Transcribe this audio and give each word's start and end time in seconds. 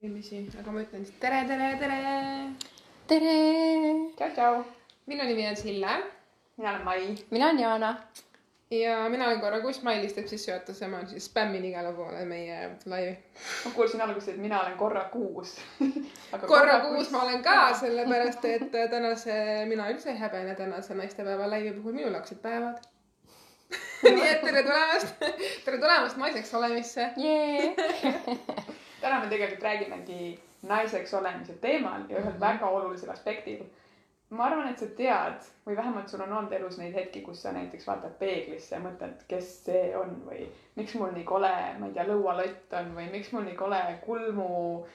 inimesi, 0.00 0.46
aga 0.56 0.72
ma 0.72 0.80
ütlen 0.80 1.04
siis 1.04 1.16
tere, 1.20 1.42
tere, 1.48 1.66
tere. 1.80 1.96
tere! 3.10 3.34
tšau, 4.16 4.30
tšau. 4.36 4.62
minu 5.10 5.26
nimi 5.28 5.44
on 5.48 5.58
Sille 5.60 5.96
mina 6.56 6.70
olen 6.70 6.84
Mai. 6.84 7.16
mina 7.30 7.50
olen 7.50 7.58
Jaana. 7.60 7.90
ja 8.70 8.94
mina 9.12 9.26
olen 9.26 9.40
korra 9.40 9.60
kuus, 9.60 9.82
Mailis 9.82 10.16
teeb 10.16 10.30
sissejuhatuse, 10.32 10.88
ma 10.88 11.02
siis 11.10 11.28
spämmin 11.28 11.68
igale 11.68 11.92
poole 11.92 12.24
meie 12.24 12.70
laivi. 12.86 13.12
ma 13.66 13.74
kuulsin 13.76 14.00
alguses, 14.00 14.32
et 14.32 14.40
mina 14.40 14.62
olen 14.62 14.78
korra 14.80 15.04
kuus 15.12 15.58
korra, 16.30 16.46
korra 16.46 16.80
kuus 16.86 17.12
ma 17.12 17.22
olen 17.26 17.44
ka, 17.44 17.60
sellepärast 17.84 18.44
et 18.54 18.72
tänase, 18.96 19.36
mina 19.68 19.92
üldse 19.92 20.14
ei 20.14 20.18
häbene 20.24 20.56
tänase 20.56 20.96
naistepäeva 20.96 21.50
laivi 21.50 21.76
puhul, 21.76 22.00
minul 22.00 22.16
hakkasid 22.16 22.40
päevad 22.40 22.80
nii 24.16 24.28
et 24.32 24.44
tere 24.48 24.64
tulemast, 24.64 25.26
tere 25.64 25.78
tulemast 25.78 26.16
naiseks 26.16 26.54
olemisse 26.54 27.10
yeah. 27.20 28.70
täna 29.00 29.20
me 29.20 29.28
tegelikult 29.32 29.62
räägimegi 29.62 30.38
naiseks 30.62 31.14
olemise 31.14 31.52
teemal 31.52 32.02
ja 32.08 32.18
ühel 32.18 32.24
mm 32.24 32.36
-hmm. 32.36 32.40
väga 32.40 32.66
olulisel 32.68 33.10
aspektil. 33.10 33.62
ma 34.30 34.44
arvan, 34.44 34.68
et 34.68 34.78
sa 34.78 34.86
tead 34.86 35.46
või 35.66 35.76
vähemalt 35.76 36.08
sul 36.08 36.20
on 36.20 36.32
olnud 36.32 36.52
elus 36.52 36.78
neid 36.78 36.94
hetki, 36.94 37.20
kus 37.20 37.42
sa 37.42 37.52
näiteks 37.52 37.86
vaatad 37.86 38.12
peeglisse 38.18 38.76
ja 38.76 38.80
mõtled, 38.80 39.24
kes 39.28 39.64
see 39.64 39.96
on 39.96 40.22
või 40.26 40.46
miks 40.76 40.94
mul 40.94 41.10
nii 41.12 41.24
kole, 41.24 41.50
ma 41.78 41.86
ei 41.86 41.92
tea, 41.92 42.04
lõualott 42.06 42.76
on 42.80 42.92
või 42.96 43.10
miks 43.10 43.32
mul 43.32 43.42
nii 43.42 43.56
kole 43.56 43.80
kulmu 44.04 44.86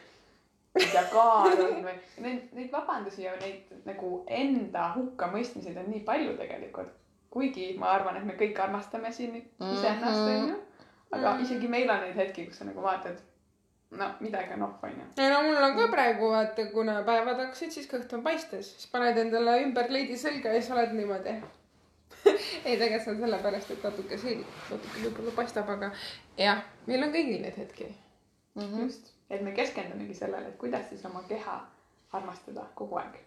tea, 0.73 1.03
kaar 1.11 1.59
on 1.65 1.83
või 1.83 1.97
neid, 2.25 2.47
neid 2.53 2.71
vabandusi 2.71 3.23
ja 3.23 3.35
neid 3.41 3.75
nagu 3.85 4.23
enda 4.27 4.91
hukkamõistmiseid 4.95 5.77
on 5.83 5.91
nii 5.91 6.03
palju 6.07 6.37
tegelikult. 6.37 6.91
kuigi 7.29 7.73
ma 7.79 7.89
arvan, 7.91 8.15
et 8.15 8.23
me 8.23 8.33
kõik 8.39 8.59
armastame 8.63 9.11
siin 9.11 9.35
iseennast, 9.35 10.21
mhm. 10.21 10.43
onju. 10.43 10.59
aga 11.11 11.31
mm 11.31 11.37
-hmm. 11.37 11.41
isegi 11.43 11.67
meil 11.67 11.89
on 11.89 11.99
neid 11.99 12.15
hetki, 12.15 12.45
kus 12.45 12.57
sa 12.57 12.65
nagu 12.65 12.81
vaatad 12.81 13.19
no 13.91 14.09
midagi 14.19 14.53
on 14.53 14.63
off, 14.63 14.83
onju. 14.83 15.05
ei 15.17 15.29
no 15.29 15.41
mul 15.43 15.63
on 15.63 15.75
ka 15.77 15.87
praegu 15.91 16.29
vaata, 16.31 16.65
kuna 16.71 17.01
päevad 17.07 17.39
hakkasid, 17.43 17.71
siis 17.71 17.89
kõht 17.91 18.13
on 18.17 18.23
paistes, 18.23 18.71
siis 18.75 18.89
paned 18.91 19.17
endale 19.21 19.59
ümber 19.63 19.87
kleidi 19.91 20.17
selga 20.17 20.53
ja 20.53 20.61
siis 20.61 20.73
oled 20.75 20.95
niimoodi 20.97 21.35
ei, 22.65 22.77
tegelikult 22.77 23.03
see 23.03 23.13
on 23.13 23.19
sellepärast, 23.21 23.71
et 23.71 23.83
natuke 23.85 24.17
siin, 24.17 24.45
natuke 24.69 25.03
võib-olla 25.03 25.35
paistab, 25.37 25.69
aga 25.69 25.91
jah, 26.39 26.63
meil 26.89 27.05
on 27.05 27.13
kõigil 27.13 27.41
neid 27.43 27.57
hetki 27.61 27.89
mm. 27.89 28.61
-hmm. 28.61 28.85
just, 28.85 29.11
et 29.29 29.41
me 29.41 29.53
keskendumegi 29.57 30.17
sellele, 30.17 30.53
et 30.53 30.57
kuidas 30.61 30.89
siis 30.89 31.05
oma 31.05 31.23
keha 31.29 31.59
armastada 32.11 32.69
kogu 32.75 32.97
aeg. 33.01 33.19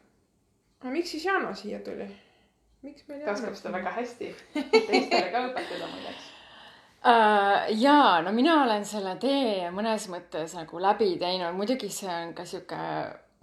aga 0.81 0.91
miks 0.95 1.11
siis 1.11 1.25
Jano 1.25 1.55
siia 1.55 1.79
tuli? 1.81 2.09
miks 2.83 3.09
meil 3.09 3.25
ta 3.25 3.33
oskab 3.33 3.55
seda 3.55 3.73
väga 3.79 3.95
hästi 4.01 4.35
teistele 4.91 5.31
ka 5.31 5.47
õpetada 5.51 5.95
muideks 5.95 6.35
uh,? 7.05 7.81
jaa, 7.81 8.21
no 8.23 8.33
mina 8.33 8.63
olen 8.65 8.85
selle 8.85 9.17
tee 9.23 9.71
mõnes 9.75 10.09
mõttes 10.13 10.55
nagu 10.59 10.83
läbi 10.83 11.15
teinud, 11.21 11.57
muidugi 11.57 11.91
see 11.93 12.11
on 12.11 12.35
ka 12.35 12.47
sihuke 12.49 12.83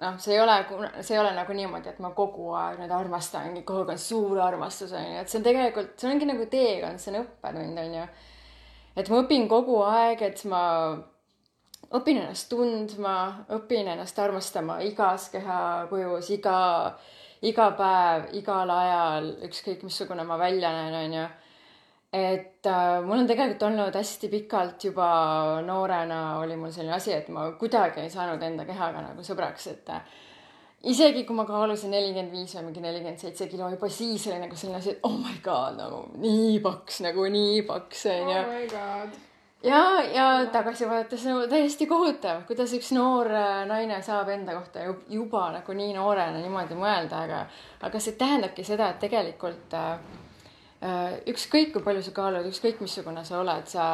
noh, 0.01 0.19
see 0.19 0.35
ei 0.35 0.41
ole, 0.41 0.57
see 1.01 1.15
ei 1.15 1.21
ole 1.21 1.31
nagu 1.35 1.55
niimoodi, 1.55 1.93
et 1.93 1.99
ma 2.03 2.11
kogu 2.15 2.51
aeg 2.59 2.79
nüüd 2.81 2.91
armastangi, 2.91 3.63
kogu 3.67 3.85
aeg 3.85 3.95
on 3.95 4.01
suur 4.01 4.41
armastus 4.43 4.93
on 4.93 5.05
ju, 5.07 5.19
et 5.21 5.31
see 5.31 5.39
on 5.39 5.47
tegelikult, 5.47 5.95
see 5.99 6.11
ongi 6.11 6.29
nagu 6.29 6.47
teekond, 6.51 7.01
see 7.01 7.13
on 7.13 7.21
õppetund 7.23 7.83
on 7.83 7.99
ju. 7.99 8.07
et 8.95 9.11
ma 9.11 9.21
õpin 9.23 9.47
kogu 9.51 9.79
aeg, 9.87 10.23
et 10.25 10.45
ma 10.51 10.63
õpin 11.95 12.19
ennast 12.23 12.49
tundma, 12.51 13.15
õpin 13.55 13.87
ennast 13.93 14.19
armastama 14.19 14.81
igas 14.83 15.29
kehakujus, 15.31 16.31
iga, 16.35 16.59
iga 17.45 17.71
päev, 17.79 18.29
igal 18.41 18.71
ajal, 18.75 19.31
ükskõik 19.47 19.85
missugune 19.87 20.25
ma 20.27 20.39
välja 20.41 20.73
näen, 20.75 20.99
on 21.05 21.19
ju 21.21 21.25
et 22.15 22.67
äh, 22.69 23.01
mul 23.03 23.19
on 23.23 23.27
tegelikult 23.27 23.65
olnud 23.67 23.95
hästi 23.97 24.29
pikalt 24.31 24.87
juba 24.87 25.07
noorena 25.65 26.39
oli 26.39 26.55
mul 26.59 26.71
selline 26.71 26.95
asi, 26.95 27.13
et 27.15 27.27
ma 27.33 27.49
kuidagi 27.59 28.05
ei 28.05 28.13
saanud 28.13 28.41
enda 28.45 28.65
kehaga 28.67 29.03
nagu 29.03 29.25
sõbraks, 29.25 29.67
et 29.73 29.91
äh, 29.91 30.01
isegi 30.93 31.25
kui 31.27 31.35
ma 31.35 31.47
kaalusin 31.49 31.91
nelikümmend 31.95 32.31
viis 32.31 32.55
või 32.57 32.69
mingi 32.69 32.83
nelikümmend 32.85 33.21
seitse 33.21 33.49
kilo, 33.51 33.69
juba 33.73 33.91
siis 33.91 34.27
oli 34.31 34.39
nagu 34.45 34.57
selline 34.59 34.79
asi, 34.79 34.95
et 34.95 35.07
oh 35.07 35.15
my 35.19 35.37
god, 35.43 35.79
nagu 35.81 36.01
nii 36.23 36.59
paks, 36.63 37.01
nagu 37.05 37.29
nii 37.35 37.63
paks 37.67 38.05
onju. 38.13 38.41
oh 38.47 39.21
ja, 39.65 39.81
ja 40.13 40.27
tagasi 40.53 40.87
vaadates 40.87 41.25
nagu 41.27 41.47
täiesti 41.51 41.89
kohutav, 41.89 42.45
kuidas 42.47 42.73
üks 42.77 42.93
noor 42.95 43.31
äh, 43.33 43.63
naine 43.67 43.99
saab 44.05 44.31
enda 44.31 44.55
kohta 44.55 44.87
juba 45.11 45.49
nagu 45.57 45.79
nii 45.81 45.97
noorena 45.97 46.39
niimoodi 46.39 46.79
mõelda, 46.79 47.25
aga, 47.27 47.47
aga 47.89 48.03
see 48.03 48.15
tähendabki 48.19 48.63
seda, 48.63 48.93
et 48.93 49.03
tegelikult 49.03 49.75
Äh, 49.75 50.24
ükskõik 51.31 51.73
kui 51.73 51.83
palju 51.85 52.03
sa 52.05 52.13
kaalud, 52.15 52.49
ükskõik 52.49 52.81
missugune 52.83 53.23
sa 53.25 53.39
oled, 53.41 53.67
sa, 53.71 53.85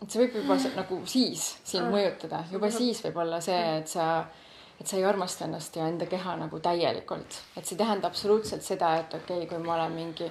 et 0.00 0.08
see 0.08 0.24
võib 0.24 0.40
juba 0.40 0.58
nagu 0.76 1.00
siis 1.10 1.46
sind 1.64 1.90
mõjutada, 1.92 2.44
juba 2.52 2.70
siis 2.72 3.02
võib 3.04 3.20
olla 3.24 3.40
see, 3.44 3.60
et 3.78 3.90
sa, 3.90 4.08
et 4.80 4.86
sa 4.88 4.98
ei 4.98 5.06
armasta 5.08 5.46
ennast 5.48 5.76
ja 5.76 5.88
enda 5.90 6.08
keha 6.10 6.36
nagu 6.40 6.60
täielikult, 6.64 7.40
et 7.56 7.64
see 7.64 7.76
ei 7.76 7.82
tähenda 7.84 8.10
absoluutselt 8.10 8.66
seda, 8.66 8.96
et 9.02 9.14
okei 9.14 9.44
okay,, 9.44 9.50
kui 9.50 9.64
ma 9.64 9.76
olen 9.78 9.98
mingi 9.98 10.30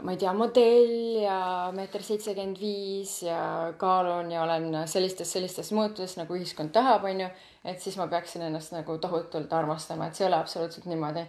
ma 0.00 0.14
ei 0.14 0.18
tea, 0.18 0.32
modell 0.32 1.18
ja 1.20 1.38
meeter 1.76 2.02
seitsekümmend 2.04 2.60
viis 2.60 3.18
ja 3.26 3.72
kaalun 3.78 4.30
ja 4.32 4.42
olen 4.42 4.70
sellistes, 4.88 5.32
sellistes 5.36 5.72
muutuses 5.76 6.16
nagu 6.16 6.36
ühiskond 6.36 6.72
tahab, 6.72 7.04
onju, 7.08 7.28
et 7.68 7.82
siis 7.82 7.98
ma 8.00 8.08
peaksin 8.10 8.46
ennast 8.46 8.72
nagu 8.72 8.96
tohutult 9.02 9.52
armastama, 9.52 10.08
et 10.08 10.16
see 10.16 10.24
ei 10.26 10.30
ole 10.30 10.40
absoluutselt 10.40 10.88
niimoodi. 10.88 11.26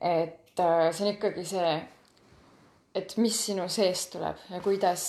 et 0.00 0.60
äh, 0.60 0.90
see 0.92 1.06
on 1.06 1.14
ikkagi 1.14 1.44
see 1.44 1.72
et 2.94 3.16
mis 3.22 3.36
sinu 3.46 3.68
seest 3.70 4.12
tuleb 4.14 4.42
ja 4.50 4.60
kuidas, 4.60 5.04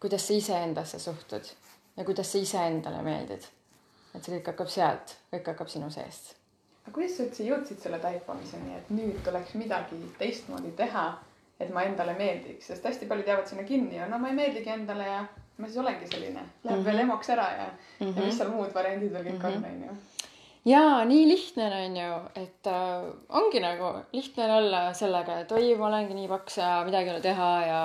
kuidas 0.00 0.26
sa 0.28 0.34
iseendasse 0.34 0.98
suhtud 0.98 1.52
ja 1.96 2.04
kuidas 2.04 2.32
sa 2.32 2.38
iseendale 2.38 3.02
meeldid. 3.02 3.44
et 4.14 4.24
see 4.24 4.38
kõik 4.38 4.46
hakkab 4.52 4.70
sealt, 4.72 5.16
kõik 5.32 5.50
hakkab 5.52 5.68
sinu 5.68 5.90
seest. 5.92 6.34
aga 6.86 6.94
kuidas 6.94 7.16
sa 7.16 7.26
üldse 7.26 7.48
jõudsid 7.48 7.82
selle 7.82 7.98
taipamiseni, 8.00 8.76
et 8.78 8.90
nüüd 8.90 9.18
tuleks 9.24 9.54
midagi 9.60 9.98
teistmoodi 10.18 10.72
teha, 10.76 11.06
et 11.60 11.72
ma 11.72 11.84
endale 11.84 12.14
meeldiks, 12.16 12.70
sest 12.70 12.84
hästi 12.84 13.08
paljud 13.10 13.28
jäävad 13.28 13.48
sinna 13.48 13.66
kinni 13.68 14.00
ja 14.00 14.08
no 14.08 14.18
ma 14.18 14.32
ei 14.32 14.40
meeldigi 14.40 14.72
endale 14.72 15.08
ja 15.10 15.24
ma 15.58 15.68
siis 15.68 15.80
olengi 15.84 16.08
selline, 16.08 16.42
läheb 16.64 16.78
mm 16.78 16.82
-hmm. 16.82 16.84
veel 16.84 17.04
emoks 17.04 17.30
ära 17.30 17.50
ja 17.60 17.66
mm, 17.66 18.06
-hmm. 18.06 18.16
ja 18.16 18.26
mis 18.26 18.38
seal 18.38 18.52
muud 18.52 18.74
variandid 18.74 19.12
veel 19.12 19.24
kõik 19.24 19.42
mm 19.42 19.42
-hmm. 19.42 19.56
on, 19.56 19.64
onju 19.64 20.15
jaa, 20.66 21.02
nii 21.06 21.26
lihtne 21.30 21.66
on 21.80 21.98
ju, 22.00 22.14
et 22.42 22.70
äh, 22.70 23.08
ongi 23.40 23.60
nagu 23.62 23.92
lihtne 24.14 24.46
on 24.48 24.54
olla 24.60 24.86
sellega, 24.98 25.40
et 25.42 25.52
oi, 25.54 25.74
ma 25.78 25.90
olengi 25.90 26.16
nii 26.16 26.30
paks 26.30 26.58
ja 26.60 26.70
midagi 26.86 27.10
ei 27.10 27.14
ole 27.14 27.24
teha 27.24 27.50
ja, 27.66 27.82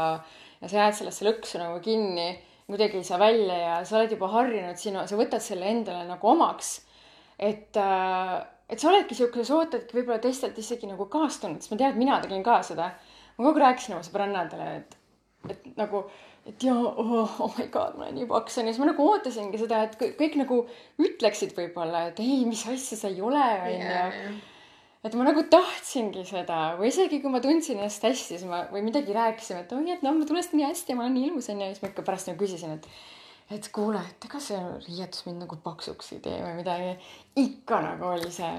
ja 0.62 0.72
sa 0.72 0.80
jääd 0.80 0.98
sellesse 0.98 1.28
lõksu 1.28 1.62
nagu 1.62 1.82
kinni, 1.84 2.32
kuidagi 2.70 3.02
ei 3.02 3.06
saa 3.08 3.20
välja 3.22 3.58
ja 3.60 3.76
sa 3.86 4.00
oled 4.00 4.16
juba 4.16 4.32
harjunud 4.32 4.80
sinu, 4.80 5.04
sa 5.08 5.20
võtad 5.20 5.44
selle 5.44 5.70
endale 5.70 6.08
nagu 6.10 6.34
omaks. 6.34 6.80
et 7.38 7.78
äh,, 7.78 8.40
et 8.72 8.80
sa 8.80 8.90
oledki 8.90 9.18
sihuke, 9.18 9.44
sa 9.46 9.60
ootadki 9.60 9.98
võib-olla 9.98 10.22
teistelt 10.24 10.58
isegi 10.58 10.88
nagu 10.90 11.06
kaastunnet, 11.12 11.62
sest 11.62 11.74
ma 11.74 11.80
tean, 11.82 11.94
et 11.94 12.00
mina 12.00 12.20
tegin 12.24 12.44
ka 12.46 12.62
seda. 12.66 12.92
ma 13.38 13.44
kogu 13.44 13.60
aeg 13.60 13.64
rääkisin 13.66 13.98
oma 13.98 14.06
sõbrannadele, 14.08 14.70
et, 14.80 14.98
et 15.52 15.72
nagu 15.78 16.06
et 16.50 16.64
jaa 16.66 16.78
oh, 16.78 17.42
oh 17.46 17.52
my 17.58 17.68
god, 17.74 17.98
ma 17.98 18.08
olen 18.08 18.18
nii 18.18 18.30
paks 18.30 18.58
onju, 18.62 18.74
siis 18.74 18.82
ma 18.82 18.90
nagu 18.90 19.06
ootasingi 19.14 19.60
seda, 19.62 19.84
et 19.86 19.98
kõik, 20.00 20.16
kõik 20.18 20.40
nagu 20.42 20.64
ütleksid 21.02 21.54
võib-olla, 21.58 22.08
et 22.10 22.22
ei, 22.24 22.42
mis 22.50 22.64
asja 22.70 22.98
sa 22.98 23.12
ei 23.12 23.22
ole 23.22 23.44
onju. 23.68 24.34
et 25.06 25.18
ma 25.18 25.28
nagu 25.28 25.46
tahtsingi 25.54 26.26
seda 26.30 26.60
või 26.80 26.90
isegi 26.90 27.22
kui 27.22 27.34
ma 27.34 27.42
tundsin 27.44 27.78
ennast 27.78 28.06
hästi, 28.06 28.38
siis 28.40 28.50
ma 28.50 28.64
või 28.74 28.84
midagi 28.90 29.14
rääkisime, 29.18 29.64
et 29.66 29.74
oi, 29.78 29.86
et 29.94 30.06
noh, 30.06 30.18
ma 30.18 30.26
tunnen 30.26 30.42
ennast 30.42 30.58
nii 30.58 30.68
hästi 30.68 30.94
ja 30.94 30.98
ma 31.00 31.06
olen 31.06 31.18
nii 31.20 31.32
ilus 31.32 31.50
onju 31.54 31.68
ja 31.68 31.74
siis 31.74 31.86
ma 31.86 31.94
ikka 31.94 32.06
pärast 32.10 32.32
nagu 32.32 32.42
küsisin, 32.42 32.78
et 32.78 32.90
et 33.52 33.68
kuule, 33.76 34.00
et 34.00 34.26
ega 34.30 34.40
see 34.40 34.60
riietus 34.88 35.26
mind 35.28 35.44
nagu 35.44 35.58
paksuks 35.62 36.14
ei 36.16 36.22
tee 36.24 36.38
või 36.40 36.54
midagi. 36.62 36.94
ikka 37.42 37.82
nagu 37.84 38.08
oli 38.16 38.32
see. 38.34 38.54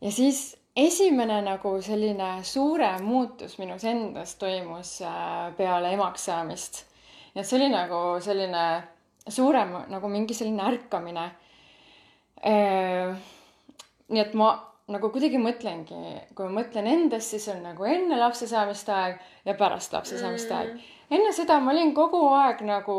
ja 0.00 0.12
siis 0.14 0.56
esimene 0.78 1.40
nagu 1.42 1.76
selline 1.82 2.38
suurem 2.46 3.04
muutus 3.04 3.58
minus 3.58 3.84
endas 3.84 4.34
toimus 4.40 4.98
äh, 5.02 5.50
peale 5.58 5.92
emaks 5.96 6.28
saamist 6.30 6.87
et 7.38 7.46
see 7.46 7.58
oli 7.60 7.68
nagu 7.70 7.98
selline 8.22 8.64
suurem 9.30 9.74
nagu 9.92 10.10
mingi 10.10 10.34
selline 10.34 10.64
ärkamine. 10.72 11.26
nii 14.08 14.20
et 14.22 14.34
ma 14.38 14.52
nagu 14.88 15.10
kuidagi 15.12 15.40
mõtlengi, 15.42 15.98
kui 16.36 16.46
ma 16.48 16.62
mõtlen 16.62 16.86
endast, 16.88 17.34
siis 17.34 17.48
on 17.52 17.60
nagu 17.66 17.84
enne 17.84 18.16
lapse 18.16 18.46
saamist 18.48 18.88
aeg 18.88 19.18
ja 19.44 19.54
pärast 19.58 19.92
lapse 19.92 20.16
saamist 20.20 20.52
aeg 20.54 20.70
mm. 20.70 20.86
enne 21.18 21.32
seda 21.36 21.58
ma 21.60 21.74
olin 21.74 21.90
kogu 21.96 22.22
aeg 22.38 22.62
nagu, 22.64 22.96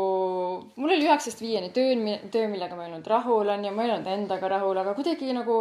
mul 0.76 0.94
oli 0.94 1.08
üheksast 1.08 1.42
viieni 1.42 1.72
töö, 1.74 1.96
töö, 2.30 2.46
millega 2.52 2.78
ma 2.78 2.86
ei 2.86 2.92
olnud 2.92 3.10
rahul, 3.10 3.50
on 3.56 3.66
ju, 3.66 3.74
ma 3.74 3.86
ei 3.86 3.94
olnud 3.96 4.12
endaga 4.12 4.52
rahul, 4.54 4.82
aga 4.84 4.94
kuidagi 4.94 5.34
nagu 5.34 5.60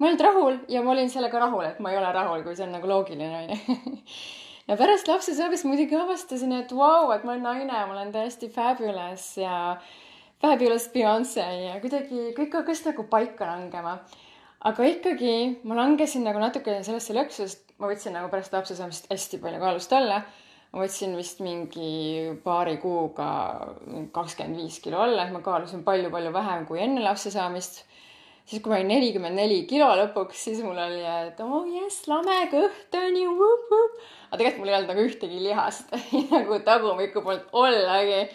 ma 0.00 0.08
ei 0.08 0.10
olnud 0.10 0.26
rahul 0.26 0.58
ja 0.72 0.82
ma 0.82 0.96
olin 0.96 1.12
sellega 1.12 1.44
rahul, 1.44 1.68
et 1.68 1.78
ma 1.84 1.92
ei 1.92 2.00
ole 2.00 2.14
rahul, 2.16 2.42
kui 2.42 2.58
see 2.58 2.66
on 2.66 2.74
nagu 2.80 2.90
loogiline, 2.90 3.44
on 3.44 3.52
ju 3.52 3.76
ja 4.68 4.76
pärast 4.78 5.08
lapse 5.10 5.34
saamist 5.34 5.66
muidugi 5.66 5.96
avastasin, 5.98 6.52
et 6.60 6.72
vau 6.72 7.06
wow,, 7.06 7.14
et 7.16 7.24
ma 7.26 7.34
olen 7.34 7.46
naine, 7.48 7.72
ma 7.86 7.96
olen 7.96 8.12
täiesti 8.14 8.48
fabulous 8.52 9.32
ja 9.40 9.56
fabulous 10.42 10.88
Beyonce 10.94 11.42
ja 11.66 11.78
kuidagi 11.82 12.30
kõik 12.36 12.54
hakkas 12.60 12.84
nagu 12.88 13.06
paika 13.10 13.48
langema. 13.50 13.98
aga 14.62 14.86
ikkagi 14.86 15.34
ma 15.66 15.74
langesin 15.74 16.22
nagu 16.26 16.38
natukene 16.38 16.84
sellesse 16.86 17.14
lõksu, 17.16 17.46
sest 17.46 17.74
ma 17.82 17.90
võtsin 17.90 18.14
nagu 18.14 18.30
pärast 18.30 18.54
lapse 18.54 18.76
saamist 18.78 19.08
hästi 19.10 19.40
palju 19.42 19.60
kaalust 19.62 19.92
alla. 19.98 20.22
ma 20.72 20.84
võtsin 20.84 21.16
vist 21.18 21.42
mingi 21.44 22.32
paari 22.44 22.78
kuuga 22.82 23.28
kakskümmend 24.14 24.62
viis 24.62 24.78
kilo 24.80 25.02
alla, 25.02 25.26
et 25.26 25.34
ma 25.34 25.42
kaalusin 25.44 25.82
palju-palju 25.86 26.32
vähem 26.32 26.66
kui 26.66 26.80
enne 26.80 27.02
lapse 27.02 27.30
saamist. 27.34 27.82
Siis, 28.44 28.62
kui 28.62 28.72
ma 28.72 28.78
olin 28.78 28.92
nelikümmend 28.94 29.38
neli 29.38 29.62
kilo 29.70 29.88
lõpuks, 29.98 30.44
siis 30.48 30.62
mul 30.64 30.78
oli, 30.78 31.02
et 31.02 31.40
oh 31.44 31.66
jess, 31.68 32.06
lame 32.10 32.38
kõht 32.52 32.98
on 32.98 33.18
ju, 33.18 33.36
aga 34.30 34.40
tegelikult 34.40 34.62
mul 34.62 34.72
ei 34.72 34.78
olnud 34.78 34.92
nagu 34.94 35.06
ühtegi 35.08 35.42
lihast 35.42 35.96
nagu 36.34 36.60
tagumiku 36.66 37.24
poolt 37.24 37.52
ollagi. 37.52 38.26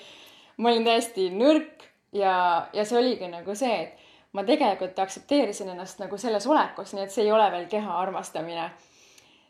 ma 0.58 0.72
olin 0.72 0.88
täiesti 0.88 1.30
nõrk 1.34 1.88
ja, 2.14 2.68
ja 2.74 2.86
see 2.86 3.00
oligi 3.00 3.30
nagu 3.32 3.56
see, 3.56 3.80
et 3.84 4.06
ma 4.38 4.44
tegelikult 4.48 5.00
aktsepteerisin 5.00 5.72
ennast 5.74 6.02
nagu 6.02 6.18
selles 6.22 6.46
olekus, 6.50 6.94
nii 6.94 7.06
et 7.06 7.14
see 7.14 7.26
ei 7.26 7.34
ole 7.34 7.48
veel 7.54 7.66
keha 7.72 8.00
armastamine. 8.02 8.70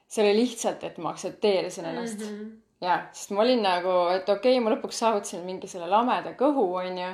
see 0.07 0.24
oli 0.24 0.38
lihtsalt, 0.38 0.83
et 0.88 0.98
ma 1.03 1.12
aktsepteerisin 1.12 1.86
ennast 1.86 2.19
mm. 2.19 2.27
-hmm. 2.27 2.51
ja, 2.81 3.01
sest 3.12 3.31
ma 3.36 3.42
olin 3.42 3.63
nagu, 3.63 3.95
et 4.15 4.30
okei 4.30 4.53
okay,, 4.56 4.63
ma 4.63 4.71
lõpuks 4.75 5.01
saavutasin 5.03 5.44
mingi 5.44 5.68
selle 5.68 5.88
lameda 5.88 6.31
kõhu, 6.31 6.69
onju. 6.83 7.10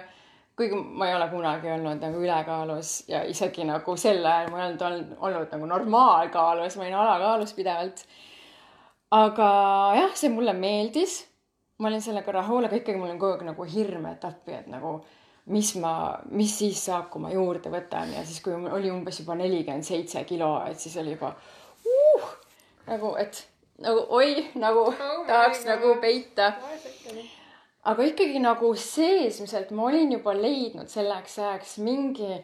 Kuigi 0.57 0.77
ma 0.77 1.07
ei 1.09 1.15
ole 1.17 1.27
kunagi 1.31 1.71
olnud 1.73 2.03
nagu 2.03 2.21
ülekaalus 2.21 2.91
ja 3.09 3.23
isegi 3.29 3.65
nagu 3.65 3.97
sel 3.97 4.21
ajal 4.25 4.51
ma 4.51 4.59
ei 4.59 4.67
olnud 4.67 4.85
olnud, 4.87 5.15
olnud 5.19 5.55
nagu 5.55 5.69
normaalkaalus, 5.71 6.77
ma 6.77 6.85
olin 6.85 6.99
alakaalus 7.01 7.53
pidevalt. 7.57 8.05
aga 9.11 9.49
jah, 9.97 10.15
see 10.17 10.29
mulle 10.33 10.53
meeldis. 10.53 11.23
ma 11.79 11.89
olin 11.89 12.01
sellega 12.01 12.31
rahul, 12.31 12.65
aga 12.65 12.77
ikkagi 12.79 12.99
mul 12.99 13.15
on 13.15 13.19
kogu 13.19 13.37
aeg 13.37 13.47
nagu 13.49 13.65
hirm, 13.75 14.05
et 14.11 14.25
appi, 14.29 14.53
et 14.59 14.69
nagu 14.71 14.99
mis 15.53 15.73
ma, 15.75 15.93
mis 16.31 16.53
siis 16.59 16.85
saab, 16.85 17.09
kui 17.11 17.21
ma 17.21 17.33
juurde 17.33 17.71
võtan 17.73 18.13
ja 18.15 18.21
siis, 18.23 18.39
kui 18.43 18.53
oli 18.55 18.91
umbes 18.93 19.19
juba 19.19 19.35
nelikümmend 19.35 19.83
seitse 19.83 20.23
kilo, 20.29 20.53
et 20.69 20.79
siis 20.79 20.95
oli 21.01 21.17
juba 21.17 21.33
uh, 21.33 22.29
nagu, 22.87 23.15
et 23.19 23.41
nagu 23.83 24.05
oi, 24.15 24.45
nagu 24.55 24.87
oh 24.91 25.25
tahaks 25.27 25.65
nagu 25.67 25.97
peita. 26.01 26.53
Aga 27.89 28.05
ikkagi 28.07 28.39
nagu 28.43 28.71
seesmiselt 28.79 29.71
ma 29.75 29.89
olin 29.89 30.11
juba 30.15 30.33
leidnud 30.37 30.91
selleks 30.91 31.37
ajaks 31.39 31.77
mingi, 31.83 32.37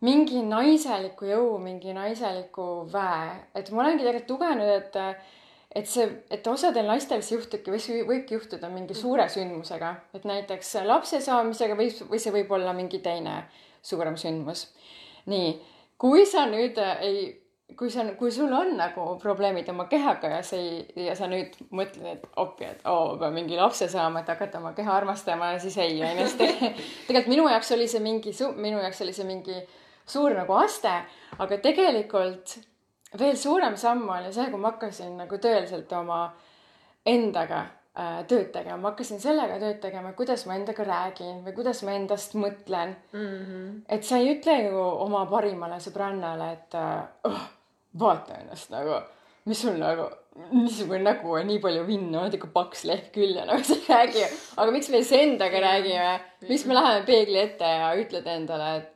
mingi 0.00 0.42
naiseliku 0.46 1.28
jõu, 1.28 1.58
mingi 1.62 1.92
naiseliku 1.96 2.86
väe, 2.92 3.36
et 3.54 3.70
ma 3.70 3.84
olengi 3.84 4.06
tegelikult 4.06 4.30
tugenud, 4.32 4.74
et 4.78 5.00
et 5.72 5.88
see, 5.88 6.04
et 6.28 6.46
osadel 6.46 6.84
naistel 6.84 7.22
see 7.24 7.38
juhtubki 7.38 7.72
või 7.72 8.00
võibki 8.08 8.36
juhtuda 8.36 8.68
mingi 8.68 8.94
suure 8.96 9.24
sündmusega, 9.32 9.92
et 10.12 10.26
näiteks 10.28 10.74
lapse 10.84 11.20
saamisega 11.24 11.76
või, 11.78 11.88
või 12.10 12.20
see 12.20 12.34
võib 12.34 12.52
olla 12.52 12.74
mingi 12.76 13.00
teine 13.00 13.38
suurem 13.82 14.18
sündmus. 14.20 14.66
nii, 15.32 15.54
kui 15.96 16.26
sa 16.26 16.44
nüüd 16.50 16.76
ei, 17.00 17.41
kui 17.78 17.90
sa, 17.90 18.04
kui 18.18 18.32
sul 18.34 18.52
on 18.52 18.74
nagu 18.78 19.04
probleemid 19.22 19.68
oma 19.72 19.86
kehaga 19.90 20.30
ja 20.36 20.40
sa 20.46 20.56
ei, 20.56 20.80
ja 21.06 21.14
sa 21.18 21.28
nüüd 21.30 21.54
mõtled, 21.70 22.08
et 22.16 22.26
appi, 22.40 22.68
et 22.68 22.82
oo, 22.90 23.16
pean 23.20 23.34
mingi 23.36 23.58
lapse 23.58 23.88
saama, 23.92 24.22
et 24.22 24.32
hakata 24.32 24.60
oma 24.60 24.72
keha 24.76 24.96
armastama, 24.96 25.52
siis 25.62 25.78
ei, 25.82 26.00
onju, 26.06 26.26
sest 26.26 26.42
tegelikult 27.06 27.32
minu 27.32 27.48
jaoks 27.50 27.72
oli 27.76 27.88
see 27.90 28.02
mingi, 28.04 28.34
minu 28.56 28.82
jaoks 28.82 29.02
oli 29.06 29.16
see 29.16 29.28
mingi 29.28 29.60
suur 30.08 30.34
nagu 30.36 30.56
aste, 30.58 30.92
aga 31.38 31.60
tegelikult 31.62 32.56
veel 33.18 33.36
suurem 33.36 33.76
samm 33.76 34.08
oli 34.08 34.32
see, 34.32 34.48
kui 34.50 34.60
ma 34.60 34.72
hakkasin 34.72 35.16
nagu 35.20 35.38
tõeliselt 35.42 35.92
oma 35.96 36.24
endaga 37.08 37.62
äh, 37.98 38.20
tööd 38.28 38.50
tegema, 38.54 38.78
ma 38.80 38.92
hakkasin 38.92 39.20
sellega 39.22 39.58
tööd 39.62 39.80
tegema, 39.82 40.12
kuidas 40.18 40.46
ma 40.48 40.56
endaga 40.58 40.86
räägin 40.88 41.42
või 41.46 41.56
kuidas 41.56 41.82
ma 41.86 41.96
endast 41.98 42.36
mõtlen 42.38 42.94
mm. 43.12 43.26
-hmm. 43.48 43.82
et 43.88 44.04
sa 44.04 44.20
ei 44.20 44.36
ütle 44.36 44.58
ju 44.68 44.86
oma 45.06 45.26
parimale 45.30 45.80
sõbrannale, 45.82 46.52
et 46.56 46.78
äh, 46.78 47.02
oh, 47.28 47.42
vaata 47.98 48.38
ennast 48.40 48.70
nagu, 48.72 49.00
mis 49.48 49.62
sul 49.62 49.76
nagu, 49.80 50.08
niisugune 50.52 51.02
nägu 51.04 51.34
on, 51.36 51.46
nii 51.46 51.60
palju 51.60 51.84
vinnu, 51.86 52.16
oled 52.22 52.36
ikka 52.38 52.48
paks 52.54 52.86
lehm 52.88 53.10
küll 53.14 53.36
ja 53.36 53.44
nagu 53.48 53.64
sa 53.68 53.76
ei 53.76 53.88
räägi. 53.88 54.24
aga 54.56 54.74
miks 54.74 54.88
me 54.92 55.02
siis 55.02 55.20
endaga 55.20 55.60
räägime, 55.66 56.14
miks 56.48 56.64
me 56.66 56.78
läheme 56.78 57.04
peegli 57.08 57.38
ette 57.42 57.68
ja 57.68 57.92
ütled 58.00 58.28
endale, 58.32 58.70
et 58.80 58.92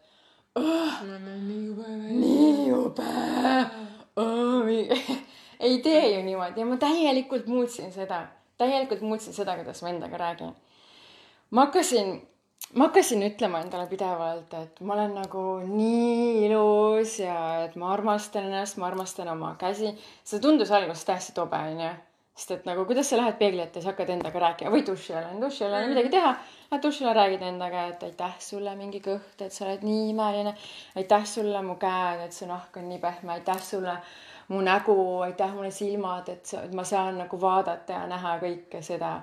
oh, 0.56 1.00
nii 1.04 1.64
jube, 1.66 1.96
nii 2.22 2.68
jube. 2.70 3.10
Ei 5.66 5.78
tee 5.80 6.10
ju 6.12 6.22
niimoodi. 6.24 6.60
Ja 6.60 6.66
ma 6.68 6.76
täielikult 6.76 7.46
muutsin 7.48 7.92
seda, 7.92 8.26
täielikult 8.60 9.00
muutsin 9.00 9.32
seda, 9.32 9.54
kuidas 9.56 9.80
ma 9.82 9.88
endaga 9.88 10.18
räägin. 10.20 10.52
ma 11.50 11.66
hakkasin, 11.66 12.20
ma 12.76 12.88
hakkasin 12.88 13.22
ütlema 13.24 13.60
endale 13.64 13.86
pidevalt, 13.88 14.52
et 14.58 14.80
ma 14.84 14.94
olen 14.96 15.14
nagu 15.16 15.44
nii 15.68 16.46
ilus 16.48 17.18
ja 17.22 17.36
et 17.64 17.76
ma 17.80 17.92
armastan 17.94 18.50
ennast, 18.50 18.76
ma 18.82 18.90
armastan 18.90 19.30
oma 19.32 19.54
käsi. 19.60 19.94
see 20.24 20.40
tundus 20.40 20.70
alguses 20.70 21.04
täiesti 21.08 21.32
tobe, 21.36 21.56
onju. 21.70 21.92
sest 22.36 22.50
et 22.50 22.66
nagu, 22.68 22.84
kuidas 22.84 23.08
sa 23.08 23.16
lähed 23.16 23.38
peegli 23.38 23.62
ette, 23.64 23.80
siis 23.80 23.88
hakkad 23.88 24.10
endaga 24.12 24.42
rääkima 24.42 24.72
või 24.74 24.84
duši 24.86 25.14
all 25.16 25.30
on, 25.30 25.40
duši 25.40 25.64
all 25.64 25.78
ei 25.78 25.84
ole 25.84 25.94
midagi 25.94 26.12
teha. 26.12 26.34
Lähed 26.70 26.82
duši 26.84 27.04
alla, 27.04 27.14
räägid 27.22 27.46
endaga, 27.48 27.86
et 27.94 28.02
aitäh 28.10 28.34
sulle 28.48 28.74
mingi 28.76 29.00
kõht, 29.00 29.40
et 29.40 29.56
sa 29.56 29.64
oled 29.64 29.86
nii 29.86 30.10
imeline. 30.10 30.52
aitäh 31.00 31.24
sulle 31.24 31.62
mu 31.62 31.78
käed, 31.80 32.26
et 32.26 32.36
su 32.36 32.50
nahk 32.50 32.76
on 32.76 32.90
nii 32.90 33.00
pehme, 33.00 33.32
aitäh 33.38 33.62
sulle 33.70 33.96
mu 34.48 34.60
nägu, 34.60 34.98
aitäh 35.30 35.54
mulle 35.54 35.70
silmad, 35.70 36.28
et 36.28 36.44
sa, 36.46 36.66
et 36.68 36.74
ma 36.76 36.84
saan 36.84 37.18
nagu 37.24 37.40
vaadata 37.40 38.02
ja 38.02 38.06
näha 38.10 38.36
kõike 38.42 38.82
seda. 38.84 39.20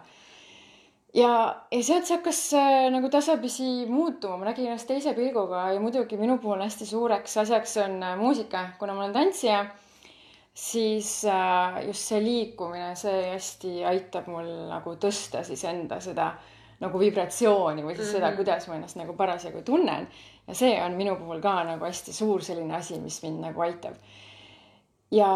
Ja, 1.13 1.31
ja 1.71 1.83
sealt 1.83 2.07
see 2.07 2.17
hakkas 2.17 2.41
äh, 2.57 2.87
nagu 2.93 3.09
tasapisi 3.13 3.85
muutuma, 3.89 4.39
ma 4.41 4.49
nägin 4.49 4.71
ennast 4.71 4.89
teise 4.89 5.13
pilguga 5.17 5.67
ja 5.73 5.81
muidugi 5.83 6.17
minu 6.17 6.39
puhul 6.41 6.63
hästi 6.63 6.87
suureks 6.89 7.37
asjaks 7.43 7.77
on 7.85 8.01
äh, 8.03 8.17
muusika, 8.19 8.67
kuna 8.79 8.95
ma 8.95 9.05
olen 9.05 9.13
tantsija, 9.13 9.63
siis 10.53 11.11
äh, 11.29 11.83
just 11.87 12.09
see 12.09 12.23
liikumine, 12.23 12.93
see 12.99 13.29
hästi 13.33 13.77
aitab 13.89 14.27
mul 14.31 14.49
nagu 14.71 14.97
tõsta 15.01 15.45
siis 15.45 15.63
enda 15.69 16.01
seda 16.03 16.33
nagu 16.83 16.99
vibratsiooni 16.99 17.83
või 17.85 17.93
siis 17.95 18.07
mm 18.07 18.09
-hmm. 18.09 18.17
seda, 18.17 18.27
mhm. 18.27 18.37
kuidas 18.37 18.67
ma 18.67 18.75
ennast 18.75 18.99
nagu 18.99 19.13
parasjagu 19.13 19.61
tunnen. 19.61 20.07
ja 20.47 20.55
see 20.55 20.75
on 20.83 20.97
minu 20.99 21.15
puhul 21.15 21.41
ka 21.41 21.63
nagu 21.63 21.85
hästi 21.85 22.13
suur 22.13 22.43
selline 22.43 22.75
asi, 22.75 22.99
mis 22.99 23.21
mind 23.23 23.39
nagu 23.39 23.61
aitab 23.61 23.93
ja 25.11 25.29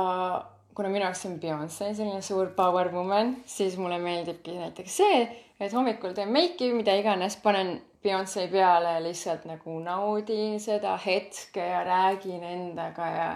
kuna 0.77 0.91
minu 0.94 1.07
jaoks 1.07 1.25
on 1.25 1.39
Beyonce 1.41 1.89
selline 1.97 2.21
suur 2.21 2.51
power 2.56 2.91
woman, 2.94 3.33
siis 3.50 3.79
mulle 3.81 3.97
meeldibki 4.01 4.53
näiteks 4.59 4.97
see, 5.00 5.21
et 5.59 5.74
hommikul 5.74 6.13
teen 6.13 6.29
meiki, 6.29 6.69
mida 6.75 6.94
iganes, 7.00 7.39
panen 7.41 7.79
Beyonce 8.03 8.45
peale, 8.51 9.00
lihtsalt 9.01 9.47
nagu 9.50 9.79
naudin 9.81 10.59
seda 10.62 10.94
hetke 11.01 11.65
ja 11.65 11.81
räägin 11.88 12.45
endaga 12.45 13.07
ja, 13.09 13.29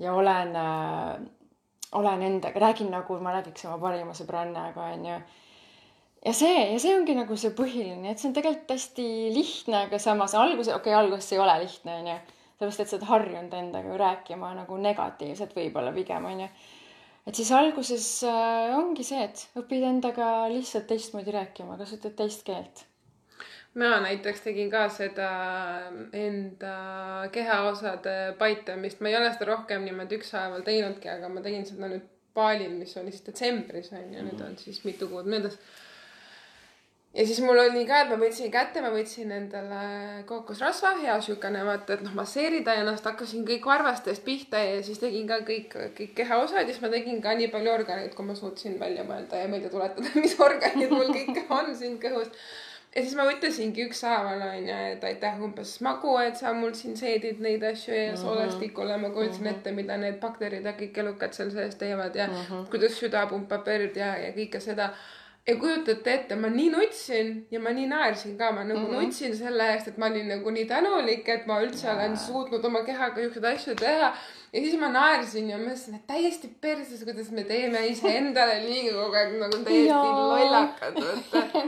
ja 0.00 0.14
olen 0.16 0.56
äh,, 0.56 1.18
olen 2.00 2.24
endaga, 2.30 2.62
räägin 2.64 2.88
nagu 2.90 3.18
ma 3.20 3.36
räägiks 3.36 3.68
oma 3.68 3.76
parima 3.82 4.16
sõbrannaga, 4.16 4.88
onju. 4.96 5.18
ja 6.24 6.32
see, 6.32 6.62
ja 6.72 6.80
see 6.80 6.96
ongi 6.96 7.18
nagu 7.18 7.36
see 7.36 7.52
põhiline, 7.52 8.08
et 8.08 8.22
see 8.22 8.30
on 8.32 8.38
tegelikult 8.40 8.72
hästi 8.72 9.10
lihtne, 9.36 9.84
aga 9.84 10.00
samas 10.00 10.32
alguses, 10.32 10.72
okei 10.72 10.96
okay,, 10.96 11.02
alguses 11.02 11.36
ei 11.36 11.44
ole 11.44 11.58
lihtne, 11.66 12.00
onju 12.00 12.16
sellepärast, 12.64 12.80
et 12.80 12.90
sa 12.90 12.96
oled 12.96 13.10
harjunud 13.10 13.58
endaga 13.58 13.92
ju 13.92 13.98
rääkima 14.00 14.54
nagu 14.60 14.78
negatiivselt 14.80 15.54
võib-olla 15.56 15.92
pigem 15.94 16.24
onju. 16.30 16.48
et 17.26 17.34
siis 17.34 17.52
alguses 17.52 18.08
äh, 18.28 18.72
ongi 18.78 19.04
see, 19.04 19.22
et 19.24 19.46
õpid 19.60 19.86
endaga 19.88 20.48
lihtsalt 20.52 20.86
teistmoodi 20.88 21.32
rääkima, 21.32 21.78
kasutad 21.80 22.16
teist 22.16 22.44
keelt. 22.44 22.84
Mina 23.74 23.98
näiteks 24.04 24.44
tegin 24.44 24.68
ka 24.70 24.88
seda 24.88 25.28
enda 26.14 26.74
kehaosade 27.34 28.34
paitamist, 28.38 29.00
ma 29.00 29.10
ei 29.10 29.16
ole 29.18 29.32
seda 29.32 29.48
rohkem 29.50 29.82
niimoodi 29.82 30.20
ükshaaval 30.20 30.62
teinudki, 30.62 31.10
aga 31.10 31.28
ma 31.28 31.42
tegin 31.42 31.66
seda 31.66 31.88
nüüd 31.90 32.04
baalil, 32.34 32.70
mis 32.78 32.94
oli 33.00 33.10
siis 33.14 33.26
detsembris 33.26 33.90
on 33.94 34.14
ju, 34.14 34.22
nüüd 34.28 34.44
on 34.44 34.54
siis 34.58 34.84
mitu 34.86 35.08
kuud 35.10 35.26
möödas 35.30 35.58
ja 37.14 37.26
siis 37.26 37.40
mul 37.40 37.58
oli 37.58 37.84
ka, 37.86 38.00
et 38.02 38.10
ma 38.10 38.18
võtsin 38.18 38.50
kätte, 38.52 38.82
ma 38.82 38.90
võtsin 38.94 39.30
endale 39.36 40.24
kookosrasva, 40.26 40.96
hea 40.98 41.14
siukene 41.22 41.62
vaata, 41.66 41.94
et 41.94 42.02
noh, 42.06 42.16
masseerida 42.18 42.74
ennast, 42.80 43.06
hakkasin 43.06 43.46
kõik 43.46 43.68
varvastest 43.70 44.24
pihta 44.26 44.58
ja 44.62 44.82
siis 44.82 44.98
tegin 45.02 45.28
ka 45.30 45.40
kõik, 45.46 45.78
kõik 45.98 46.14
kehaosad 46.18 46.64
ja 46.64 46.72
siis 46.72 46.82
ma 46.82 46.90
tegin 46.92 47.22
ka 47.22 47.36
nii 47.38 47.52
palju 47.54 47.74
organeid, 47.76 48.14
kui 48.18 48.26
ma 48.26 48.36
suutsin 48.38 48.78
välja 48.82 49.06
mõelda 49.06 49.44
ja 49.44 49.48
meelde 49.50 49.70
tuletada, 49.70 50.10
mis 50.24 50.38
organid 50.42 50.94
mul 50.94 51.10
kõik 51.14 51.42
on 51.54 51.74
siin 51.78 52.00
kõhus. 52.02 52.34
ja 52.90 53.02
siis 53.02 53.14
ma 53.14 53.30
mõtlesingi 53.30 53.86
ükshaaval 53.86 54.42
onju, 54.50 54.82
et 54.98 55.06
aitäh 55.06 55.40
umbes 55.46 55.78
Magu, 55.86 56.18
et 56.18 56.38
sa 56.40 56.50
mul 56.52 56.74
siin 56.74 56.98
seedid 56.98 57.38
neid 57.38 57.62
asju 57.62 57.94
ja 57.94 58.14
soolestikule 58.18 58.98
ma 58.98 59.14
kujutasin 59.14 59.52
ette, 59.54 59.70
mida 59.70 60.02
need 60.02 60.18
bakterid 60.22 60.66
ja 60.66 60.74
kõik 60.74 60.98
elukad 61.06 61.34
seal 61.34 61.54
sees 61.54 61.78
teevad 61.78 62.16
ja 62.18 62.26
mm 62.26 62.40
-hmm. 62.40 62.70
kuidas 62.70 62.98
süda 62.98 63.28
pumpab 63.30 63.66
verd 63.66 64.02
ja, 64.02 64.16
ja 64.18 64.34
kõike 64.34 64.60
seda 64.60 64.96
ja 65.46 65.56
kujutate 65.60 66.12
ette, 66.14 66.36
ma 66.40 66.48
nii 66.48 66.70
nutsin 66.72 67.32
ja 67.52 67.60
ma 67.60 67.72
nii 67.76 67.88
naersin 67.90 68.36
ka, 68.38 68.50
ma 68.52 68.62
nagu 68.64 68.80
mm 68.80 68.86
-hmm. 68.86 69.02
nutsin 69.02 69.36
selle 69.36 69.66
eest, 69.72 69.88
et 69.88 69.98
ma 69.98 70.06
olin 70.06 70.28
nagu 70.28 70.50
nii 70.50 70.64
tänulik, 70.64 71.28
et 71.28 71.46
ma 71.46 71.58
üldse 71.62 71.86
yeah. 71.86 71.98
olen 71.98 72.16
suutnud 72.16 72.64
oma 72.64 72.82
kehaga 72.84 73.20
siukseid 73.20 73.44
asju 73.44 73.74
teha. 73.80 74.14
ja 74.52 74.60
siis 74.60 74.78
ma 74.80 74.88
naersin 74.88 75.50
ja 75.50 75.58
mõtlesin, 75.58 75.98
et 75.98 76.06
täiesti 76.06 76.48
perses, 76.60 77.04
kuidas 77.04 77.30
me 77.30 77.44
teeme 77.44 77.86
iseendale 77.86 78.56
liiga 78.64 78.94
kogu 79.02 79.20
aeg 79.20 79.36
nagu 79.42 79.60
täiesti 79.68 80.08
lollakad, 80.30 81.02
vaata. 81.04 81.62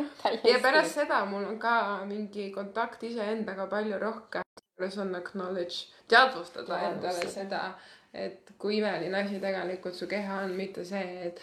ja 0.53 0.59
pärast 0.63 0.95
seda 0.95 1.25
mul 1.25 1.45
on 1.45 1.59
ka 1.59 1.77
mingi 2.07 2.51
kontakt 2.51 3.03
iseendaga 3.03 3.67
palju 3.67 3.99
rohkem. 3.99 4.43
selles 4.77 4.99
on 4.99 5.15
acknowledge, 5.15 5.77
teadvustada 6.09 6.81
endale 6.89 7.29
seda, 7.29 7.63
et 8.15 8.53
kui 8.59 8.77
imeline 8.77 9.23
asi 9.23 9.41
tegelikult 9.41 9.95
su 9.95 10.07
keha 10.07 10.43
on, 10.45 10.53
mitte 10.57 10.85
see, 10.85 11.27
et 11.27 11.41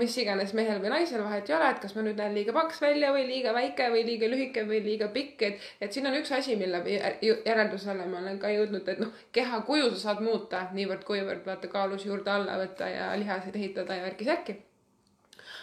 mis 0.00 0.14
iganes 0.16 0.54
mehel 0.56 0.78
või 0.80 0.88
naisel 0.94 1.20
vahet 1.20 1.50
ei 1.50 1.54
ole, 1.58 1.68
et 1.74 1.80
kas 1.82 1.92
ma 1.96 2.04
nüüd 2.06 2.16
näen 2.16 2.32
liiga 2.32 2.54
paks 2.56 2.80
välja 2.80 3.10
või 3.12 3.26
liiga 3.28 3.52
väike 3.52 3.90
või 3.92 4.06
liiga 4.06 4.30
lühike 4.32 4.64
või 4.68 4.80
liiga 4.84 5.10
pikk, 5.12 5.44
et, 5.48 5.66
et 5.80 5.92
siin 5.92 6.08
on 6.08 6.16
üks 6.16 6.32
asi, 6.32 6.56
mille 6.56 6.80
järeldusele 7.20 8.08
ma 8.08 8.22
olen 8.22 8.40
ka 8.40 8.48
jõudnud, 8.54 8.88
et 8.88 9.02
noh, 9.04 9.12
keha 9.32 9.60
kuju 9.68 9.92
sa 9.92 10.00
saad 10.06 10.24
muuta 10.24 10.66
niivõrd-kuivõrd 10.72 11.44
vaata 11.46 11.68
kaalusi 11.68 12.08
juurde 12.08 12.32
alla 12.32 12.56
võtta 12.64 12.88
ja 12.88 13.12
lihaseid 13.20 13.60
ehitada 13.60 14.00
ja 14.00 14.06
värki-särki 14.08 14.56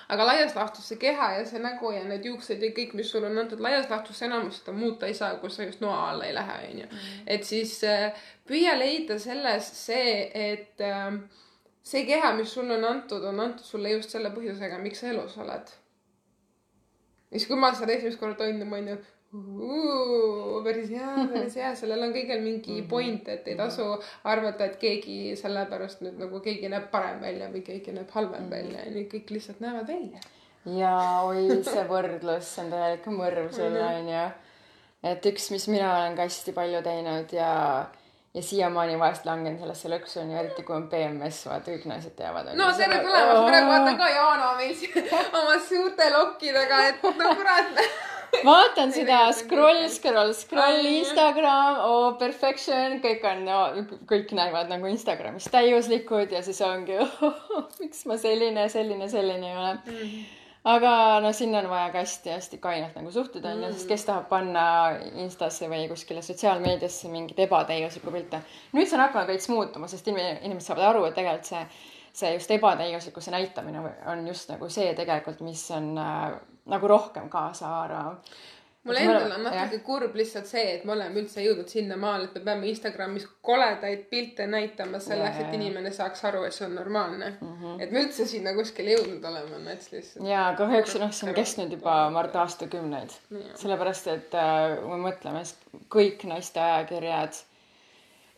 aga 0.09 0.25
laias 0.25 0.55
laastus 0.57 0.87
see 0.89 1.01
keha 1.01 1.31
ja 1.37 1.43
see 1.49 1.61
nägu 1.61 1.91
ja 1.93 2.05
need 2.05 2.25
juuksed 2.25 2.61
ja 2.61 2.71
kõik, 2.75 2.95
mis 2.97 3.09
sulle 3.11 3.29
on 3.29 3.41
antud 3.41 3.61
laias 3.61 3.89
laastus 3.89 4.21
enamus 4.25 4.61
seda 4.61 4.73
muuta 4.77 5.09
ei 5.09 5.17
saa, 5.17 5.35
kui 5.41 5.49
sa 5.53 5.65
just 5.65 5.81
noa 5.85 5.99
alla 6.11 6.29
ei 6.29 6.33
lähe, 6.37 6.57
onju. 6.71 6.87
et 7.25 7.45
siis 7.45 7.75
äh, 7.89 8.09
püüa 8.49 8.77
leida 8.77 9.19
selles 9.21 9.69
see, 9.83 10.15
et 10.33 10.81
äh, 10.85 11.13
see 11.83 12.05
keha, 12.05 12.33
mis 12.37 12.51
sulle 12.53 12.77
on 12.77 12.85
antud, 12.85 13.23
on 13.23 13.39
antud 13.39 13.65
sulle 13.65 13.93
just 13.95 14.15
selle 14.15 14.33
põhjusega, 14.35 14.81
miks 14.83 15.03
sa 15.03 15.13
elus 15.13 15.37
oled. 15.37 15.71
siis, 17.31 17.47
kui 17.47 17.57
ma 17.59 17.73
seda 17.75 17.93
esimest 17.93 18.19
korda 18.19 18.43
tundsin, 18.43 18.67
ma 18.69 18.77
olin 18.77 18.93
ju 18.95 18.99
päris 20.63 20.89
hea, 20.89 21.27
päris 21.33 21.55
hea, 21.59 21.69
sellel 21.77 22.07
on 22.07 22.13
kõigil 22.15 22.41
mingi 22.41 22.81
point, 22.89 23.27
et 23.29 23.47
ei 23.47 23.57
tasu 23.59 23.85
arvata, 24.25 24.65
et 24.65 24.79
keegi 24.81 25.35
sellepärast 25.37 26.01
nüüd 26.01 26.17
nagu 26.17 26.41
keegi 26.41 26.71
näeb 26.71 26.89
parem 26.91 27.21
välja 27.21 27.51
või 27.53 27.61
keegi 27.65 27.93
näeb 27.93 28.09
halvem 28.15 28.49
välja, 28.49 28.87
onju, 28.89 29.05
kõik 29.11 29.33
lihtsalt 29.35 29.61
näevad 29.61 29.87
välja. 29.87 30.23
ja 30.79 30.95
oi, 31.27 31.45
see 31.65 31.85
võrdlus 31.89 32.49
see 32.55 32.65
on 32.65 32.73
täielik 32.73 33.05
mõrv 33.13 33.53
sulle 33.53 33.85
onju. 33.85 34.25
et 35.13 35.29
üks, 35.31 35.51
mis 35.53 35.69
mina 35.69 35.93
olen 35.99 36.17
ka 36.17 36.25
hästi 36.25 36.55
palju 36.57 36.81
teinud 36.89 37.37
ja, 37.37 37.53
ja 38.33 38.41
siiamaani 38.41 38.99
vahest 38.99 39.25
langen 39.25 39.57
sellesse 39.59 39.89
lõksu 39.89 40.21
onju, 40.21 40.37
eriti 40.37 40.63
kui 40.65 40.75
on 40.75 40.85
PMS, 40.91 41.41
vaata 41.49 41.73
kõik 41.73 41.87
naised 41.89 42.13
teavad. 42.17 42.51
no 42.57 42.69
tere 42.77 43.01
tulemast, 43.01 43.41
praegu 43.47 43.73
vaatan 43.73 43.97
ka 43.97 44.09
Jaana 44.13 44.53
meil 44.59 44.75
siin 44.77 45.09
oma 45.41 45.57
suurte 45.65 46.09
lokkidega, 46.13 46.85
et 46.91 47.03
no 47.09 47.33
kurat. 47.39 47.83
vaatan 48.45 48.93
seda 48.93 49.19
scroll, 49.33 49.87
scroll, 49.89 50.33
scroll. 50.37 50.89
Instagram, 50.93 51.79
oh 51.89 52.09
perfection, 52.21 52.99
kõik 53.01 53.25
on 53.31 53.45
no,, 53.47 53.61
kõik 54.09 54.35
näevad 54.37 54.69
nagu 54.69 54.91
Instagramis 54.91 55.49
täiuslikud 55.49 56.37
ja 56.37 56.43
siis 56.45 56.61
ongi 56.65 56.99
oh,, 57.01 57.63
miks 57.79 58.05
ma 58.05 58.19
selline, 58.21 58.69
selline, 58.69 59.09
selline 59.09 59.49
ei 59.49 59.57
ole 59.57 59.73
mm. 59.73 59.95
-hmm. 59.95 60.38
Aga 60.69 61.19
no 61.23 61.31
sinna 61.33 61.61
on 61.63 61.69
vaja 61.71 61.91
ka 61.93 62.03
hästi-hästi 62.03 62.59
kainelt 62.61 62.97
nagu 62.97 63.11
suhtuda 63.11 63.53
onju, 63.55 63.71
sest 63.73 63.87
kes 63.89 64.05
tahab 64.07 64.27
panna 64.29 64.63
Instasse 65.23 65.69
või 65.71 65.87
kuskile 65.91 66.21
sotsiaalmeediasse 66.25 67.09
mingeid 67.11 67.39
ebatäiuslikku 67.45 68.13
pilte. 68.13 68.41
nüüd 68.73 68.89
see 68.89 68.99
on 68.99 69.05
hakanud 69.07 69.31
veits 69.31 69.49
muutuma, 69.49 69.87
sest 69.87 70.07
inim- 70.11 70.43
inimesed 70.45 70.69
saavad 70.69 70.91
aru, 70.91 71.05
et 71.07 71.17
tegelikult 71.17 71.49
see, 71.49 71.65
see 72.21 72.35
just 72.35 72.51
ebatäiuslikkuse 72.51 73.31
näitamine 73.31 73.83
on 74.13 74.27
just 74.27 74.49
nagu 74.53 74.69
see 74.69 74.93
tegelikult, 74.97 75.41
mis 75.45 75.65
on 75.75 75.91
äh, 75.97 76.39
nagu 76.69 76.87
rohkem 76.87 77.29
kaasa 77.29 77.67
haarav. 77.67 78.15
Mul 78.89 78.99
endal 78.99 79.35
on 79.37 79.45
natuke 79.45 79.79
kurb 79.85 80.15
lihtsalt 80.19 80.49
see, 80.49 80.65
et 80.75 80.85
me 80.87 80.93
oleme 80.95 81.21
üldse 81.21 81.43
jõudnud 81.43 81.69
sinnamaale, 81.71 82.27
et 82.27 82.37
me 82.39 82.43
peame 82.47 82.69
Instagramis 82.71 83.27
koledaid 83.45 84.05
pilte 84.11 84.47
näitama 84.49 85.01
selleks, 85.03 85.37
Jaa, 85.37 85.45
et 85.45 85.53
jaa. 85.53 85.59
inimene 85.61 85.91
saaks 85.95 86.23
aru, 86.29 86.43
et 86.47 86.55
see 86.55 86.65
on 86.67 86.75
normaalne 86.75 87.29
mm. 87.31 87.51
-hmm. 87.53 87.83
et 87.83 87.91
me 87.95 88.03
üldse 88.05 88.25
sinna 88.29 88.53
kuskile 88.57 88.95
jõudnud 88.97 89.25
oleme, 89.31 89.61
Nats 89.65 89.91
lihtsalt. 89.91 90.27
ja 90.27 90.47
kahjuks 90.57 90.95
noh, 90.99 91.13
see 91.15 91.29
on 91.29 91.35
kestnud 91.37 91.77
juba 91.77 91.97
ma 92.09 92.23
arvan, 92.23 92.29
et 92.29 92.39
aastakümneid. 92.43 93.19
Sellepärast, 93.59 94.07
et 94.07 94.33
äh, 94.33 94.77
kui 94.81 94.97
me 94.97 95.03
mõtleme, 95.09 95.43
siis 95.45 95.85
kõik 95.95 96.25
naiste 96.29 96.61
ajakirjad, 96.63 97.43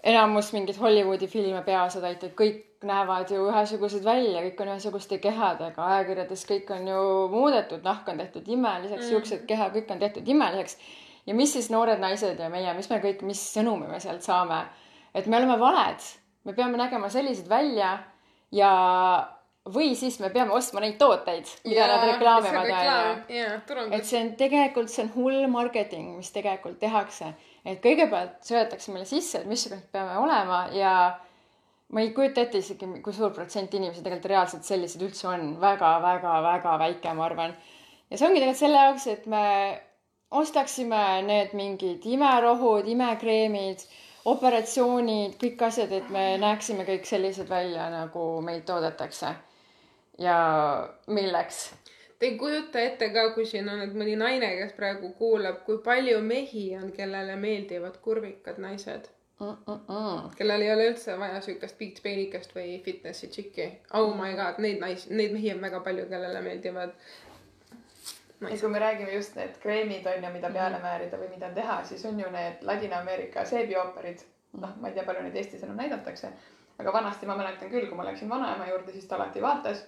enamus 0.04 0.54
mingeid 0.54 0.80
Hollywoodi 0.82 1.28
filme 1.28 1.64
peaosad 1.66 2.06
täitjad, 2.06 2.36
kõik 2.38 2.68
näevad 2.88 3.32
ju 3.32 3.46
ühesugused 3.50 4.06
välja, 4.06 4.42
kõik 4.46 4.62
on 4.64 4.74
ühesuguste 4.74 5.20
kehadega, 5.22 5.86
ajakirjades 5.96 6.46
kõik 6.50 6.72
on 6.74 6.88
ju 6.88 7.02
muudetud, 7.32 7.84
nahk 7.86 8.08
on 8.10 8.22
tehtud 8.22 8.48
imeliseks 8.48 9.06
mm., 9.06 9.12
juuksed, 9.16 9.44
keha, 9.50 9.70
kõik 9.76 9.92
on 9.94 10.02
tehtud 10.02 10.28
imeliseks. 10.28 10.78
ja 11.26 11.36
mis 11.38 11.54
siis 11.54 11.70
noored 11.70 12.02
naised 12.02 12.40
ja 12.40 12.50
meie, 12.50 12.74
mis 12.74 12.90
me 12.90 13.02
kõik, 13.04 13.22
mis 13.28 13.44
sõnumi 13.54 13.90
me 13.92 14.00
sealt 14.00 14.26
saame? 14.26 14.64
et 15.14 15.28
me 15.28 15.38
oleme 15.38 15.60
valed, 15.60 16.10
me 16.44 16.54
peame 16.58 16.78
nägema 16.80 17.10
sellised 17.10 17.50
välja 17.50 17.98
ja, 18.52 18.72
või 19.74 19.96
siis 19.96 20.20
me 20.20 20.30
peame 20.34 20.56
ostma 20.56 20.82
neid 20.82 20.98
tooteid, 20.98 21.50
mida 21.68 21.88
nad 21.88 22.06
reklaamivad 22.08 22.72
onju 22.72 23.90
et 23.92 24.06
see 24.08 24.22
on 24.22 24.32
tegelikult, 24.40 24.90
see 24.90 25.06
on 25.06 25.12
hull 25.16 25.48
marketing, 25.52 26.16
mis 26.18 26.32
tegelikult 26.34 26.80
tehakse. 26.80 27.34
et 27.66 27.84
kõigepealt 27.84 28.40
söödetakse 28.42 28.92
meile 28.92 29.06
sisse, 29.06 29.42
et 29.42 29.50
missugused 29.50 29.92
peame 29.92 30.18
olema 30.18 30.68
ja 30.74 31.20
ma 31.92 32.02
ei 32.02 32.12
kujuta 32.16 32.46
ette 32.46 32.62
isegi, 32.64 32.88
kui 33.04 33.14
suur 33.14 33.34
protsent 33.36 33.74
inimesi 33.78 34.04
tegelikult 34.04 34.30
reaalselt 34.32 34.68
sellised 34.68 35.02
üldse 35.06 35.28
on 35.32 35.56
väga, 35.62 35.92
väga, 36.04 36.36
väga 36.48 36.78
väike, 36.86 37.14
ma 37.18 37.26
arvan. 37.28 37.56
ja 38.10 38.18
see 38.18 38.28
ongi 38.28 38.40
tegelikult 38.40 38.62
selle 38.64 38.86
jaoks, 38.86 39.08
et 39.12 39.28
me 39.34 39.46
ostaksime 40.42 41.04
need 41.28 41.54
mingid 41.58 42.08
imerohud, 42.16 42.88
imekreemid, 42.96 43.84
operatsioonid, 44.32 45.36
kõik 45.42 45.66
asjad, 45.68 45.92
et 45.92 46.10
me 46.14 46.26
näeksime 46.40 46.88
kõik 46.88 47.08
sellised 47.10 47.50
välja, 47.50 47.90
nagu 47.92 48.26
meid 48.46 48.64
toodetakse. 48.70 49.36
ja 50.22 50.38
milleks 51.08 51.72
Te 52.22 52.28
ei 52.28 52.36
kujuta 52.38 52.78
ette 52.80 53.08
ka, 53.10 53.22
kui 53.34 53.48
siin 53.50 53.70
on 53.72 53.80
nüüd 53.82 53.96
mõni 53.98 54.12
naine, 54.14 54.52
kes 54.60 54.76
praegu 54.78 55.08
kuulab, 55.18 55.64
kui 55.66 55.80
palju 55.82 56.20
mehi 56.22 56.68
on, 56.78 56.92
kellele 56.94 57.34
meeldivad 57.42 57.96
kurvikad 58.04 58.60
naised, 58.62 59.08
mm. 59.42 59.74
-mm. 59.88 60.30
kellel 60.38 60.62
ei 60.62 60.74
ole 60.74 60.88
üldse 60.92 61.18
vaja 61.20 61.42
siukest 61.42 61.78
piitspeenikest 61.78 62.56
või 62.56 62.78
fitnessi 62.86 63.28
tšiki. 63.28 63.68
Oh 63.94 64.16
my 64.18 64.34
god, 64.38 64.62
neid 64.64 64.80
naisi, 64.80 65.14
neid 65.14 65.34
mehi 65.34 65.54
on 65.54 65.62
väga 65.62 65.80
palju, 65.80 66.06
kellele 66.10 66.42
meeldivad 66.42 66.96
ja 68.50 68.58
kui 68.60 68.70
me 68.70 68.80
räägime 68.80 69.14
just 69.14 69.36
need 69.36 69.58
kreemid 69.62 70.06
on 70.06 70.24
ju, 70.24 70.30
mida 70.34 70.50
peale 70.50 70.80
määrida 70.82 71.18
või 71.18 71.30
mida 71.30 71.50
teha, 71.54 71.84
siis 71.86 72.06
on 72.06 72.20
ju 72.20 72.30
need 72.32 72.62
Ladina-Ameerika 72.62 73.46
seebiooperid. 73.46 74.24
noh, 74.62 74.72
ma 74.82 74.88
ei 74.88 74.94
tea, 74.94 75.04
palju 75.08 75.22
neid 75.24 75.36
Eestis 75.36 75.64
enam 75.64 75.78
näidatakse, 75.80 76.32
aga 76.80 76.94
vanasti 76.94 77.26
ma 77.26 77.38
mäletan 77.40 77.70
küll, 77.70 77.88
kui 77.88 77.98
ma 77.98 78.06
läksin 78.06 78.30
vanaema 78.30 78.68
juurde, 78.68 78.92
siis 78.92 79.06
ta 79.06 79.16
alati 79.16 79.42
vaatas. 79.42 79.86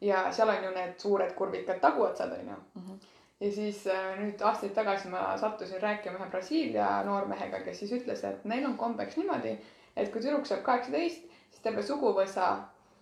ja 0.00 0.32
seal 0.32 0.48
on 0.48 0.64
ju 0.64 0.70
need 0.70 0.94
suured 0.98 1.34
kurvikad 1.34 1.80
taguotsad 1.80 2.32
on 2.32 2.48
ju 2.48 2.56
mm. 2.74 2.82
-hmm. 2.88 3.06
Ja 3.42 3.50
siis 3.52 3.86
äh, 3.90 4.12
nüüd 4.20 4.42
aastaid 4.46 4.74
tagasi 4.76 5.10
ma 5.10 5.36
sattusin 5.38 5.82
rääkima 5.82 6.20
ühe 6.20 6.28
Brasiilia 6.30 6.90
noormehega, 7.06 7.62
kes 7.66 7.82
siis 7.82 7.94
ütles, 7.98 8.22
et 8.24 8.44
neil 8.46 8.66
on 8.68 8.76
kombeks 8.78 9.18
niimoodi, 9.18 9.56
et 9.96 10.12
kui 10.12 10.22
tüdruk 10.22 10.46
saab 10.46 10.62
kaheksateist, 10.68 11.24
siis 11.50 11.64
terve 11.64 11.82
suguvõsa 11.86 12.52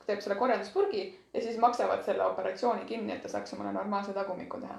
teeb 0.06 0.23
selle 0.25 0.38
korjalduspurgi 0.40 1.02
ja 1.35 1.42
siis 1.44 1.59
maksavad 1.61 2.04
selle 2.06 2.25
operatsiooni 2.26 2.88
kinni, 2.88 3.12
et 3.14 3.23
ta 3.23 3.28
saaks 3.32 3.52
omale 3.56 3.75
normaalse 3.76 4.16
tagumiku 4.16 4.61
teha. 4.62 4.78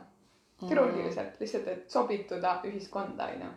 kirurgiliselt, 0.61 1.39
lihtsalt, 1.39 1.67
et 1.67 1.89
sobituda 1.89 2.59
ühiskonda, 2.69 3.29
onju. 3.33 3.47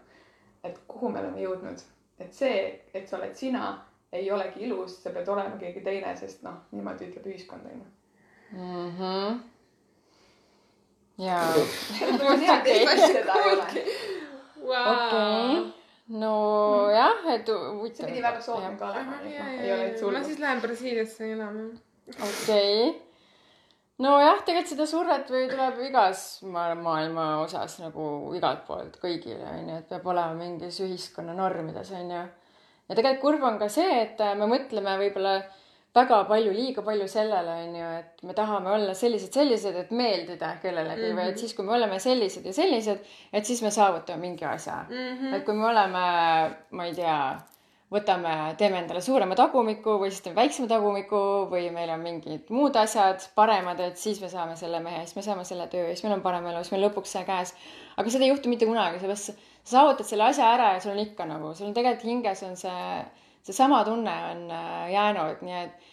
et 0.64 0.78
kuhu 0.88 1.10
me 1.12 1.20
oleme 1.20 1.42
jõudnud, 1.42 1.82
et 2.18 2.32
see, 2.32 2.62
et 2.94 3.08
sa 3.08 3.18
oled 3.18 3.34
sina, 3.36 3.64
ei 4.12 4.30
olegi 4.32 4.64
ilus, 4.64 5.02
sa 5.02 5.12
pead 5.12 5.28
olema 5.28 5.58
keegi 5.60 5.82
teine, 5.84 6.14
sest 6.16 6.42
noh, 6.46 6.62
niimoodi 6.72 7.10
ütleb 7.10 7.26
ühiskond, 7.32 7.66
onju. 7.72 7.90
jaa, 11.18 11.54
okei. 14.64 15.72
nojah, 16.08 17.24
et 17.34 17.46
see 17.46 17.54
huvitav. 17.54 18.08
pidi 18.10 18.22
väga 18.24 18.40
soodne 18.42 18.74
ka 18.78 18.90
olema, 18.90 19.18
noh, 19.22 19.48
ei 19.62 19.72
ole 19.72 19.88
üldse 19.92 20.12
ma 20.12 20.22
siis 20.26 20.40
lähen 20.42 20.62
Brasiiliasse 20.64 21.32
elama. 21.32 21.66
okei. 22.28 22.78
nojah, 24.04 24.42
tegelikult 24.42 24.72
seda 24.74 24.86
survet 24.90 25.30
või 25.30 25.48
tuleb 25.52 25.82
igas 25.88 26.24
ma- 26.50 26.74
maailma 26.74 27.28
osas 27.44 27.78
nagu 27.84 28.06
igalt 28.34 28.66
poolt 28.66 28.98
kõigile 29.02 29.46
onju, 29.52 29.78
et 29.78 29.88
peab 29.92 30.06
olema 30.10 30.34
mingis 30.40 30.80
ühiskonna 30.82 31.36
normides 31.38 31.92
onju. 31.94 32.24
ja 32.88 32.94
tegelikult 32.94 33.22
kurb 33.22 33.46
on 33.52 33.60
ka 33.62 33.70
see, 33.70 34.00
et 34.02 34.18
äh, 34.20 34.34
me 34.34 34.50
mõtleme 34.50 34.98
võib-olla 35.04 35.38
väga 35.94 36.24
palju, 36.28 36.52
liiga 36.52 36.82
palju 36.82 37.06
sellele 37.08 37.56
onju, 37.64 37.88
et 38.00 38.22
me 38.26 38.34
tahame 38.34 38.72
olla 38.74 38.94
sellised, 38.98 39.32
sellised, 39.32 39.76
et 39.78 39.90
meeldida 39.94 40.56
kellelegi 40.62 41.02
mm 41.02 41.10
-hmm. 41.10 41.20
või 41.20 41.32
et 41.32 41.38
siis, 41.38 41.54
kui 41.54 41.64
me 41.64 41.74
oleme 41.76 41.98
sellised 41.98 42.46
ja 42.46 42.52
sellised, 42.52 43.00
et 43.32 43.46
siis 43.46 43.62
me 43.62 43.70
saavutame 43.70 44.20
mingi 44.20 44.44
asja 44.44 44.84
mm. 44.88 44.94
-hmm. 44.96 45.34
et 45.34 45.44
kui 45.44 45.54
me 45.54 45.66
oleme, 45.66 46.06
ma 46.70 46.86
ei 46.86 46.94
tea 46.94 47.18
võtame, 47.94 48.32
teeme 48.58 48.80
endale 48.80 49.00
suurema 49.04 49.36
tagumiku 49.38 49.98
või 50.00 50.10
siis 50.10 50.24
teeme 50.24 50.40
väiksema 50.40 50.68
tagumiku 50.70 51.18
või 51.50 51.70
meil 51.74 51.90
on 51.94 52.00
mingid 52.00 52.50
muud 52.54 52.76
asjad 52.80 53.22
paremad, 53.34 53.80
et 53.80 54.00
siis 54.00 54.20
me 54.20 54.30
saame 54.32 54.56
selle 54.56 54.80
mehe, 54.80 55.04
siis 55.04 55.16
me 55.16 55.22
saame 55.26 55.44
selle 55.44 55.66
töö, 55.72 55.86
siis 55.92 56.04
meil 56.06 56.16
on 56.16 56.24
parem 56.24 56.46
elu, 56.50 56.62
siis 56.64 56.74
meil 56.74 56.86
lõpuks 56.88 57.16
see 57.16 57.24
käes. 57.28 57.54
aga 57.96 58.10
seda 58.10 58.24
ei 58.24 58.32
juhtu 58.32 58.48
mitte 58.48 58.66
kunagi, 58.66 58.98
sellepärast 58.98 59.30
sa 59.64 59.76
saavutad 59.76 60.08
selle 60.08 60.24
asja 60.24 60.48
ära 60.56 60.72
ja 60.74 60.80
sul 60.80 60.94
on 60.96 61.04
ikka 61.04 61.28
nagu, 61.28 61.54
sul 61.54 61.68
on 61.70 61.76
tegelikult 61.76 62.08
hinges 62.10 62.42
on 62.42 62.56
see, 62.56 63.04
seesama 63.44 63.82
tunne 63.84 64.14
on 64.30 64.46
äh, 64.50 64.92
jäänud, 64.92 65.42
nii 65.44 65.58
et 65.64 65.90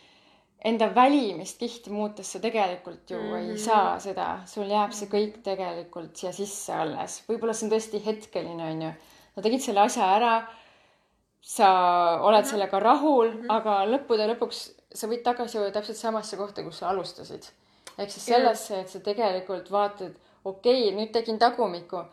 enda 0.72 0.88
välimist 0.96 1.60
kihti 1.60 1.90
muutes 1.94 2.32
sa 2.32 2.40
tegelikult 2.40 3.10
ju 3.10 3.18
mm 3.18 3.30
-hmm. 3.34 3.52
ei 3.52 3.58
saa 3.58 4.00
seda, 4.00 4.28
sul 4.46 4.70
jääb 4.70 4.94
see 4.94 5.10
kõik 5.10 5.42
tegelikult 5.44 6.16
siia 6.16 6.32
sisse 6.32 6.74
alles, 6.74 7.24
võib-olla 7.30 7.54
see 7.54 7.68
on 7.68 7.74
tõesti 7.76 8.06
hetkeline, 8.06 8.72
onju. 8.72 8.92
sa 9.36 9.42
tegid 9.42 9.62
selle 9.62 9.82
asja 9.82 10.16
ära 10.16 10.36
sa 11.42 11.70
oled 12.22 12.46
sellega 12.46 12.80
rahul, 12.80 13.34
aga 13.50 13.82
lõppude 13.90 14.28
lõpuks 14.34 14.62
sa 14.94 15.10
võid 15.10 15.24
tagasi 15.26 15.58
jõuda 15.58 15.74
täpselt 15.74 15.98
samasse 15.98 16.38
kohta, 16.38 16.64
kus 16.64 16.82
sa 16.82 16.90
alustasid. 16.92 17.48
ehk 17.98 18.12
siis 18.12 18.26
sellesse, 18.26 18.80
et 18.82 18.90
sa 18.90 19.00
tegelikult 19.00 19.72
vaatad, 19.72 20.14
okei 20.46 20.84
okay,, 20.88 20.96
nüüd 20.96 21.12
tegin 21.12 21.40
tagumiku, 21.40 22.06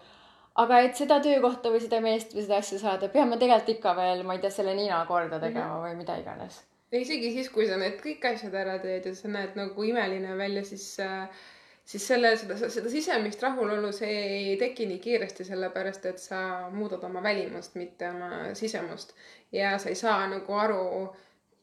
aga 0.58 0.80
et 0.86 0.96
seda 0.98 1.20
töökohta 1.24 1.70
või 1.74 1.82
seda 1.84 2.00
meest 2.04 2.34
või 2.34 2.46
seda 2.46 2.62
asja 2.62 2.80
saada, 2.82 3.10
pean 3.12 3.30
ma 3.30 3.36
tegelikult 3.40 3.76
ikka 3.76 3.94
veel, 3.98 4.24
ma 4.26 4.34
ei 4.36 4.42
tea, 4.42 4.50
selle 4.54 4.74
nina 4.74 5.04
korda 5.06 5.38
tegema 5.38 5.66
mm 5.66 5.76
-hmm. 5.76 5.84
või 5.86 6.00
mida 6.00 6.16
iganes. 6.22 6.62
ja 6.92 7.04
isegi 7.04 7.32
siis, 7.36 7.50
kui 7.50 7.68
sa 7.68 7.76
need 7.76 8.00
kõik 8.02 8.24
asjad 8.32 8.54
ära 8.54 8.78
teed 8.82 9.06
ja 9.06 9.14
sa 9.14 9.28
näed 9.28 9.56
nagu 9.56 9.84
imeline 9.84 10.36
välja, 10.36 10.64
siis 10.64 11.00
äh, 11.00 11.28
siis 11.88 12.06
selle, 12.08 12.34
seda, 12.36 12.56
seda 12.68 12.90
sisemist 12.92 13.42
rahulolu, 13.42 13.92
see 13.96 14.16
ei 14.50 14.56
teki 14.60 14.86
nii 14.90 14.98
kiiresti, 15.04 15.46
sellepärast 15.48 16.06
et 16.10 16.20
sa 16.20 16.40
muudad 16.72 17.04
oma 17.08 17.22
välimust, 17.24 17.78
mitte 17.80 18.10
oma 18.10 18.54
sisemust. 18.58 19.14
ja 19.52 19.78
sa 19.78 19.88
ei 19.88 19.94
saa 19.94 20.26
nagu 20.28 20.54
aru, 20.54 20.82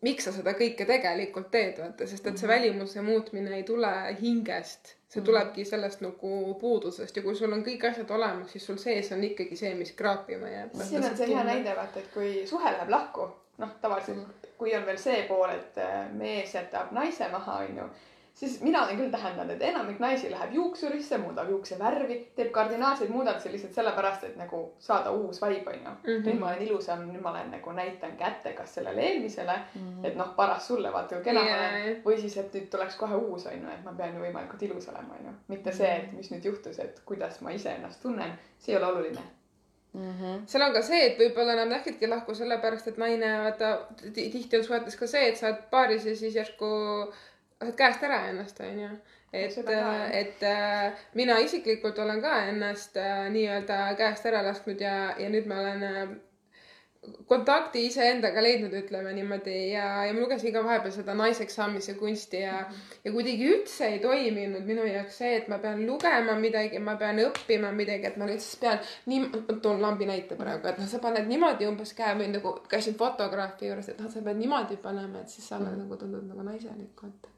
miks 0.02 0.26
sa 0.26 0.34
seda 0.34 0.56
kõike 0.58 0.88
tegelikult 0.90 1.52
teed, 1.54 1.78
vaata, 1.82 2.08
sest 2.10 2.26
et 2.26 2.38
see 2.38 2.48
mhm. 2.48 2.54
välimuse 2.56 3.02
muutmine 3.06 3.54
ei 3.60 3.64
tule 3.64 3.92
hingest 4.22 4.96
see 5.16 5.22
mhm. 5.22 5.30
tulebki 5.32 5.66
sellest 5.66 6.02
nagu 6.04 6.54
puudusest 6.62 7.16
ja 7.16 7.24
kui 7.24 7.36
sul 7.36 7.54
on 7.56 7.64
kõik 7.66 7.88
asjad 7.90 8.12
olemas, 8.12 8.52
siis 8.52 8.66
sul 8.68 8.78
sees 8.82 9.12
on 9.16 9.24
ikkagi 9.24 9.56
see, 9.60 9.74
mis 9.80 9.96
kraapima 9.96 10.52
jääb. 10.52 10.76
siin 10.84 11.04
on 11.04 11.18
see 11.18 11.32
hea 11.32 11.44
näide, 11.48 11.76
vaata, 11.76 12.04
et 12.04 12.12
kui 12.14 12.34
suhe 12.48 12.72
läheb 12.72 12.92
lahku, 12.92 13.30
noh, 13.64 13.78
tavaliselt 13.82 14.52
kui 14.58 14.76
on 14.76 14.86
veel 14.86 15.00
see 15.00 15.24
pool, 15.30 15.50
et 15.52 15.80
mees 16.16 16.54
jätab 16.56 16.92
naise 16.96 17.28
maha, 17.32 17.62
onju 17.66 17.88
siis 18.36 18.62
mina 18.62 18.84
olen 18.84 18.98
küll 19.00 19.12
täheldanud, 19.12 19.54
et 19.56 19.62
enamik 19.70 20.00
naisi 20.04 20.30
läheb 20.32 20.54
juuksurisse, 20.54 21.18
muudab 21.18 21.50
juukse 21.50 21.78
värvi, 21.80 22.18
teeb 22.36 22.50
kardinaalseid 22.56 23.12
muudatusi 23.14 23.52
lihtsalt 23.54 23.78
sellepärast, 23.78 24.26
et 24.28 24.36
nagu 24.40 24.62
saada 24.80 25.12
uus 25.12 25.40
vibe 25.42 25.72
onju. 25.72 25.94
-hmm. 25.94 26.26
nüüd 26.26 26.40
ma 26.40 26.50
olen 26.50 26.66
ilusam, 26.68 27.06
nüüd 27.12 27.22
ma 27.24 27.32
olen 27.32 27.52
nagu 27.52 27.72
näitan 27.72 28.18
kätte 28.18 28.54
kas 28.54 28.76
sellele 28.76 29.02
eelmisele 29.02 29.56
mm, 29.76 29.82
-hmm. 29.82 30.08
et 30.08 30.16
noh, 30.16 30.36
paras 30.36 30.68
sulle, 30.68 30.94
vaata 30.94 31.16
kui 31.16 31.24
kena 31.24 31.44
ma 31.44 31.48
yeah. 31.48 31.72
olen. 31.72 32.02
või 32.06 32.20
siis, 32.22 32.38
et 32.38 32.54
nüüd 32.54 32.68
tuleks 32.72 32.96
kohe 32.96 33.16
uus 33.16 33.46
onju, 33.46 33.70
et 33.78 33.84
ma 33.86 33.94
pean 33.98 34.16
ju 34.16 34.26
võimalikult 34.26 34.68
ilus 34.68 34.90
olema 34.90 35.16
onju. 35.20 35.34
mitte 35.48 35.72
see, 35.72 35.96
et 35.96 36.14
mis 36.14 36.32
nüüd 36.32 36.46
juhtus, 36.46 36.80
et 36.80 37.02
kuidas 37.06 37.42
ma 37.42 37.52
iseennast 37.52 38.02
tunnen, 38.02 38.38
see 38.60 38.76
ei 38.76 38.84
ole 38.84 38.92
oluline 38.92 39.22
Mm 39.96 40.12
-hmm. 40.12 40.40
seal 40.46 40.64
on 40.64 40.74
ka 40.74 40.82
see, 40.82 41.06
et 41.06 41.20
võib-olla 41.20 41.54
nad 41.56 41.70
läksidki 41.72 42.08
lahku 42.08 42.34
sellepärast, 42.36 42.88
et 42.88 42.98
naine, 42.98 43.30
vaata 43.44 43.88
tihti 44.14 44.58
on 44.58 44.64
suhetes 44.64 44.96
ka 44.96 45.08
see, 45.08 45.30
et 45.30 45.38
sa 45.38 45.48
oled 45.48 45.62
paaris 45.72 46.06
ja 46.06 46.16
siis 46.16 46.36
järsku 46.36 46.66
lased 47.62 47.76
käest 47.80 48.04
ära 48.04 48.26
ennast, 48.30 48.60
onju. 48.60 48.90
et, 49.34 49.58
et 50.12 50.44
äh, 50.44 50.94
mina 51.14 51.40
isiklikult 51.44 52.00
olen 52.00 52.22
ka 52.22 52.38
ennast 52.52 52.98
äh, 52.98 53.26
nii-öelda 53.32 53.96
käest 54.00 54.26
ära 54.26 54.44
lasknud 54.46 54.82
ja, 54.82 54.96
ja 55.20 55.30
nüüd 55.30 55.48
ma 55.48 55.60
olen 55.64 55.84
äh, 55.84 56.16
kontakti 57.30 57.84
iseendaga 57.86 58.42
leidnud, 58.42 58.74
ütleme 58.74 59.12
niimoodi 59.14 59.56
ja, 59.72 60.06
ja 60.08 60.14
ma 60.14 60.24
lugesin 60.24 60.54
ka 60.56 60.64
vahepeal 60.66 60.94
seda 60.96 61.14
naiseks 61.18 61.58
saamise 61.60 61.94
kunsti 62.00 62.42
ja 62.42 62.54
-hmm. 62.62 62.96
ja 63.06 63.12
kuidagi 63.12 63.50
üldse 63.52 63.86
ei 63.88 64.00
toiminud 64.00 64.66
minu 64.66 64.86
jaoks 64.86 65.18
see, 65.18 65.36
et 65.36 65.48
ma 65.48 65.60
pean 65.60 65.86
lugema 65.88 66.36
midagi, 66.40 66.80
ma 66.80 66.96
pean 66.96 67.22
õppima 67.28 67.72
midagi, 67.76 68.08
et 68.08 68.18
ma 68.18 68.28
siis 68.28 68.56
pean 68.62 68.80
nii, 69.06 69.20
ma 69.20 69.60
toon 69.62 69.82
lambi 69.82 70.10
näite 70.10 70.36
praegu, 70.36 70.68
et 70.68 70.82
noh, 70.82 70.88
sa 70.88 71.00
paned 71.00 71.28
niimoodi 71.28 71.68
umbes 71.68 71.94
käe 71.94 72.18
või 72.18 72.32
nagu 72.34 72.58
käisin 72.70 72.96
fotograafi 72.96 73.72
juures, 73.72 73.90
et 73.90 74.02
noh, 74.02 74.12
sa 74.12 74.22
pead 74.22 74.42
niimoodi 74.42 74.78
panema, 74.78 75.22
et 75.22 75.30
siis 75.30 75.48
sa 75.48 75.58
oled 75.58 75.68
-hmm. 75.68 75.86
nagu 75.86 75.98
tundud 75.98 76.28
nagu 76.28 76.42
naiselik, 76.42 77.02
vaata 77.04 77.35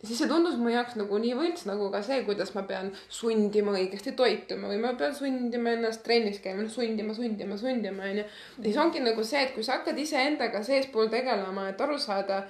ja 0.00 0.08
siis 0.08 0.20
see 0.20 0.28
tundus 0.30 0.58
mu 0.60 0.70
jaoks 0.70 0.94
nagu 1.00 1.18
nii 1.18 1.34
võlts 1.38 1.64
nagu 1.66 1.88
ka 1.94 2.02
see, 2.06 2.20
kuidas 2.26 2.52
ma 2.54 2.62
pean 2.68 2.92
sundima 3.20 3.74
õigesti 3.74 4.14
toituma 4.18 4.70
või 4.70 4.78
ma 4.84 4.92
pean 5.00 5.14
sundima 5.14 5.74
ennast 5.74 6.04
trennis 6.06 6.38
käima, 6.44 6.68
sundima, 6.70 7.16
sundima, 7.16 7.58
sundima 7.58 8.06
onju. 8.12 8.24
ja 8.58 8.64
siis 8.68 8.78
ongi 8.84 9.02
nagu 9.02 9.24
see, 9.26 9.42
et 9.46 9.54
kui 9.56 9.66
sa 9.66 9.80
hakkad 9.80 9.98
iseendaga 9.98 10.62
seespool 10.66 11.10
tegelema, 11.10 11.68
et 11.72 11.82
aru 11.82 11.98
saada 11.98 12.44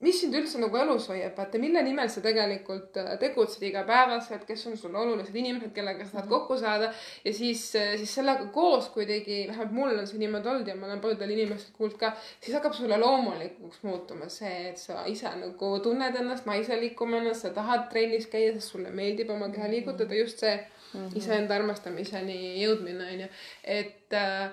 mis 0.00 0.16
sind 0.20 0.34
üldse 0.36 0.60
nagu 0.60 0.78
elus 0.80 1.08
hoiab, 1.10 1.34
vaata, 1.36 1.58
mille 1.60 1.82
nimel 1.84 2.08
sa 2.08 2.22
tegelikult 2.24 2.96
äh, 3.00 3.10
tegutsed 3.20 3.62
igapäevaselt, 3.68 4.46
kes 4.48 4.62
on 4.70 4.76
sulle 4.80 4.98
olulised 4.98 5.34
inimesed, 5.36 5.72
kellega 5.76 6.06
sa 6.06 6.14
tahad 6.14 6.26
mhm. 6.26 6.32
kokku 6.32 6.56
saada 6.60 6.88
ja 7.24 7.32
siis, 7.36 7.66
äh, 7.76 7.92
siis 8.00 8.14
sellega 8.16 8.46
koos 8.54 8.88
kuidagi, 8.94 9.42
vähemalt 9.50 9.74
mul 9.76 9.92
on 9.92 10.08
see 10.08 10.20
niimoodi 10.22 10.48
olnud 10.52 10.70
ja 10.70 10.76
ma 10.78 10.88
olen 10.88 11.02
paljudel 11.04 11.34
inimestel 11.34 11.74
kuulnud 11.76 11.98
ka, 12.00 12.14
siis 12.40 12.56
hakkab 12.56 12.76
sulle 12.78 12.96
loomulikuks 13.00 13.82
muutuma 13.84 14.30
see, 14.32 14.70
et 14.70 14.80
sa 14.80 15.04
ise 15.10 15.32
nagu 15.42 15.72
tunned 15.84 16.16
ennast 16.22 16.48
naiselikumana, 16.48 17.34
sa 17.36 17.52
tahad 17.56 17.90
trennis 17.92 18.28
käia, 18.32 18.54
sest 18.56 18.72
sulle 18.72 18.92
meeldib 18.94 19.32
oma 19.34 19.50
keha 19.52 19.68
liigutada, 19.68 20.16
just 20.16 20.40
see 20.40 20.54
mm 20.54 21.00
-hmm. 21.00 21.18
iseenda 21.20 21.54
armastamiseni 21.60 22.38
jõudmine 22.62 23.10
onju, 23.12 23.28
et 23.64 24.16
äh, 24.16 24.48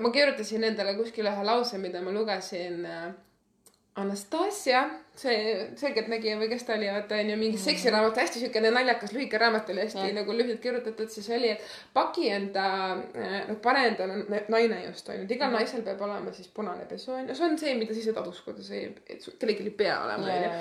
ma 0.00 0.12
kirjutasin 0.12 0.68
endale 0.68 0.94
kuskile 1.00 1.32
ühe 1.32 1.44
lause, 1.48 1.78
mida 1.78 2.02
ma 2.04 2.12
lugesin 2.12 2.84
äh, 2.84 3.08
Анастасия. 3.98 4.90
See 5.18 5.54
Selgeltnägija 5.78 6.38
või 6.38 6.48
kes 6.52 6.64
ta 6.66 6.74
oli, 6.76 6.88
vaata 6.92 7.18
onju, 7.18 7.36
mingi 7.38 7.56
mm. 7.56 7.64
seksiraamat, 7.64 8.20
hästi 8.22 8.42
siukene 8.44 8.70
naljakas 8.74 9.12
lühike 9.14 9.40
raamat 9.40 9.70
oli 9.72 9.84
hästi 9.84 10.04
ja. 10.10 10.14
nagu 10.20 10.34
lühidalt 10.34 10.60
kirjutatud, 10.62 11.10
siis 11.12 11.28
oli, 11.34 11.50
et 11.54 11.64
paki 11.94 12.28
enda, 12.34 12.66
noh, 13.48 13.58
pane 13.64 13.84
endale 13.90 14.42
naine 14.52 14.80
just 14.84 15.08
onju, 15.10 15.24
et 15.26 15.34
igal 15.36 15.50
mm. 15.50 15.58
naisel 15.58 15.84
peab 15.86 16.02
olema 16.06 16.34
siis 16.36 16.50
punane 16.54 16.86
pesu 16.90 17.12
onju, 17.16 17.34
see 17.34 17.48
on 17.48 17.58
see, 17.60 17.74
mida 17.80 17.96
sa 17.96 18.02
ise 18.02 18.14
tadus, 18.16 18.40
kuidas 18.46 18.70
ei, 18.74 18.92
et 19.08 19.26
kellelgi 19.40 19.66
ei 19.66 19.74
pea 19.82 19.96
olema 20.04 20.30
onju. 20.36 20.52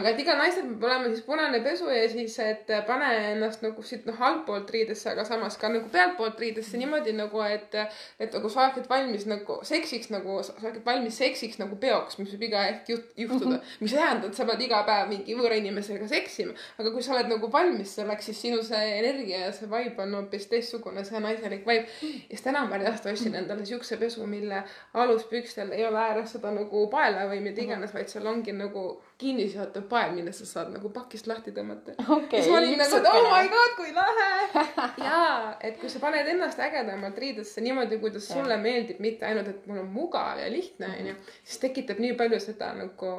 aga 0.00 0.14
et 0.14 0.22
igal 0.24 0.40
naisel 0.40 0.70
peab 0.72 0.88
olema 0.90 1.12
siis 1.12 1.26
punane 1.28 1.62
pesu 1.64 1.90
ja 1.92 2.08
siis, 2.12 2.38
et 2.44 2.72
pane 2.88 3.10
ennast 3.34 3.64
nagu 3.66 3.84
siit 3.86 4.08
noh, 4.08 4.22
altpoolt 4.30 4.72
riidesse, 4.74 5.10
aga 5.12 5.26
samas 5.28 5.58
ka 5.60 5.72
nagu 5.72 5.90
pealtpoolt 5.92 6.40
riidesse 6.40 6.76
mm. 6.76 6.84
niimoodi 6.84 7.16
nagu, 7.18 7.44
et, 7.44 7.76
et 8.18 8.32
nagu 8.38 8.52
sa 8.52 8.64
oleksid 8.66 8.88
valmis 8.90 9.28
nagu 9.28 9.60
seksiks 9.68 10.12
nagu, 10.14 10.40
sa 10.46 10.56
oleksid 10.62 10.84
valmis 10.86 11.20
seksiks 11.20 11.60
nagu 11.60 11.76
peoks, 11.80 12.18
mis 12.22 12.32
võib 12.34 12.48
iga 12.48 12.64
hetk 12.68 12.88
juhtuda 12.88 13.56
mm, 13.56 13.56
-hmm. 13.56 13.76
mis 13.84 13.97
tähenda, 13.98 14.30
et 14.30 14.38
sa 14.38 14.46
pead 14.48 14.62
iga 14.64 14.82
päev 14.86 15.10
mingi 15.12 15.36
võõra 15.38 15.58
inimesega 15.58 16.08
seksima, 16.10 16.54
aga 16.78 16.92
kui 16.94 17.04
sa 17.04 17.14
oled 17.16 17.30
nagu 17.32 17.50
valmis 17.52 17.96
selleks, 17.98 18.30
siis 18.30 18.42
sinu 18.46 18.62
see 18.66 18.94
energia 18.98 19.44
ja 19.46 19.52
see 19.56 19.68
vibe 19.70 20.04
on 20.04 20.16
hoopis 20.20 20.48
teistsugune, 20.52 21.04
see 21.06 21.20
naiselik 21.24 21.66
vibe. 21.66 21.88
ja 22.02 22.32
siis 22.32 22.44
täna 22.46 22.64
ma 22.68 22.78
reaalselt 22.80 23.12
ostsin 23.12 23.36
endale 23.38 23.66
siukse 23.68 23.98
pesu, 24.00 24.26
mille 24.26 24.62
aluspükstel 24.94 25.72
ei 25.76 25.86
ole 25.86 26.00
ääres 26.02 26.36
seda 26.36 26.52
nagu 26.54 26.86
paela 26.92 27.26
või 27.30 27.42
mida 27.44 27.62
iganes, 27.64 27.94
vaid 27.94 28.10
seal 28.12 28.26
ongi 28.30 28.54
nagu 28.56 28.86
kinni 29.18 29.48
seotud 29.50 29.88
pael, 29.90 30.14
mille 30.14 30.32
sa 30.32 30.46
saad 30.46 30.72
nagu 30.74 30.90
pakist 30.94 31.26
lahti 31.30 31.52
tõmmata 31.56 31.96
okay,. 31.98 32.42
siis 32.42 32.52
ma 32.52 32.60
olin 32.60 32.78
nagu, 32.78 33.00
et 33.00 33.10
oh 33.10 33.28
my 33.32 33.52
god, 33.54 33.76
kui 33.78 33.92
lahe. 33.96 34.30
jaa, 35.08 35.56
et 35.64 35.78
kui 35.80 35.90
sa 35.90 36.02
paned 36.02 36.32
ennast 36.34 36.62
ägedamalt 36.62 37.18
riidesse 37.18 37.64
niimoodi, 37.64 37.98
kuidas 38.02 38.28
sulle 38.30 38.56
meeldib, 38.62 39.02
mitte 39.02 39.26
ainult, 39.26 39.50
et 39.50 39.66
mul 39.66 39.82
on 39.82 39.92
mugav 39.92 40.38
ja 40.38 40.50
lihtne, 40.52 40.90
onju, 41.00 41.16
siis 41.42 41.62
tekitab 41.66 42.02
nii 42.02 42.14
palju 42.20 42.40
seda 42.42 42.72
nagu 42.78 43.14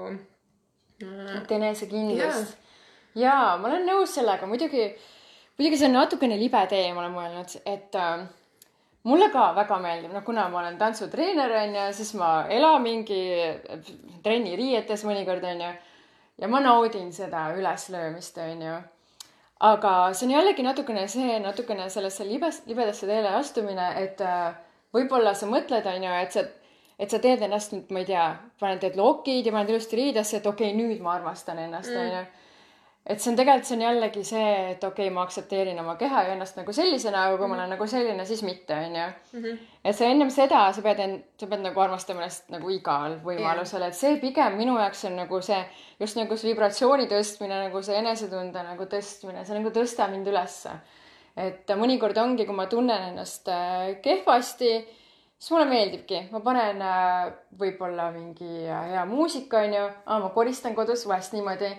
et 1.01 1.51
enesekindlust. 1.51 2.57
jaa, 3.15 3.57
ma 3.57 3.69
olen 3.69 3.87
nõus 3.87 4.13
sellega, 4.17 4.47
muidugi, 4.49 4.89
muidugi 5.57 5.79
see 5.79 5.87
on 5.89 5.97
natukene 5.99 6.37
libe 6.39 6.61
tee, 6.71 6.91
ma 6.93 7.03
olen 7.05 7.15
mõelnud, 7.15 7.55
et 7.69 7.95
äh, 7.99 8.27
mulle 9.07 9.29
ka 9.33 9.49
väga 9.57 9.79
meeldib, 9.83 10.13
noh, 10.13 10.23
kuna 10.25 10.47
ma 10.51 10.61
olen 10.61 10.77
tantsutreener, 10.79 11.55
onju, 11.63 11.87
siis 11.95 12.13
ma 12.19 12.31
elan 12.51 12.83
mingi 12.83 13.19
trenni 14.23 14.55
riietes 14.59 15.05
mõnikord, 15.07 15.45
onju. 15.53 15.73
ja 16.39 16.47
ma 16.47 16.61
naudin 16.63 17.11
seda 17.15 17.49
üleslöömist, 17.55 18.37
onju. 18.43 18.77
aga 19.71 19.93
see 20.13 20.27
on 20.27 20.35
jällegi 20.37 20.63
natukene 20.63 21.07
see, 21.07 21.39
natukene 21.43 21.89
sellesse 21.89 22.27
libes, 22.27 22.63
libedasse 22.67 23.07
teele 23.07 23.35
astumine, 23.39 23.91
et 24.03 24.21
äh, 24.21 24.53
võib-olla 24.95 25.33
sa 25.35 25.47
mõtled, 25.47 25.87
onju, 25.95 26.15
et 26.23 26.35
sa 26.35 26.45
et 26.99 27.11
sa 27.11 27.21
teed 27.23 27.45
ennast 27.45 27.73
nüüd, 27.73 27.87
ma 27.95 28.03
ei 28.03 28.09
tea, 28.09 28.25
paned, 28.59 28.81
teed 28.83 28.99
lokid 28.99 29.47
ja 29.47 29.55
paned 29.55 29.71
ilusti 29.71 30.01
riidesse, 30.01 30.41
et 30.41 30.49
okei 30.49 30.73
okay,, 30.73 30.77
nüüd 30.77 30.99
ma 31.03 31.15
armastan 31.15 31.61
ennast, 31.63 31.93
mm. 31.93 32.01
onju. 32.03 32.25
et 33.09 33.23
see 33.23 33.31
on 33.31 33.37
tegelikult, 33.39 33.67
see 33.69 33.77
on 33.77 33.83
jällegi 33.85 34.23
see, 34.27 34.49
et 34.73 34.83
okei 34.83 35.07
okay,, 35.07 35.13
ma 35.15 35.23
aktsepteerin 35.23 35.79
oma 35.79 35.95
keha 36.01 36.25
ja 36.27 36.35
ennast 36.35 36.59
nagu 36.59 36.75
sellisena, 36.75 37.23
aga 37.29 37.39
kui 37.39 37.47
mm. 37.47 37.55
ma 37.55 37.61
olen 37.61 37.73
nagu 37.73 37.87
selline, 37.87 38.27
siis 38.27 38.43
mitte, 38.43 38.75
onju. 38.75 39.07
Mhm. 39.39 39.63
et 39.79 39.99
sa 40.01 40.11
ennem 40.11 40.33
seda, 40.35 40.65
sa 40.75 40.83
pead 40.83 41.01
end, 41.05 41.25
sa 41.39 41.47
pead 41.47 41.63
nagu 41.63 41.85
armastama 41.87 42.25
ennast 42.25 42.51
nagu 42.51 42.75
igal 42.75 43.19
võimalusel 43.23 43.85
yeah., 43.85 43.95
et 43.95 44.01
see 44.01 44.19
pigem 44.19 44.59
minu 44.59 44.75
jaoks 44.81 45.07
on 45.07 45.19
nagu 45.23 45.41
see, 45.45 45.63
just 46.03 46.19
nagu 46.19 46.35
see 46.35 46.51
vibratsiooni 46.51 47.07
tõstmine, 47.11 47.63
nagu 47.69 47.85
see 47.85 47.95
enesetunde 48.03 48.67
nagu 48.73 48.91
tõstmine, 48.91 49.47
see 49.47 49.55
nagu 49.55 49.71
tõstab 49.71 50.11
mind 50.11 50.27
ülesse. 50.27 50.75
et 51.39 51.77
mõnikord 51.79 52.17
ongi, 52.19 52.43
kui 52.43 52.55
ma 52.55 52.67
tunnen 52.67 53.13
ennast 53.13 53.47
äh, 53.47 54.01
kehvasti 54.03 54.73
siis 55.39 55.53
mulle 55.53 55.69
meeldibki, 55.69 56.25
ma 56.33 56.41
panen 56.43 56.81
äh, 56.83 57.29
võib-olla 57.59 58.09
mingi 58.15 58.65
äh, 58.67 58.91
hea 58.93 59.05
muusika, 59.07 59.63
onju, 59.63 59.85
ma 60.25 60.33
koristan 60.35 60.75
kodus 60.75 61.05
vahest 61.07 61.35
niimoodi, 61.37 61.69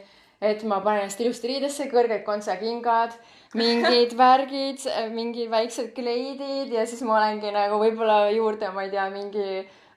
et 0.41 0.65
ma 0.65 0.81
panen 0.85 1.05
ennast 1.05 1.21
ilusti 1.21 1.53
riidesse, 1.53 1.91
kõrged 1.93 2.25
kontsakingad, 2.25 3.19
mingid 3.61 4.17
värgid, 4.23 4.87
mingid 5.13 5.53
väiksed 5.53 5.93
kleidid 5.97 6.73
ja 6.73 6.87
siis 6.89 7.05
ma 7.05 7.19
olengi 7.21 7.53
nagu 7.55 7.83
võib-olla 7.83 8.31
juurde, 8.33 8.73
ma 8.73 8.87
ei 8.87 8.95
tea, 8.95 9.11
mingi 9.13 9.47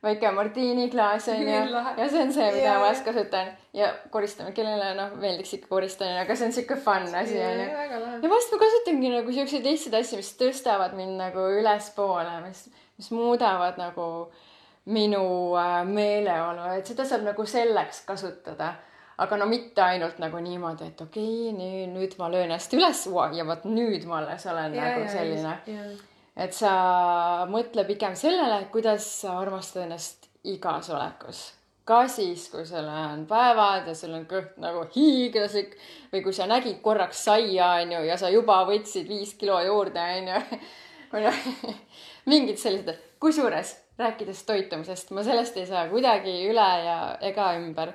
väike 0.03 0.31
martiiniklaas 0.35 1.27
onju. 1.31 1.59
Ja 1.97 2.07
see 2.11 2.21
on 2.21 2.33
see, 2.35 2.49
mida 2.51 2.65
yeah. 2.65 2.75
ma 2.75 2.87
vahest 2.89 3.05
kasutan. 3.07 3.51
Ja 3.73 3.89
koristame, 4.11 4.51
kellele 4.55 4.91
noh 4.97 5.15
meeldiks 5.21 5.55
ikka 5.57 5.69
koristamine, 5.71 6.19
aga 6.25 6.35
see 6.35 6.49
on 6.49 6.55
siuke 6.55 6.77
fun 6.83 7.07
asi 7.07 7.39
onju. 7.39 7.67
ja 8.19 8.31
vahest 8.33 8.51
ma 8.51 8.59
kasutangi 8.65 9.13
nagu 9.13 9.35
siukseid 9.37 9.69
lihtsaid 9.69 9.95
asju, 10.01 10.19
mis 10.19 10.33
tõstavad 10.39 10.97
mind 10.99 11.15
nagu 11.21 11.47
ülespoole, 11.61 12.35
mis 12.43 12.65
mis 13.03 13.11
muudavad 13.11 13.77
nagu 13.77 14.07
minu 14.95 15.25
äh, 15.59 15.83
meeleolu, 15.87 16.71
et 16.77 16.87
seda 16.87 17.05
saab 17.07 17.27
nagu 17.27 17.45
selleks 17.47 18.03
kasutada. 18.07 18.73
aga 19.23 19.37
no 19.37 19.45
mitte 19.45 19.81
ainult 19.81 20.17
nagu 20.17 20.39
niimoodi, 20.41 20.87
et 20.89 21.01
okei 21.01 21.51
okay,, 21.51 21.51
nüüd, 21.53 21.91
nüüd 21.93 22.15
ma 22.17 22.31
löön 22.33 22.51
hästi 22.51 22.79
üles 22.79 23.03
ja 23.37 23.45
vot 23.45 23.67
nüüd 23.69 24.07
ma 24.09 24.17
alles 24.23 24.45
olen 24.49 24.73
ja, 24.73 24.87
nagu 24.89 25.09
selline. 25.09 25.57
et 26.35 26.53
sa 26.53 27.45
mõtle 27.49 27.85
pigem 27.85 28.15
sellele, 28.15 28.63
kuidas 28.71 29.05
sa 29.21 29.37
armastad 29.39 29.83
ennast 29.85 30.31
igas 30.43 30.89
olekus 30.89 31.51
ka 31.85 32.05
siis, 32.07 32.47
kui 32.51 32.65
sul 32.65 32.87
on 32.87 33.25
päevad 33.27 33.87
ja 33.91 33.95
sul 33.95 34.13
on 34.15 34.23
kõht 34.27 34.55
nagu 34.63 34.85
hiiglaslik 34.95 35.75
või 36.13 36.23
kui 36.23 36.35
sa 36.35 36.47
nägid 36.47 36.79
korraks 36.83 37.25
saia, 37.27 37.73
onju, 37.83 38.05
ja 38.07 38.17
sa 38.19 38.31
juba 38.31 38.61
võtsid 38.69 39.09
viis 39.09 39.33
kilo 39.39 39.59
juurde, 39.65 40.05
onju. 40.19 40.39
mingid 42.25 42.57
sellised, 42.61 42.99
kusjuures 43.19 43.75
rääkides 43.99 44.43
toitumisest, 44.47 45.11
ma 45.11 45.23
sellest 45.23 45.57
ei 45.57 45.67
saa 45.69 45.87
kuidagi 45.91 46.33
üle 46.49 46.69
ja 46.85 46.97
ega 47.21 47.53
ümber 47.59 47.93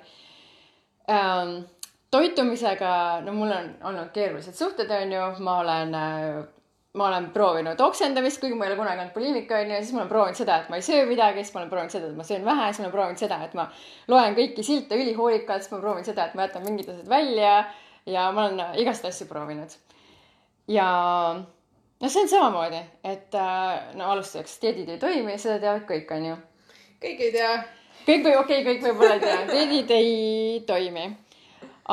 ähm,. 1.11 1.65
toitumisega, 2.11 3.21
no 3.21 3.35
mul 3.37 3.51
on 3.53 3.75
olnud 3.85 4.13
keerulised 4.15 4.55
suhted, 4.57 4.91
onju, 4.91 5.25
ma 5.45 5.59
olen 5.61 5.95
äh, 5.95 6.39
ma 6.97 7.09
olen 7.09 7.29
proovinud 7.31 7.81
oksendamist, 7.81 8.41
kuigi 8.41 8.57
ma 8.57 8.65
ei 8.65 8.73
ole 8.73 8.79
kunagi 8.79 9.03
olnud 9.03 9.15
bulimik, 9.15 9.51
onju, 9.53 9.75
ja 9.75 9.83
siis 9.83 9.93
ma 9.93 10.03
olen 10.03 10.13
proovinud 10.13 10.39
seda, 10.39 10.57
et 10.63 10.71
ma 10.73 10.79
ei 10.79 10.87
söö 10.87 11.05
midagi, 11.09 11.45
siis 11.45 11.55
ma 11.55 11.61
olen 11.61 11.71
proovinud 11.73 11.95
seda, 11.95 12.09
et 12.09 12.17
ma 12.17 12.27
söön 12.31 12.47
vähe, 12.47 12.71
siis 12.71 12.81
ma 12.81 12.87
olen 12.87 12.95
proovinud 12.97 13.23
seda, 13.25 13.41
et 13.45 13.59
ma 13.59 13.67
loen 14.15 14.39
kõiki 14.39 14.65
silte 14.67 14.99
ülihoolikalt, 15.03 15.67
siis 15.67 15.75
ma 15.75 15.83
proovin 15.85 16.09
seda, 16.09 16.27
et 16.27 16.39
ma 16.39 16.47
jätan 16.47 16.65
mingid 16.65 16.89
asjad 16.95 17.13
välja 17.13 17.53
ja 18.09 18.31
ma 18.33 18.47
olen 18.47 18.81
igast 18.83 19.05
asju 19.05 19.29
proovinud. 19.29 19.77
ja 20.69 20.89
noh, 22.01 22.11
see 22.11 22.23
on 22.23 22.29
samamoodi, 22.29 22.83
et 23.05 23.35
äh, 23.35 23.95
no 23.99 24.11
alustuseks 24.13 24.59
dieedid 24.63 24.95
ei 24.95 24.99
toimi, 25.03 25.39
seda 25.39 25.59
teavad 25.63 25.87
kõik, 25.89 26.11
onju. 26.19 26.37
kõik 27.05 27.25
ei 27.29 27.33
tea. 27.33 27.55
kõik 28.07 28.27
või 28.27 28.37
okei 28.37 28.61
okay,, 28.61 28.67
kõik 28.73 28.85
võib-olla 28.89 29.15
ei 29.19 29.25
tea, 29.25 29.41
dieedid 29.53 29.97
ei 29.97 30.61
toimi. 30.67 31.09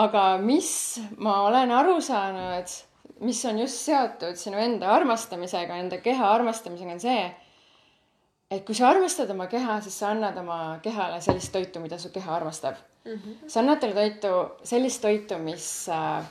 aga 0.06 0.26
mis 0.38 0.74
ma 1.18 1.42
olen 1.48 1.72
aru 1.72 2.02
saanud 2.02 2.76
mis 3.20 3.46
on 3.46 3.60
just 3.60 3.80
seotud 3.86 4.36
sinu 4.40 4.60
enda 4.60 4.92
armastamisega, 4.96 5.78
enda 5.80 6.00
keha 6.04 6.32
armastamisega, 6.36 6.96
on 6.96 7.02
see, 7.04 7.26
et 8.52 8.66
kui 8.68 8.76
sa 8.78 8.90
armastad 8.92 9.32
oma 9.32 9.48
keha, 9.52 9.80
siis 9.86 10.00
sa 10.02 10.12
annad 10.14 10.38
oma 10.42 10.80
kehale 10.84 11.22
sellist 11.24 11.54
toitu, 11.56 11.82
mida 11.84 12.00
su 12.02 12.12
keha 12.14 12.36
armastab 12.36 12.76
mm. 13.06 13.14
-hmm. 13.14 13.38
sa 13.48 13.60
annad 13.60 13.80
talle 13.80 13.96
toitu, 13.96 14.34
sellist 14.64 15.02
toitu, 15.02 15.38
mis 15.38 15.90
äh, 15.90 16.26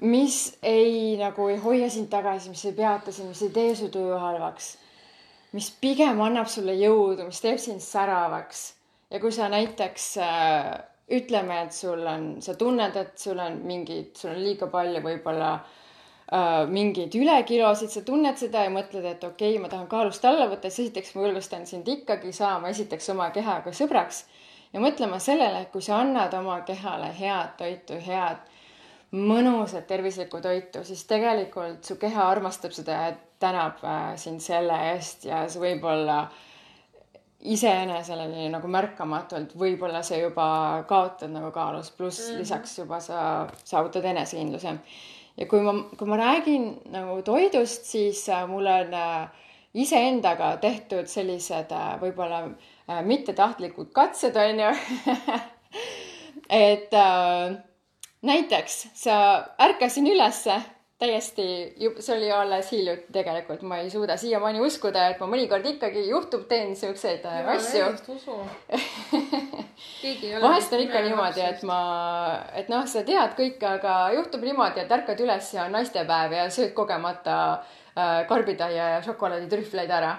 mis 0.00 0.58
ei 0.62 1.16
nagu 1.20 1.48
ei 1.48 1.56
hoia 1.56 1.88
sind 1.90 2.10
tagasi, 2.12 2.50
mis 2.52 2.64
ei 2.64 2.74
peata 2.76 3.12
sind, 3.12 3.30
mis 3.32 3.42
ei 3.42 3.52
tee 3.54 3.74
su 3.74 3.88
tuju 3.92 4.18
halvaks, 4.20 4.76
mis 5.56 5.70
pigem 5.80 6.20
annab 6.20 6.50
sulle 6.52 6.74
jõudu, 6.76 7.24
mis 7.28 7.40
teeb 7.40 7.60
sind 7.62 7.80
säravaks. 7.80 8.74
ja 9.10 9.20
kui 9.22 9.32
sa 9.32 9.48
näiteks 9.48 10.16
äh, 10.18 10.70
ütleme, 11.08 11.62
et 11.62 11.72
sul 11.72 12.06
on, 12.06 12.36
sa 12.42 12.54
tunned, 12.58 12.96
et 12.96 13.18
sul 13.18 13.38
on 13.38 13.60
mingid, 13.64 14.16
sul 14.18 14.32
on 14.34 14.40
liiga 14.42 14.66
palju 14.66 15.00
võib-olla 15.04 15.52
äh, 15.54 16.66
mingeid 16.68 17.14
ülekilosid, 17.14 17.92
sa 17.94 18.02
tunned 18.02 18.36
seda 18.36 18.66
ja 18.66 18.72
mõtled, 18.74 19.06
et 19.06 19.24
okei 19.24 19.54
okay,, 19.54 19.62
ma 19.62 19.70
tahan 19.70 19.86
kaalust 19.88 20.24
alla 20.26 20.48
võtta, 20.50 20.68
siis 20.68 20.88
esiteks 20.88 21.14
ma 21.14 21.28
julgustan 21.28 21.66
sind 21.66 21.88
ikkagi 21.88 22.34
saama 22.34 22.74
esiteks 22.74 23.08
oma 23.14 23.30
kehaga 23.30 23.72
sõbraks 23.72 24.24
ja 24.72 24.82
mõtlema 24.82 25.22
sellele, 25.22 25.62
et 25.62 25.72
kui 25.72 25.82
sa 25.82 26.02
annad 26.02 26.34
oma 26.34 26.60
kehale 26.66 27.12
head 27.16 27.56
toitu, 27.62 28.02
head 28.02 28.42
mõnusat 29.16 29.86
tervislikku 29.88 30.40
toitu, 30.44 30.84
siis 30.84 31.04
tegelikult 31.08 31.84
su 31.84 31.96
keha 32.00 32.28
armastab 32.30 32.74
seda 32.76 32.92
ja 32.92 33.14
tänab 33.40 33.82
äh, 33.84 34.12
sind 34.20 34.44
selle 34.44 34.76
eest 34.92 35.24
ja 35.28 35.44
see 35.48 35.62
võib 35.62 35.84
olla 35.88 36.20
äh, 36.24 36.44
iseenesele 37.44 38.26
nagu 38.50 38.68
märkamatult, 38.70 39.54
võib-olla 39.58 40.02
sa 40.06 40.18
juba 40.18 40.46
kaotad 40.88 41.30
nagu 41.32 41.50
kaalus, 41.54 41.90
pluss 41.90 42.20
mm 42.20 42.32
-hmm. 42.32 42.38
lisaks 42.38 42.78
juba 42.78 43.00
sa 43.00 43.46
saavutad 43.64 44.04
enesekindluse. 44.04 44.76
ja 45.36 45.46
kui 45.46 45.60
ma, 45.60 45.72
kui 45.98 46.08
ma 46.08 46.16
räägin 46.16 46.80
nagu 46.90 47.22
toidust, 47.22 47.84
siis 47.84 48.28
äh, 48.28 48.48
mul 48.48 48.66
on 48.66 48.94
äh, 48.94 49.28
iseendaga 49.74 50.56
tehtud 50.56 51.06
sellised 51.06 51.70
võib-olla 52.00 52.48
mittetahtlikud 53.02 53.92
katsed, 53.92 54.36
on 54.36 54.60
ju 54.60 54.70
et 56.70 56.94
äh, 56.94 57.56
näiteks 58.22 58.88
sa 58.94 59.44
ärkasin 59.60 60.06
ülesse 60.06 60.62
täiesti, 60.98 61.74
see 62.00 62.16
oli 62.16 62.30
alles 62.32 62.70
hiljuti 62.72 63.12
tegelikult, 63.12 63.60
ma 63.68 63.82
ei 63.82 63.90
suuda 63.92 64.14
siiamaani 64.16 64.62
uskuda, 64.64 65.10
et 65.12 65.18
ma 65.20 65.26
mõnikord 65.28 65.66
ikkagi 65.68 66.06
juhtub, 66.08 66.46
teen 66.48 66.72
siukseid 66.76 67.24
äh, 67.28 67.50
asju. 67.52 67.90
vahest 70.46 70.72
on 70.72 70.84
ikka 70.86 71.02
niimoodi, 71.04 71.42
et 71.44 71.60
ma, 71.68 71.80
et 72.56 72.70
noh, 72.72 72.86
sa 72.88 73.04
tead 73.04 73.36
kõike, 73.36 73.74
aga 73.76 73.98
juhtub 74.16 74.46
niimoodi, 74.48 74.80
et 74.86 74.94
ärkad 74.96 75.20
üles 75.20 75.52
ja 75.52 75.66
on 75.66 75.76
naistepäev 75.76 76.32
ja 76.38 76.46
sööd 76.54 76.72
kogemata 76.78 77.36
äh, 77.52 78.24
karbitäie 78.30 78.80
ja 78.80 79.02
šokolaaditrühvleid 79.04 79.92
ära 79.98 80.14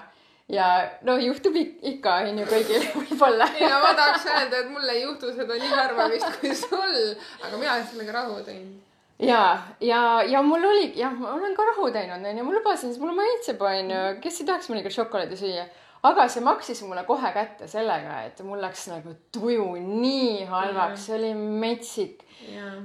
ja 0.48 0.66
no 1.04 1.18
juhtub 1.20 1.56
ikka, 1.60 2.18
onju, 2.30 2.48
kõigil 2.48 2.84
võib-olla. 2.96 3.48
ei 3.54 3.68
no 3.68 3.80
ma 3.84 3.94
tahaks 3.98 4.28
öelda, 4.32 4.64
et 4.64 4.70
mul 4.72 4.92
ei 4.92 5.02
juhtu 5.02 5.32
seda 5.36 5.58
nii 5.60 5.72
harva 5.76 6.08
vist 6.12 6.38
kui 6.40 6.54
sul, 6.56 7.00
aga 7.44 7.56
mina 7.56 7.80
sellega 7.84 8.20
rahu 8.20 8.38
teinud 8.46 8.84
ja, 9.18 9.42
ja, 9.80 10.22
ja 10.22 10.42
mul 10.42 10.64
oli, 10.64 10.92
jah, 10.96 11.12
ma 11.12 11.34
olen 11.34 11.56
ka 11.56 11.66
rahu 11.72 11.90
teinud, 11.94 12.24
onju, 12.24 12.46
ma 12.46 12.54
lubasin, 12.54 12.92
siis 12.92 13.02
mulle 13.02 13.16
maitseb, 13.18 13.60
onju, 13.60 14.00
kes 14.22 14.40
ei 14.40 14.48
tahaks 14.48 14.70
mõnikord 14.72 14.94
šokolaadi 14.94 15.38
süüa. 15.38 15.66
Aga 16.06 16.28
see 16.30 16.42
maksis 16.44 16.80
mulle 16.86 17.02
kohe 17.08 17.30
kätte 17.34 17.66
sellega, 17.70 18.22
et 18.28 18.40
mul 18.46 18.60
läks 18.62 18.86
nagu 18.92 19.14
tuju 19.34 19.66
nii 19.82 20.44
halvaks, 20.50 21.06
see 21.06 21.16
oli 21.18 21.34
metsik. 21.34 22.24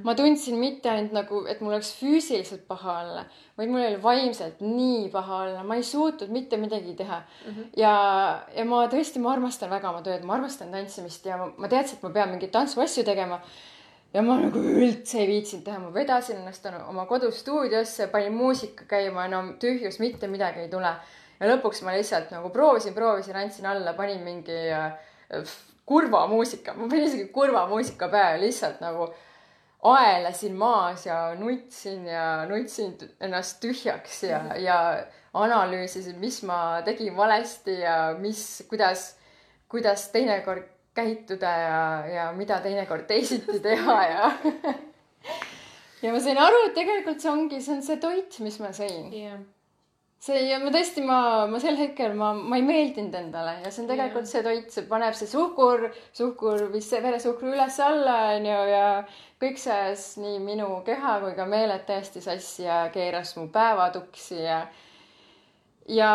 ma 0.03 0.15
tundsin 0.17 0.57
mitte 0.57 0.89
ainult 0.89 1.11
nagu, 1.13 1.43
et 1.47 1.59
mul 1.61 1.75
oleks 1.75 1.91
füüsiliselt 1.99 2.63
paha 2.67 2.95
olla, 3.03 3.25
vaid 3.57 3.69
mul 3.69 3.83
oli 3.85 3.99
vaimselt 4.01 4.63
nii 4.65 5.11
paha 5.13 5.43
olla, 5.43 5.61
ma 5.63 5.77
ei 5.77 5.85
suutnud 5.85 6.31
mitte 6.33 6.57
midagi 6.57 6.95
teha 6.97 7.19
mm. 7.19 7.51
-hmm. 7.51 7.67
ja, 7.77 7.93
ja 8.55 8.65
ma 8.65 8.87
tõesti, 8.89 9.21
ma 9.21 9.35
armastan 9.35 9.69
väga 9.69 9.89
oma 9.89 10.01
tööd, 10.01 10.25
ma 10.25 10.33
armastan 10.39 10.73
tantsimist 10.73 11.25
ja 11.25 11.37
ma, 11.37 11.51
ma 11.57 11.69
teadsin, 11.69 11.97
et 11.97 12.03
ma 12.03 12.09
pean 12.09 12.33
mingeid 12.33 12.51
tantsuasju 12.51 13.05
tegema 13.05 13.39
ja 14.13 14.21
ma 14.21 14.37
nagu 14.39 14.61
üldse 14.61 15.21
ei 15.23 15.27
viitsinud 15.29 15.65
teha, 15.65 15.79
ma 15.81 15.91
vedasin 15.93 16.39
ennast 16.41 16.65
oma 16.87 17.05
kodustuudiosse, 17.09 18.07
panin 18.13 18.35
muusika 18.37 18.85
käima, 18.89 19.25
enam 19.29 19.53
tühjus, 19.61 19.99
mitte 20.03 20.29
midagi 20.29 20.65
ei 20.65 20.69
tule. 20.71 20.93
Ja 21.39 21.51
lõpuks 21.51 21.83
ma 21.85 21.95
lihtsalt 21.97 22.31
nagu 22.33 22.49
proovisin, 22.53 22.95
proovisin, 22.95 23.37
andsin 23.39 23.67
alla, 23.69 23.93
panin 23.97 24.23
mingi 24.25 24.57
äh, 24.71 24.95
kurva 25.85 26.25
muusika, 26.31 26.75
ma 26.77 26.87
panin 26.87 27.09
isegi 27.09 27.29
kurva 27.33 27.65
muusika 27.69 28.09
peale, 28.11 28.41
lihtsalt 28.45 28.81
nagu 28.83 29.09
aelasin 29.83 30.55
maas 30.55 31.05
ja 31.05 31.35
nutsin 31.35 32.05
ja 32.07 32.45
nutsin 32.47 32.95
ennast 33.21 33.59
tühjaks 33.63 34.23
ja, 34.23 34.39
ja 34.55 34.77
analüüsisin, 35.33 36.19
mis 36.19 36.43
ma 36.47 36.81
tegin 36.85 37.17
valesti 37.17 37.79
ja 37.81 37.97
mis, 38.19 38.63
kuidas, 38.69 39.15
kuidas 39.69 40.07
teinekord 40.13 40.69
käituda 40.95 41.51
ja, 41.57 42.05
ja 42.07 42.31
mida 42.37 42.61
teinekord 42.61 43.07
teisiti 43.09 43.59
teha 43.59 43.97
ja 44.07 44.31
ja 46.03 46.13
ma 46.13 46.19
sain 46.21 46.37
aru, 46.37 46.67
et 46.69 46.77
tegelikult 46.77 47.19
see 47.23 47.31
ongi, 47.31 47.59
see 47.63 47.75
on 47.75 47.83
see 47.83 47.99
toit, 47.99 48.39
mis 48.45 48.59
ma 48.63 48.71
sõin 48.75 49.09
yeah. 49.11 49.41
See 50.23 50.43
ja 50.47 50.59
ma 50.63 50.71
tõesti, 50.71 51.03
ma, 51.03 51.17
ma 51.51 51.59
sel 51.59 51.75
hetkel 51.79 52.13
ma, 52.15 52.31
ma 52.37 52.59
ei 52.59 52.63
meeldinud 52.63 53.15
endale 53.19 53.57
ja 53.63 53.71
see 53.71 53.83
on 53.83 53.89
tegelikult 53.89 54.29
see 54.29 54.43
toit, 54.45 54.69
see 54.71 54.85
paneb 54.87 55.17
see 55.19 55.27
suhkur, 55.27 55.89
suhkur, 56.15 56.67
viis 56.71 56.87
veresuhkru 56.93 57.51
üles-alla 57.51 58.15
onju 58.37 58.61
ja 58.71 58.85
kõik 59.41 59.59
see 59.59 59.91
nii 60.23 60.39
minu 60.45 60.69
keha 60.87 61.17
kui 61.25 61.35
ka 61.35 61.47
meeled 61.49 61.83
täiesti 61.89 62.23
sassi 62.23 62.67
ja 62.69 62.85
keeras 62.93 63.35
mu 63.39 63.49
päeva 63.51 63.89
tuksi 63.95 64.39
ja 64.45 64.63
ja 65.91 66.13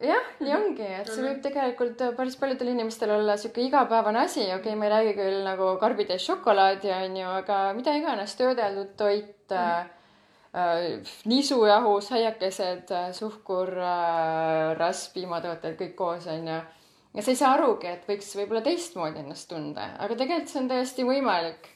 jah, 0.00 0.32
nii 0.40 0.56
ongi, 0.56 0.88
et 1.02 1.12
see 1.12 1.26
võib 1.26 1.44
tegelikult 1.44 2.00
päris 2.16 2.40
paljudel 2.40 2.72
inimestel 2.72 3.12
olla 3.18 3.36
sihuke 3.36 3.66
igapäevane 3.66 4.24
asi, 4.24 4.46
okei 4.48 4.72
okay,, 4.72 4.80
ma 4.80 4.88
ei 4.88 4.96
räägi 4.96 5.16
küll 5.20 5.40
nagu 5.44 5.74
karbitäis 5.82 6.24
šokolaadi 6.24 6.96
onju, 7.02 7.30
aga 7.42 7.62
mida 7.76 8.00
iganes, 8.00 8.36
töödeldud 8.40 8.96
toit 8.96 9.52
mm., 9.52 9.56
äh, 9.60 9.96
nisujahu, 11.30 12.00
saiakesed, 12.02 12.90
suhkur 13.14 13.74
äh,, 13.78 14.76
rasv, 14.78 15.12
piimatooted, 15.14 15.76
kõik 15.78 15.94
koos 15.98 16.26
onju. 16.26 16.60
ja 17.14 17.22
sa 17.22 17.30
ei 17.30 17.38
saa 17.38 17.52
arugi, 17.54 17.86
et 17.86 18.08
võiks 18.08 18.32
võib-olla 18.38 18.64
teistmoodi 18.66 19.22
ennast 19.22 19.48
tunda, 19.48 19.92
aga 19.98 20.16
tegelikult 20.16 20.50
see 20.50 20.62
on 20.64 20.72
täiesti 20.72 21.06
võimalik 21.06 21.70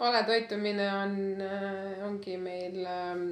vale 0.00 0.22
toitumine 0.24 0.86
on, 0.94 1.16
äh, 1.40 2.06
ongi 2.06 2.36
meil 2.40 2.84
ähm, 2.86 3.26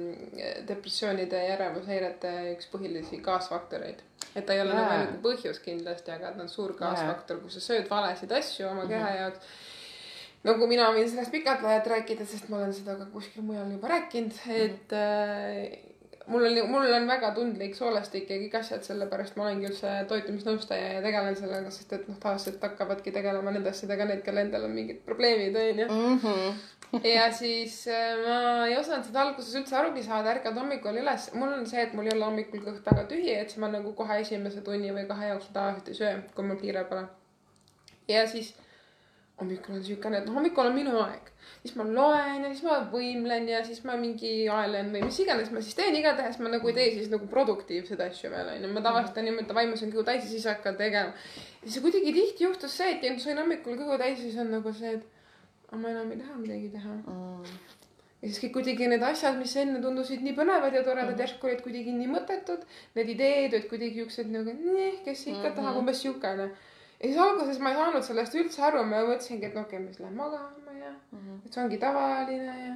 depressioonide 0.67 1.41
ja 1.43 1.55
ärevushäirete 1.57 2.33
üks 2.53 2.69
põhilisi 2.71 3.21
kaasfaktoreid. 3.25 4.03
et 4.35 4.45
ta 4.45 4.53
ei 4.53 4.61
ole 4.61 4.75
nagu 4.77 4.93
ainuke 4.93 5.17
põhjus 5.23 5.59
kindlasti, 5.65 6.13
aga 6.13 6.35
ta 6.35 6.45
on 6.45 6.51
suur 6.51 6.75
kaasfaktor 6.77 7.39
kui 7.41 7.49
sa 7.49 7.63
sööd 7.63 7.89
valesid 7.89 8.31
asju 8.31 8.67
oma 8.69 8.85
keha 8.87 9.09
mm 9.09 9.15
-hmm. 9.15 9.41
Jaoks. 10.43 10.47
nagu 10.47 10.67
mina 10.67 10.89
võin 10.95 11.09
sellest 11.09 11.31
pikalt 11.31 11.61
vahelt 11.63 11.87
rääkida, 11.87 12.25
sest 12.25 12.49
ma 12.49 12.57
olen 12.61 12.73
seda 12.73 12.95
ka 12.99 13.09
kuskil 13.13 13.43
mujal 13.43 13.71
juba 13.71 13.87
rääkinud, 13.87 14.33
et 14.47 14.91
mm 14.91 14.97
-hmm. 14.97 16.25
mul 16.27 16.45
oli, 16.45 16.63
mul 16.63 16.93
on 16.93 17.07
väga 17.07 17.31
tundlik 17.35 17.75
soolestik 17.75 18.29
ja 18.29 18.37
kõik 18.37 18.55
asjad, 18.59 18.83
sellepärast 18.83 19.35
ma 19.35 19.43
olengi 19.43 19.67
üldse 19.67 20.05
toitumisnõustaja 20.07 20.93
ja 20.93 21.01
tegelen 21.01 21.35
sellega, 21.35 21.71
sest 21.71 21.93
et 21.93 22.07
noh, 22.07 22.17
tavaliselt 22.19 22.61
hakkavadki 22.61 23.11
tegelema 23.11 23.51
nende 23.51 23.69
asjadega 23.69 24.05
need, 24.05 24.21
kellel 24.23 24.45
endal 24.45 24.63
on 24.63 24.71
mingid 24.71 25.01
probleemid, 25.05 25.55
onju. 25.55 25.87
Mhm. 25.87 26.59
ja 27.03 27.31
siis 27.31 27.87
äh, 27.87 28.15
ma 28.25 28.67
ei 28.67 28.77
osanud 28.77 29.05
seda 29.05 29.21
alguses 29.21 29.55
üldse 29.55 29.75
arugi 29.75 30.03
saada, 30.03 30.31
ärkad 30.31 30.55
hommikul 30.57 30.97
üles, 31.03 31.33
mul 31.33 31.53
on 31.53 31.67
see, 31.67 31.81
et 31.81 31.93
mul 31.93 32.07
ei 32.07 32.15
ole 32.15 32.25
hommikul 32.25 32.63
kõht 32.63 32.87
väga 32.91 33.03
tühi, 33.11 33.35
et 33.35 33.49
siis 33.49 33.59
ma 33.59 33.67
nagu 33.67 33.93
kohe 33.93 34.21
esimese 34.21 34.61
tunni 34.61 34.89
või 34.93 35.05
kahe 35.07 35.29
jooksul 35.29 35.53
tavaliselt 35.53 35.87
ei 35.87 35.99
söö, 36.01 36.15
kui 36.35 36.45
mul 36.45 36.57
kiire 36.57 36.83
pole. 36.83 37.03
ja 38.07 38.27
siis 38.27 38.55
hommikul 39.39 39.75
on 39.75 39.83
siukene, 39.83 40.21
et 40.21 40.27
noh, 40.27 40.35
hommikul 40.37 40.69
on 40.69 40.75
minu 40.75 40.95
aeg, 41.03 41.29
siis 41.61 41.75
ma 41.79 41.85
loen 41.87 42.43
ja 42.43 42.49
siis 42.51 42.63
ma 42.67 42.79
võimlen 42.91 43.47
ja 43.49 43.61
siis 43.65 43.83
ma 43.87 43.95
mingi 43.99 44.33
aelen 44.53 44.91
või 44.93 45.03
mis 45.05 45.19
iganes 45.23 45.51
ma 45.53 45.63
siis 45.63 45.77
teen, 45.77 45.95
igatahes 45.99 46.39
ma 46.39 46.51
nagu 46.51 46.71
ei 46.71 46.75
tee 46.77 46.89
siis 46.97 47.11
nagu 47.13 47.27
produktiivseid 47.31 48.03
asju 48.07 48.31
veel 48.33 48.51
onju, 48.55 48.73
ma 48.73 48.83
tavaliselt 48.85 49.17
olen 49.17 49.31
niimoodi, 49.31 49.49
davai, 49.51 49.67
ma 49.71 49.79
söön 49.79 49.93
kõhu 49.95 50.05
täis 50.07 50.25
ja 50.25 50.33
siis 50.33 50.49
hakkan 50.49 50.77
tegema. 50.79 51.15
ja 51.63 51.67
siis 51.69 51.83
kuidagi 51.85 52.13
tihti 52.15 52.47
juhtus 52.47 52.77
see, 52.77 52.91
et 52.95 53.07
ja 53.07 53.15
sain 53.19 53.41
hommikul 53.41 53.79
kõhu 53.79 53.99
täis 54.01 54.17
ja 54.19 54.25
siis 54.25 54.39
on 54.43 54.51
nagu 54.57 54.73
see, 54.75 54.97
et 54.99 55.75
ma 55.77 55.91
enam 55.91 56.11
ei 56.11 56.17
taha 56.17 56.37
midagi 56.39 56.71
teha. 56.73 56.95
ja 58.21 58.27
siis 58.27 58.39
kõik 58.43 58.55
kuidagi 58.57 58.87
need 58.91 59.03
asjad, 59.05 59.37
mis 59.39 59.55
enne 59.61 59.81
tundusid 59.83 60.23
nii 60.25 60.35
põnevad 60.37 60.73
ja 60.73 60.83
toredad 60.83 61.11
mm 61.11 61.15
-hmm., 61.15 61.21
järsku 61.23 61.47
olid 61.47 61.61
kuidagi 61.63 61.93
nii 61.95 62.09
mõttetud. 62.15 62.65
Need 62.95 63.13
ideed 63.15 63.53
olid 63.53 63.69
kuidagi 63.69 64.01
siuksed 64.01 64.31
nagu, 64.33 64.55
kes 65.05 65.27
ikka 65.27 65.39
mm 65.39 65.45
-hmm. 65.45 65.55
tahab, 65.55 65.77
umbes 65.77 66.01
siukene. 66.01 66.49
Ja 66.99 67.07
siis 67.07 67.19
alguses 67.23 67.59
ma 67.63 67.73
ei 67.73 67.79
saanud 67.79 68.05
sellest 68.05 68.37
üldse 68.41 68.63
aru, 68.67 68.83
ma 68.83 69.03
mõtlesingi, 69.07 69.49
et 69.49 69.57
no 69.57 69.65
okei 69.65 69.79
okay,, 69.79 69.85
ma 69.85 69.93
siis 69.93 70.03
lähen 70.03 70.17
magama 70.19 70.77
ja 70.79 70.91
mm, 70.91 71.19
-hmm. 71.19 71.41
et 71.45 71.53
see 71.53 71.63
ongi 71.63 71.77
tavaline 71.77 72.55
ja. 72.65 72.75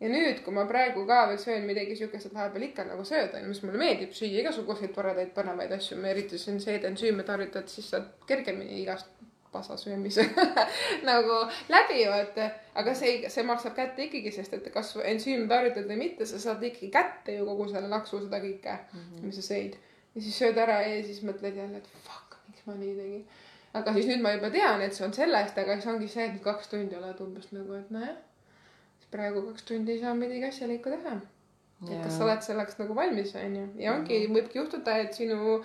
ja 0.00 0.12
nüüd, 0.14 0.42
kui 0.44 0.54
ma 0.54 0.66
praegu 0.70 1.06
ka 1.06 1.26
veel 1.28 1.38
söön 1.38 1.66
midagi 1.70 1.96
siukest, 1.96 2.26
et 2.26 2.34
vahepeal 2.34 2.68
ikka 2.68 2.84
nagu 2.90 3.04
sööda, 3.04 3.42
mis 3.48 3.62
mulle 3.62 3.78
meeldib 3.78 4.14
süüa 4.14 4.40
igasuguseid 4.44 4.94
toredaid 4.94 5.34
põnevaid 5.38 5.74
asju, 5.78 5.98
ma 6.00 6.12
eriti 6.14 6.38
siin 6.38 6.60
seedensüüme 6.60 7.22
tarvitad, 7.22 7.68
siis 7.68 7.90
saad 7.90 8.10
kergemini 8.26 8.82
igast 8.82 9.10
pasa 9.54 9.76
söömisega 9.76 10.66
nagu 11.10 11.34
läbi 11.68 12.06
vaata. 12.10 12.50
aga 12.74 12.94
see, 12.98 13.30
see 13.30 13.44
maksab 13.46 13.76
kätte 13.78 14.08
ikkagi, 14.08 14.32
sest 14.34 14.56
et 14.56 14.66
kas 14.74 14.94
ensüüm 15.12 15.46
tarvitad 15.50 15.86
või 15.90 16.00
mitte, 16.00 16.26
sa 16.26 16.40
saad 16.42 16.62
ikkagi 16.70 16.90
kätte 16.94 17.36
ju 17.38 17.46
kogu 17.46 17.68
selle 17.70 17.90
laksu, 17.92 18.18
seda 18.24 18.40
kõike 18.42 18.74
mm, 18.74 19.00
-hmm. 19.00 19.26
mis 19.28 19.38
sa 19.38 19.46
sõid. 19.52 19.78
ja 20.14 20.24
siis 20.26 20.38
sööd 20.42 20.58
ära 20.58 20.80
ja 20.82 21.02
siis 21.06 21.22
mõtled 21.28 21.60
jälle, 21.62 21.82
et 21.82 22.06
fuck, 22.06 22.38
miks 22.48 22.66
ma 22.66 22.74
nii 22.80 22.96
tegin. 22.98 23.26
Aga 23.80 23.94
siis 23.96 24.08
nüüd 24.10 24.22
ma 24.24 24.34
juba 24.36 24.50
tean, 24.54 24.82
et 24.84 24.96
see 24.96 25.06
on 25.06 25.14
sellest, 25.16 25.58
aga 25.58 25.78
siis 25.78 25.90
ongi 25.92 26.08
see, 26.10 26.26
et 26.30 26.42
kaks 26.42 26.70
tundi 26.72 26.98
oled 26.98 27.20
umbes 27.26 27.50
nagu, 27.56 27.78
et 27.80 27.90
nojah. 27.94 28.16
praegu 29.14 29.44
kaks 29.48 29.62
tundi 29.68 29.94
ei 29.94 30.00
saa 30.00 30.14
midagi 30.18 30.48
asjalikku 30.50 30.90
teha. 30.90 31.16
et 31.90 31.98
kas 32.02 32.16
sa 32.18 32.24
oled 32.24 32.46
selleks 32.46 32.78
nagu 32.78 32.94
valmis, 32.94 33.34
onju. 33.40 33.66
ja 33.82 33.94
ongi, 33.94 34.24
võibki 34.36 34.60
juhtuda, 34.62 34.96
et 35.04 35.14
sinu 35.14 35.60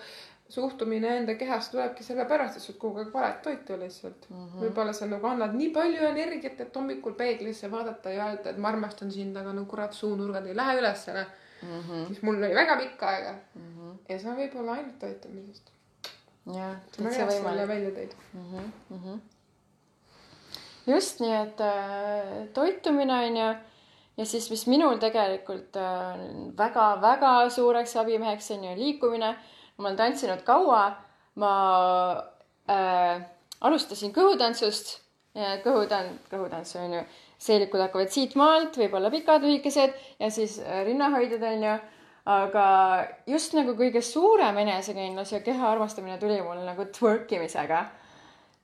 suhtumine 0.50 1.10
enda 1.20 1.34
kehast 1.38 1.70
tulebki 1.70 2.04
sellepärast, 2.04 2.56
et 2.56 2.64
sa 2.64 2.72
oled 2.72 2.80
kogu 2.82 3.02
aeg 3.02 3.12
valet 3.14 3.42
toitu 3.44 3.76
lihtsalt 3.78 4.26
mm 4.28 4.36
-hmm.. 4.36 4.62
võib-olla 4.64 4.92
sa 4.92 5.06
nagu 5.06 5.26
annad 5.26 5.54
nii 5.54 5.68
palju 5.76 6.06
energiat, 6.08 6.60
et 6.60 6.76
hommikul 6.76 7.14
peeglisse 7.20 7.70
vaadata 7.70 8.10
ja 8.10 8.26
öelda, 8.30 8.50
et 8.50 8.58
ma 8.58 8.72
armastan 8.74 9.12
sind, 9.12 9.36
aga 9.36 9.52
no 9.52 9.64
kurat, 9.64 9.92
suunurgad 9.92 10.46
ei 10.46 10.56
lähe 10.56 10.78
ülessõna 10.80 11.24
mm. 11.62 11.80
-hmm. 11.80 12.06
siis 12.06 12.22
mul 12.22 12.42
oli 12.42 12.54
väga 12.54 12.76
pikka 12.76 13.08
aega 13.08 13.34
mm. 13.54 13.62
-hmm. 13.76 13.98
ja 14.08 14.18
see 14.18 14.30
on 14.30 14.36
võib-olla 14.36 14.72
ainult 14.72 14.98
toitumisest. 14.98 15.69
jah, 16.54 16.76
see 16.90 17.02
on 17.02 17.08
väga 17.08 17.16
hea, 17.16 17.26
et 17.26 17.32
sa 17.32 17.42
selle 17.48 17.66
välja 17.68 17.90
tõid. 17.96 18.14
Mhm, 18.38 19.18
just 20.90 21.20
nii, 21.22 21.34
et 21.42 21.60
äh, 21.64 22.38
toitumine 22.56 23.18
on 23.26 23.42
ju. 23.42 23.50
Ja 24.20 24.26
siis, 24.28 24.50
mis 24.52 24.66
minul 24.68 24.98
tegelikult 25.00 25.76
on 25.80 26.22
äh, 26.22 26.56
väga-väga 26.58 27.34
suureks 27.54 27.96
abimeheks 28.02 28.50
on 28.56 28.64
ju 28.68 28.76
liikumine. 28.76 29.36
ma 29.80 29.88
olen 29.88 29.96
tantsinud 29.96 30.42
kaua, 30.44 30.82
ma 31.40 31.52
äh, 32.68 33.22
alustasin 33.64 34.12
kõhutantsust, 34.12 34.98
kõhutan-, 35.64 36.18
kõhutants 36.28 36.74
on 36.76 36.98
ju, 36.98 37.00
seelikud 37.40 37.80
hakkavad 37.80 38.12
siit 38.12 38.36
maalt, 38.36 38.76
võib-olla 38.76 39.08
pikad, 39.12 39.40
lühikesed. 39.46 39.96
Ja 40.20 40.28
siis 40.30 40.58
äh, 40.60 40.82
rinnahoidjad 40.84 41.46
on 41.54 41.64
ju 41.64 41.78
aga 42.26 42.66
just 43.26 43.54
nagu 43.56 43.72
kõige 43.78 44.02
suurem 44.04 44.58
enesekindlus 44.64 45.32
ja 45.32 45.40
keha 45.40 45.70
armastamine 45.72 46.18
tuli 46.18 46.40
mul 46.44 46.60
nagu 46.66 46.84
twerk 46.92 47.32
imisega 47.32 47.86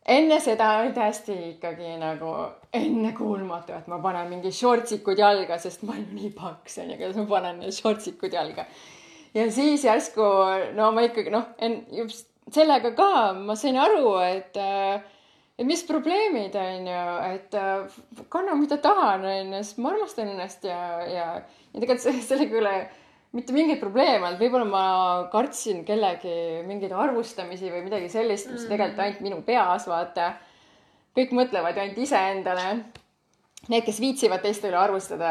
enne 0.06 0.38
seda 0.40 0.68
oli 0.80 0.92
täiesti 0.94 1.34
ikkagi 1.54 1.96
nagu 1.98 2.32
ennekuulmatu, 2.76 3.74
et 3.74 3.88
ma 3.90 3.98
panen 4.02 4.30
mingi 4.30 4.52
shortsikud 4.54 5.18
jalga, 5.18 5.58
sest 5.58 5.82
ma 5.82 5.96
olen 5.96 6.06
nii 6.14 6.30
paks 6.36 6.78
onju, 6.82 6.98
kuidas 7.00 7.18
ma 7.18 7.26
panen 7.32 7.72
shortsikud 7.74 8.36
jalga. 8.36 8.66
ja 9.34 9.50
siis 9.52 9.84
järsku 9.84 10.28
no 10.76 10.92
ma 10.94 11.06
ikkagi 11.08 11.34
noh, 11.34 11.50
just 11.92 12.30
sellega 12.54 12.92
ka 12.94 13.32
ma 13.34 13.56
sain 13.58 13.78
aru, 13.82 14.14
et 14.22 14.56
äh, 14.56 15.02
et 15.58 15.66
mis 15.66 15.82
probleemid 15.88 16.54
on 16.60 16.86
ju, 16.86 17.02
et 17.32 17.54
äh, 17.58 17.98
kannan, 18.28 18.60
mida 18.60 18.78
tahan, 18.78 19.24
on 19.24 19.54
ju, 19.56 19.64
sest 19.64 19.82
ma 19.82 19.90
armastan 19.94 20.30
ennast 20.30 20.64
ja, 20.68 20.80
ja, 21.02 21.26
ja 21.40 21.80
tegelikult 21.80 22.04
se- 22.04 22.22
sellega 22.30 22.62
ole 22.62 22.76
mitte 23.36 23.52
mingeid 23.52 23.80
probleeme 23.82 24.24
olnud, 24.24 24.40
võib-olla 24.40 24.66
ma 24.68 24.84
kartsin 25.32 25.84
kellegi 25.86 26.62
mingeid 26.66 26.94
arvustamisi 26.96 27.70
või 27.72 27.84
midagi 27.84 28.08
sellist, 28.12 28.48
mis 28.52 28.64
mm. 28.64 28.72
tegelikult 28.72 29.04
ainult 29.04 29.24
minu 29.26 29.40
peas, 29.46 29.88
vaata. 29.90 30.32
kõik 31.16 31.32
mõtlevad 31.36 31.76
ju 31.76 31.84
ainult 31.84 32.02
iseendale. 32.04 32.66
Need, 33.66 33.82
kes 33.86 34.00
viitsivad 34.00 34.44
teiste 34.44 34.70
üle 34.70 34.78
arvustada, 34.78 35.30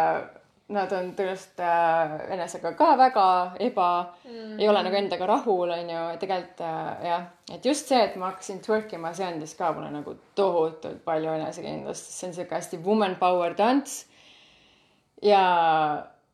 nad 0.76 0.94
on 0.98 1.12
tõenäoliselt 1.14 1.62
äh, 1.62 2.16
enesega 2.34 2.72
ka 2.78 2.96
väga 2.98 3.26
eba 3.62 3.90
mm., 4.26 4.56
ei 4.58 4.70
ole 4.70 4.82
nagu 4.88 4.98
endaga 4.98 5.28
rahul, 5.30 5.70
on 5.70 5.92
ju, 5.94 6.06
tegelikult 6.22 6.64
äh, 6.66 7.06
jah, 7.06 7.28
et 7.54 7.68
just 7.70 7.92
see, 7.92 8.02
et 8.02 8.18
ma 8.18 8.32
hakkasin 8.32 8.64
twerk 8.66 8.96
ima, 8.98 9.14
see 9.14 9.28
andis 9.28 9.54
ka 9.58 9.70
mulle 9.78 9.92
nagu 9.94 10.16
tohutult 10.38 11.04
palju 11.06 11.38
enesekindlust, 11.38 12.10
see 12.18 12.32
on 12.32 12.36
sihuke 12.38 12.58
hästi 12.58 12.82
woman 12.86 13.14
power 13.22 13.54
tants. 13.58 14.08
ja 15.22 15.46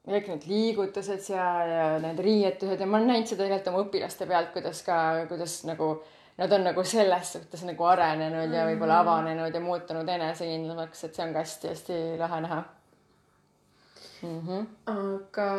kõik 0.08 0.28
need 0.32 0.48
liigutused 0.50 1.22
seal 1.22 1.70
ja 1.70 1.86
need 2.02 2.20
riietused 2.26 2.80
ja 2.80 2.88
ma 2.90 2.98
olen 2.98 3.08
näinud 3.14 3.30
seda 3.30 3.44
tegelikult 3.44 3.72
oma 3.74 3.84
õpilaste 3.86 4.28
pealt, 4.28 4.52
kuidas 4.56 4.82
ka, 4.88 4.98
kuidas 5.30 5.60
nagu 5.70 5.94
nad 6.38 6.52
on 6.58 6.64
nagu 6.66 6.84
selles 6.88 7.34
suhtes 7.36 7.64
nagu 7.68 7.86
arenenud 7.86 8.54
ja 8.56 8.66
võib-olla 8.66 9.02
avanenud 9.04 9.54
ja 9.54 9.62
muutunud 9.62 10.10
enesekindlamaks, 10.10 11.04
et 11.06 11.16
see 11.16 11.26
on 11.26 11.34
ka 11.36 11.44
hästi-hästi 11.44 12.00
lahe 12.22 12.40
näha 12.48 12.62
mm. 14.24 14.40
-hmm. 14.48 14.66
aga 14.86 15.50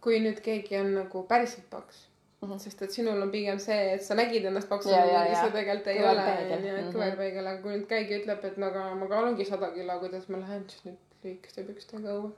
kui 0.00 0.18
nüüd 0.24 0.40
keegi 0.42 0.80
on 0.80 0.94
nagu 0.94 1.22
päriselt 1.28 1.70
paks 1.70 2.08
mm, 2.40 2.48
-hmm. 2.48 2.58
sest 2.58 2.82
et 2.82 2.90
sinul 2.90 3.22
on 3.22 3.30
pigem 3.30 3.58
see, 3.58 3.94
et 3.94 4.02
sa 4.02 4.14
nägid 4.18 4.44
ennast 4.44 4.68
paksuna 4.68 5.02
kuigi 5.02 5.34
sa 5.36 5.50
tegelikult 5.50 5.86
ei 5.86 6.04
ole, 6.04 6.26
onju, 6.56 6.76
et 6.76 6.84
Mhm. 6.84 6.96
kõverpeegel, 6.96 7.46
aga 7.46 7.62
kui 7.62 7.72
nüüd 7.76 7.86
keegi 7.86 8.18
ütleb, 8.20 8.44
et 8.44 8.56
no 8.56 8.66
aga 8.66 8.94
ma 8.94 9.06
kaalungi 9.06 9.44
sada 9.44 9.70
kilo, 9.70 9.98
kuidas 10.00 10.28
ma 10.28 10.38
lähen 10.38 10.64
siis 10.68 10.84
nüüd 10.84 10.98
lühikeste 11.24 11.62
pükstega 11.68 12.08
õue. 12.18 12.32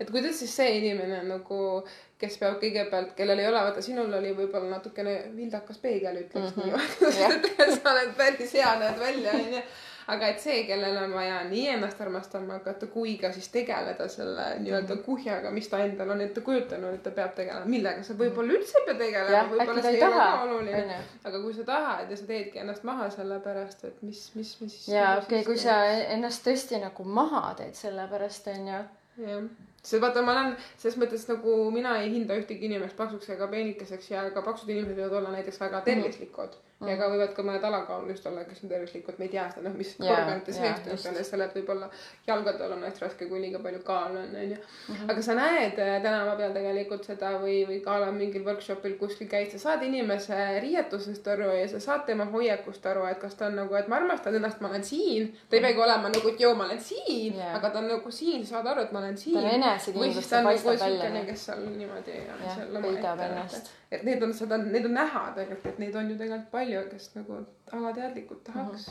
Et 0.00 0.10
kuidas 0.10 0.38
siis 0.38 0.54
see 0.56 0.78
inimene 0.78 1.22
nagu, 1.28 1.84
kes 2.18 2.38
peab 2.38 2.56
kõigepealt, 2.62 3.12
kellel 3.18 3.38
ei 3.38 3.46
ole, 3.50 3.60
vaata 3.68 3.82
sinul 3.82 4.12
oli 4.20 4.32
võib-olla 4.34 4.70
natukene 4.76 5.18
vildakas 5.36 5.78
peegel, 5.78 6.16
ütleks 6.24 6.56
Mhm. 6.56 6.70
mm 6.70 6.74
-hmm. 6.74 7.52
nii, 7.58 7.76
sa 7.82 7.92
oled 7.92 8.16
päris 8.16 8.52
hea, 8.54 8.78
näed 8.78 8.98
välja, 8.98 9.32
onju 9.32 9.62
aga 10.08 10.26
et 10.32 10.38
see, 10.40 10.62
kellel 10.64 10.96
on 10.96 11.10
vaja 11.12 11.42
nii 11.44 11.66
ennast 11.68 11.98
armastama 12.00 12.52
hakata, 12.54 12.86
kui 12.86 13.18
ka 13.20 13.28
siis 13.32 13.48
tegeleda 13.52 14.06
selle 14.08 14.46
nii-öelda 14.58 14.94
Mhm. 14.94 15.02
kuhjaga, 15.04 15.50
mis 15.50 15.68
ta 15.68 15.78
endal 15.84 16.10
on 16.10 16.20
ette 16.20 16.40
kujutanud, 16.40 16.94
et 16.94 17.02
ta 17.02 17.10
peab 17.10 17.34
tegelema, 17.36 17.66
millega 17.66 18.02
sa 18.02 18.14
võib-olla 18.14 18.52
üldse 18.56 18.78
ei 18.78 18.84
pea 18.86 18.94
tegelema 19.02 19.42
võib-olla 19.50 19.82
see 19.82 19.92
ei 19.96 20.02
ole 20.02 20.14
ka 20.16 20.42
oluline. 20.42 20.96
aga 21.24 21.40
kui 21.42 21.54
sa 21.54 21.64
tahad 21.64 22.10
ja 22.10 22.16
sa 22.16 22.26
teedki 22.26 22.58
ennast 22.58 22.82
maha 22.84 23.10
sellepärast, 23.10 23.84
et 23.84 24.02
mis, 24.02 24.30
mis, 24.34 24.56
mis. 24.60 24.88
ja 24.88 25.18
okei 25.22 25.44
kui 25.44 25.58
sa 25.58 25.84
ennast 25.86 26.46
tõesti 26.46 26.80
nagu 26.80 27.04
maha 27.04 27.54
teed 27.54 27.74
selle 27.74 28.08
pärast, 28.10 28.46
onju. 28.46 28.80
jah, 29.18 29.42
sest 29.82 30.02
vaata, 30.02 30.22
ma 30.22 30.34
olen 30.34 30.54
selles 30.76 30.98
mõttes 31.00 31.26
nagu 31.30 31.58
mina 31.74 31.96
ei 32.02 32.10
hinda 32.14 32.36
ühtegi 32.40 32.68
inimest 32.68 32.96
paksuks 32.98 33.30
ega 33.34 33.48
peenikeseks 33.52 34.10
ja 34.10 34.24
ka 34.34 34.42
paksud 34.46 34.70
inimesed 34.72 34.98
võivad 34.98 35.20
olla 35.20 35.36
näiteks 35.36 35.60
väga 35.60 35.84
tervislikud 35.86 36.56
mm. 36.56 36.67
Ja 36.86 36.94
ka 36.96 37.08
võivad 37.10 37.32
ka 37.34 37.42
mõned 37.42 37.64
alakaalulist 37.64 38.26
olla, 38.30 38.44
kes 38.46 38.60
on 38.62 38.70
tervislikud, 38.70 39.16
me 39.18 39.24
ei 39.26 39.30
tea 39.32 39.48
seda, 39.50 39.64
noh, 39.66 39.74
mis 39.74 39.96
Jaa, 39.98 40.12
organites 40.20 40.56
jaa, 40.60 40.64
veestub 40.68 40.92
just. 40.92 41.04
peale 41.08 41.24
selle, 41.26 41.44
et 41.48 41.54
võib-olla 41.58 41.88
jalgadel 42.28 42.72
on 42.76 42.84
hästi 42.86 43.02
raske, 43.04 43.26
kui 43.26 43.40
liiga 43.42 43.58
palju 43.64 43.80
kaalu 43.86 44.20
on, 44.20 44.36
onju. 44.42 44.58
Mhm. 44.88 45.10
aga 45.10 45.22
sa 45.26 45.34
näed 45.34 45.78
äh, 45.82 45.96
tänava 46.04 46.36
peal 46.38 46.52
tegelikult 46.54 47.04
seda 47.08 47.32
või, 47.42 47.56
või 47.66 47.80
ka 47.82 47.96
ala 47.96 48.12
mingil 48.14 48.44
workshop'il 48.46 48.94
kuskil 49.00 49.26
käid, 49.28 49.50
sa 49.50 49.58
saad 49.58 49.82
inimese 49.88 50.38
riietusest 50.62 51.26
aru 51.34 51.50
ja 51.56 51.66
sa 51.68 51.80
saad 51.80 52.06
tema 52.06 52.24
hoiakust 52.30 52.86
aru, 52.86 53.06
et 53.10 53.18
kas 53.18 53.34
ta 53.34 53.46
on 53.50 53.58
nagu, 53.58 53.74
et 53.74 53.88
ma 53.90 53.96
armastan 53.98 54.38
ennast, 54.38 54.60
ma 54.60 54.68
olen 54.70 54.84
siin. 54.84 55.32
ta 55.50 55.56
ei 55.58 55.62
peagi 55.66 55.82
olema 55.82 56.12
nagu, 56.14 56.28
et 56.28 56.40
joo, 56.46 56.54
ma 56.54 56.64
olen 56.70 56.80
siin 56.80 57.34
Jaa. 57.34 57.56
aga 57.58 57.70
ta 57.74 57.78
on 57.82 57.88
nagu 57.88 58.10
siin, 58.10 58.46
saad 58.46 58.66
aru, 58.66 58.86
et 58.86 58.92
ma 58.92 59.02
olen 59.02 59.16
siin. 59.18 59.34
tal 59.34 59.44
on 59.44 59.50
või 59.50 59.58
enesekindlus, 59.58 60.14
siis 60.14 60.28
ta 60.28 60.36
see 60.36 60.38
on 60.38 60.44
nagu 60.52 60.64
paistab 60.68 60.86
välja. 61.10 61.24
kes 61.32 61.44
seal 61.50 61.66
niimoodi 61.74 62.16
ja, 62.20 62.38
Jah, 62.44 62.56
seal 62.56 62.76
omaette, 62.76 63.26
ennast. 63.26 63.70
et- 63.90 64.04
need 64.04 64.22
on 64.22 64.32
seda, 64.36 64.56
neid 64.60 64.84
on 64.84 64.92
näha 64.94 65.22
tegelikult, 65.34 65.66
et 65.72 65.78
neid 65.78 65.94
on 65.96 66.10
ju 66.10 66.16
tegelikult 66.18 66.50
palju, 66.50 66.67
kes 66.90 67.10
nagu 67.16 67.42
alateadlikult 67.72 68.44
tahaks 68.44 68.88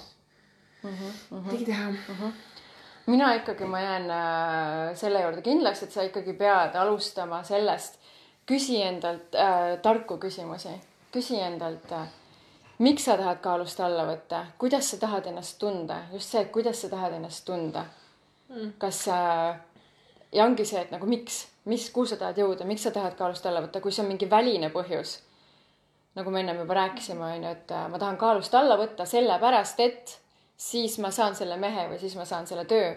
midagi 0.84 1.66
teha. 1.66 2.32
mina 3.06 3.34
ikkagi, 3.34 3.66
ma 3.66 3.80
jään 3.80 4.12
äh, 4.12 4.96
selle 4.96 5.22
juurde. 5.22 5.42
Kindlaks, 5.42 5.84
et 5.84 5.92
sa 5.92 6.04
ikkagi 6.04 6.34
pead 6.34 6.76
alustama 6.76 7.44
sellest, 7.44 8.00
küsi 8.46 8.82
endalt 8.84 9.36
äh, 9.36 9.80
tarku 9.82 10.18
küsimusi, 10.18 10.74
küsi 11.12 11.40
endalt 11.40 11.92
äh, 11.92 12.08
miks 12.80 13.06
sa 13.06 13.18
tahad 13.18 13.40
kaalust 13.42 13.80
alla 13.80 14.06
võtta, 14.08 14.46
kuidas 14.58 14.92
sa 14.92 15.00
tahad 15.02 15.30
ennast 15.32 15.58
tunda, 15.60 16.02
just 16.14 16.32
see, 16.32 16.44
et 16.44 16.52
kuidas 16.52 16.82
sa 16.82 16.90
tahad 16.90 17.18
ennast 17.18 17.46
tunda. 17.46 17.86
Mm.. 18.48 18.78
kas 18.80 19.02
äh, 19.12 19.58
ja 20.32 20.46
ongi 20.46 20.66
see, 20.66 20.80
et 20.80 20.92
nagu 20.92 21.08
miks, 21.10 21.42
mis, 21.68 21.90
kuhu 21.92 22.08
sa 22.08 22.16
tahad 22.20 22.38
jõuda, 22.40 22.68
miks 22.68 22.86
sa 22.88 22.94
tahad 22.96 23.18
kaalust 23.20 23.46
alla 23.46 23.64
võtta, 23.66 23.82
kui 23.84 23.92
see 23.92 24.06
on 24.06 24.12
mingi 24.14 24.30
väline 24.30 24.70
põhjus. 24.72 25.18
Nagu 26.18 26.34
me 26.34 26.42
ennem 26.42 26.64
juba 26.64 26.80
rääkisime, 26.82 27.24
on 27.24 27.46
ju, 27.46 27.54
et 27.54 27.72
äh, 27.72 27.86
ma 27.92 28.02
tahan 28.02 28.18
kaalust 28.18 28.56
alla 28.58 28.78
võtta 28.80 29.06
sellepärast, 29.06 29.80
et 29.86 30.18
siis 30.58 30.98
ma 31.04 31.12
saan 31.14 31.38
selle 31.38 31.58
mehe 31.62 31.88
või 31.92 32.02
siis 32.02 32.18
ma 32.18 32.26
saan 32.26 32.48
selle 32.50 32.66
töö. 32.66 32.96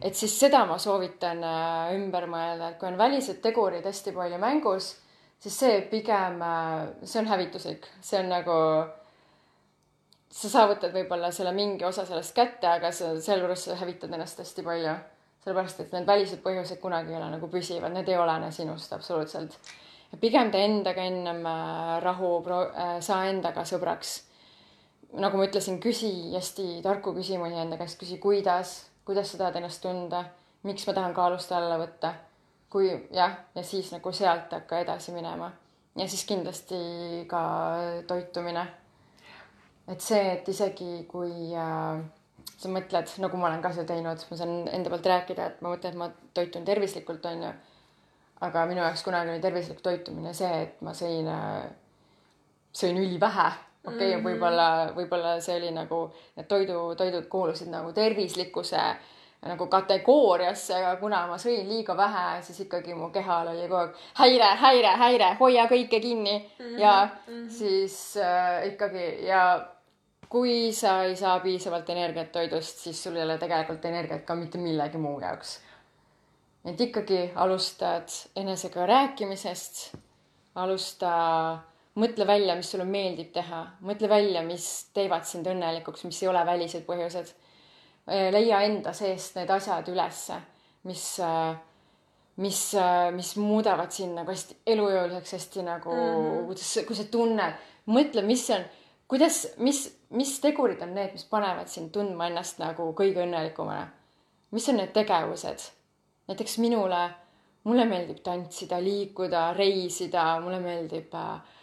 et 0.00 0.14
siis 0.14 0.32
seda 0.38 0.64
ma 0.66 0.78
soovitan 0.78 1.44
äh, 1.44 1.94
ümber 1.98 2.28
mõelda, 2.30 2.70
et 2.70 2.78
kui 2.78 2.88
on 2.88 2.98
välised 2.98 3.42
tegurid 3.42 3.84
hästi 3.84 4.14
palju 4.14 4.38
mängus 4.38 4.94
siis 5.40 5.58
see 5.58 5.82
pigem, 5.90 6.40
äh, 6.42 6.88
see 7.04 7.20
on 7.20 7.28
hävituslik, 7.30 7.86
see 8.04 8.20
on 8.20 8.28
nagu, 8.32 8.56
sa 10.30 10.52
saavutad 10.52 10.92
võib-olla 10.94 11.32
selle 11.34 11.52
mingi 11.56 11.86
osa 11.88 12.04
sellest 12.08 12.34
kätte, 12.36 12.68
aga 12.68 12.92
sa 12.94 13.14
sealjuures 13.20 13.68
sa 13.68 13.78
hävitad 13.80 14.12
ennast 14.12 14.44
hästi 14.44 14.66
palju. 14.66 14.98
sellepärast, 15.40 15.78
et 15.80 15.92
need 15.96 16.04
välised 16.04 16.42
põhjused 16.44 16.76
kunagi 16.82 17.14
ei 17.14 17.16
ole 17.16 17.30
nagu 17.32 17.48
püsivad, 17.48 17.94
need 17.94 18.08
ei 18.12 18.16
olene 18.20 18.50
sinust 18.52 18.92
absoluutselt. 18.92 19.54
Pigem 20.20 20.50
tee 20.50 20.64
endaga 20.64 21.04
ennem 21.06 21.44
äh, 21.46 22.00
rahu, 22.02 22.32
äh, 22.50 22.98
saa 23.00 23.28
endaga 23.30 23.64
sõbraks. 23.64 24.22
nagu 25.12 25.36
ma 25.36 25.46
ütlesin, 25.46 25.80
küsi 25.82 26.10
hästi 26.34 26.80
tarku 26.82 27.14
küsimusi 27.14 27.58
enda 27.58 27.76
käest, 27.76 27.98
küsi, 27.98 28.18
kuidas, 28.22 28.90
kuidas 29.04 29.30
sa 29.30 29.38
tahad 29.38 29.56
ennast 29.58 29.82
tunda, 29.82 30.24
miks 30.62 30.86
ma 30.86 30.94
tahan 30.94 31.14
kaalust 31.14 31.52
alla 31.52 31.78
võtta 31.80 32.14
kui 32.70 32.90
jah, 33.12 33.34
ja 33.54 33.62
siis 33.66 33.90
nagu 33.92 34.12
sealt 34.14 34.52
hakka 34.54 34.78
edasi 34.84 35.12
minema. 35.12 35.50
ja 35.98 36.06
siis 36.08 36.24
kindlasti 36.24 36.76
ka 37.28 37.42
toitumine. 38.06 38.66
et 39.88 40.00
see, 40.00 40.32
et 40.32 40.48
isegi 40.48 41.04
kui 41.08 41.50
äh, 41.50 42.02
sa 42.56 42.70
mõtled, 42.70 43.10
nagu 43.18 43.40
ma 43.40 43.48
olen 43.48 43.62
ka 43.62 43.72
seda 43.74 43.94
teinud, 43.94 44.22
ma 44.30 44.36
saan 44.38 44.68
enda 44.70 44.92
poolt 44.92 45.06
rääkida, 45.12 45.46
et 45.46 45.62
ma 45.64 45.72
mõtlen, 45.72 45.96
et 45.96 45.98
ma 45.98 46.10
toitun 46.34 46.64
tervislikult, 46.64 47.26
onju. 47.26 47.50
Aga 48.40 48.66
minu 48.66 48.80
jaoks 48.80 49.04
kunagi 49.04 49.30
oli 49.30 49.40
tervislik 49.40 49.80
toitumine 49.80 50.34
see, 50.34 50.62
et 50.62 50.80
ma 50.80 50.94
sõin 50.96 51.28
äh,, 51.28 51.64
sõin 52.72 52.96
ülivähe 52.96 53.48
okei 53.84 53.96
okay, 53.96 54.08
mm 54.08 54.16
-hmm., 54.16 54.26
võib-olla, 54.28 54.68
võib-olla 54.96 55.40
see 55.40 55.56
oli 55.56 55.70
nagu, 55.70 56.02
need 56.36 56.46
toidu, 56.48 56.94
toidud 56.96 57.26
kuulusid 57.28 57.68
nagu 57.72 57.92
tervislikkuse 57.92 58.82
nagu 59.40 59.66
kategooriasse, 59.72 60.74
aga 60.76 60.96
kuna 61.00 61.22
ma 61.26 61.38
sõin 61.40 61.68
liiga 61.68 61.96
vähe, 61.96 62.42
siis 62.44 62.60
ikkagi 62.66 62.94
mu 62.94 63.08
kehal 63.10 63.48
oli 63.48 63.62
kogu 63.62 63.78
aeg 63.78 63.94
häire, 64.20 64.50
häire, 64.62 64.90
häire, 65.00 65.30
hoia 65.40 65.64
kõike 65.70 66.00
kinni 66.00 66.34
mm 66.38 66.64
-hmm, 66.64 66.78
ja 66.80 67.08
mm 67.08 67.34
-hmm. 67.34 67.48
siis 67.48 68.16
äh, 68.16 68.66
ikkagi 68.66 69.26
ja 69.26 69.66
kui 70.28 70.72
sa 70.72 71.02
ei 71.02 71.16
saa 71.16 71.40
piisavalt 71.40 71.90
energiat 71.90 72.32
toidust, 72.32 72.78
siis 72.78 73.02
sul 73.02 73.16
ei 73.16 73.22
ole 73.22 73.38
tegelikult 73.38 73.84
energiat 73.84 74.24
ka 74.24 74.34
mitte 74.34 74.58
millegi 74.58 74.98
muu 74.98 75.20
jaoks. 75.20 75.60
Et 76.64 76.80
ikkagi 76.80 77.30
alustad 77.34 78.12
enesega 78.36 78.86
rääkimisest, 78.86 79.94
alusta, 80.60 81.12
mõtle 82.00 82.26
välja, 82.26 82.56
mis 82.56 82.70
sulle 82.70 82.84
meeldib 82.84 83.32
teha, 83.32 83.62
mõtle 83.86 84.08
välja, 84.08 84.42
mis 84.42 84.66
teevad 84.94 85.24
sind 85.24 85.46
õnnelikuks, 85.46 86.04
mis 86.04 86.22
ei 86.22 86.28
ole 86.28 86.44
välised 86.46 86.84
põhjused 86.88 87.32
Äh, 88.10 88.30
leia 88.32 88.62
enda 88.66 88.90
seest 88.96 89.36
need 89.38 89.50
asjad 89.54 89.88
ülesse, 89.92 90.34
mis, 90.88 91.04
äh, 91.22 91.52
mis, 92.42 92.60
äh, 92.74 93.10
mis 93.14 93.36
muudavad 93.38 93.92
sind 93.94 94.16
nagu 94.18 94.32
hästi 94.32 94.56
elujõuliseks, 94.72 95.34
hästi 95.36 95.62
nagu 95.66 95.92
mm, 95.94 96.16
-hmm. 96.16 96.46
kuidas, 96.48 96.72
kui 96.88 96.96
sa 96.96 97.04
tunned, 97.12 97.60
mõtle, 97.86 98.24
mis 98.26 98.48
on, 98.56 98.64
kuidas, 99.08 99.44
mis, 99.58 99.84
mis 100.10 100.32
tegurid 100.40 100.82
on 100.82 100.94
need, 100.96 101.12
mis 101.12 101.28
panevad 101.28 101.68
sind 101.70 101.92
tundma 101.94 102.26
ennast 102.26 102.58
nagu 102.58 102.88
kõige 102.98 103.22
õnnelikumana. 103.26 103.86
mis 104.50 104.68
on 104.68 104.80
need 104.82 104.90
tegevused? 104.92 105.70
Näiteks 106.30 106.58
minule, 106.62 107.00
mulle 107.64 107.84
meeldib 107.90 108.22
tantsida, 108.22 108.78
liikuda, 108.82 109.50
reisida, 109.52 110.28
mulle 110.40 110.60
meeldib 110.62 111.14
äh, 111.18 111.58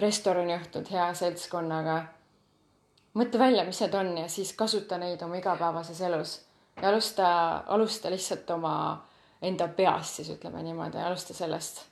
restoraniõhtud 0.00 0.92
hea 0.92 1.08
seltskonnaga 1.16 2.02
mõtle 3.16 3.40
välja, 3.40 3.64
mis 3.64 3.80
need 3.80 3.94
on 3.96 4.12
ja 4.20 4.28
siis 4.28 4.52
kasuta 4.58 4.98
neid 5.00 5.22
oma 5.24 5.40
igapäevases 5.40 6.00
elus 6.08 6.38
ja 6.82 6.88
alusta, 6.90 7.28
alusta 7.72 8.10
lihtsalt 8.12 8.50
oma 8.50 8.76
enda 9.42 9.68
peast 9.68 10.20
siis 10.20 10.30
ütleme 10.36 10.62
niimoodi, 10.62 11.00
alusta 11.00 11.34
sellest. 11.34 11.84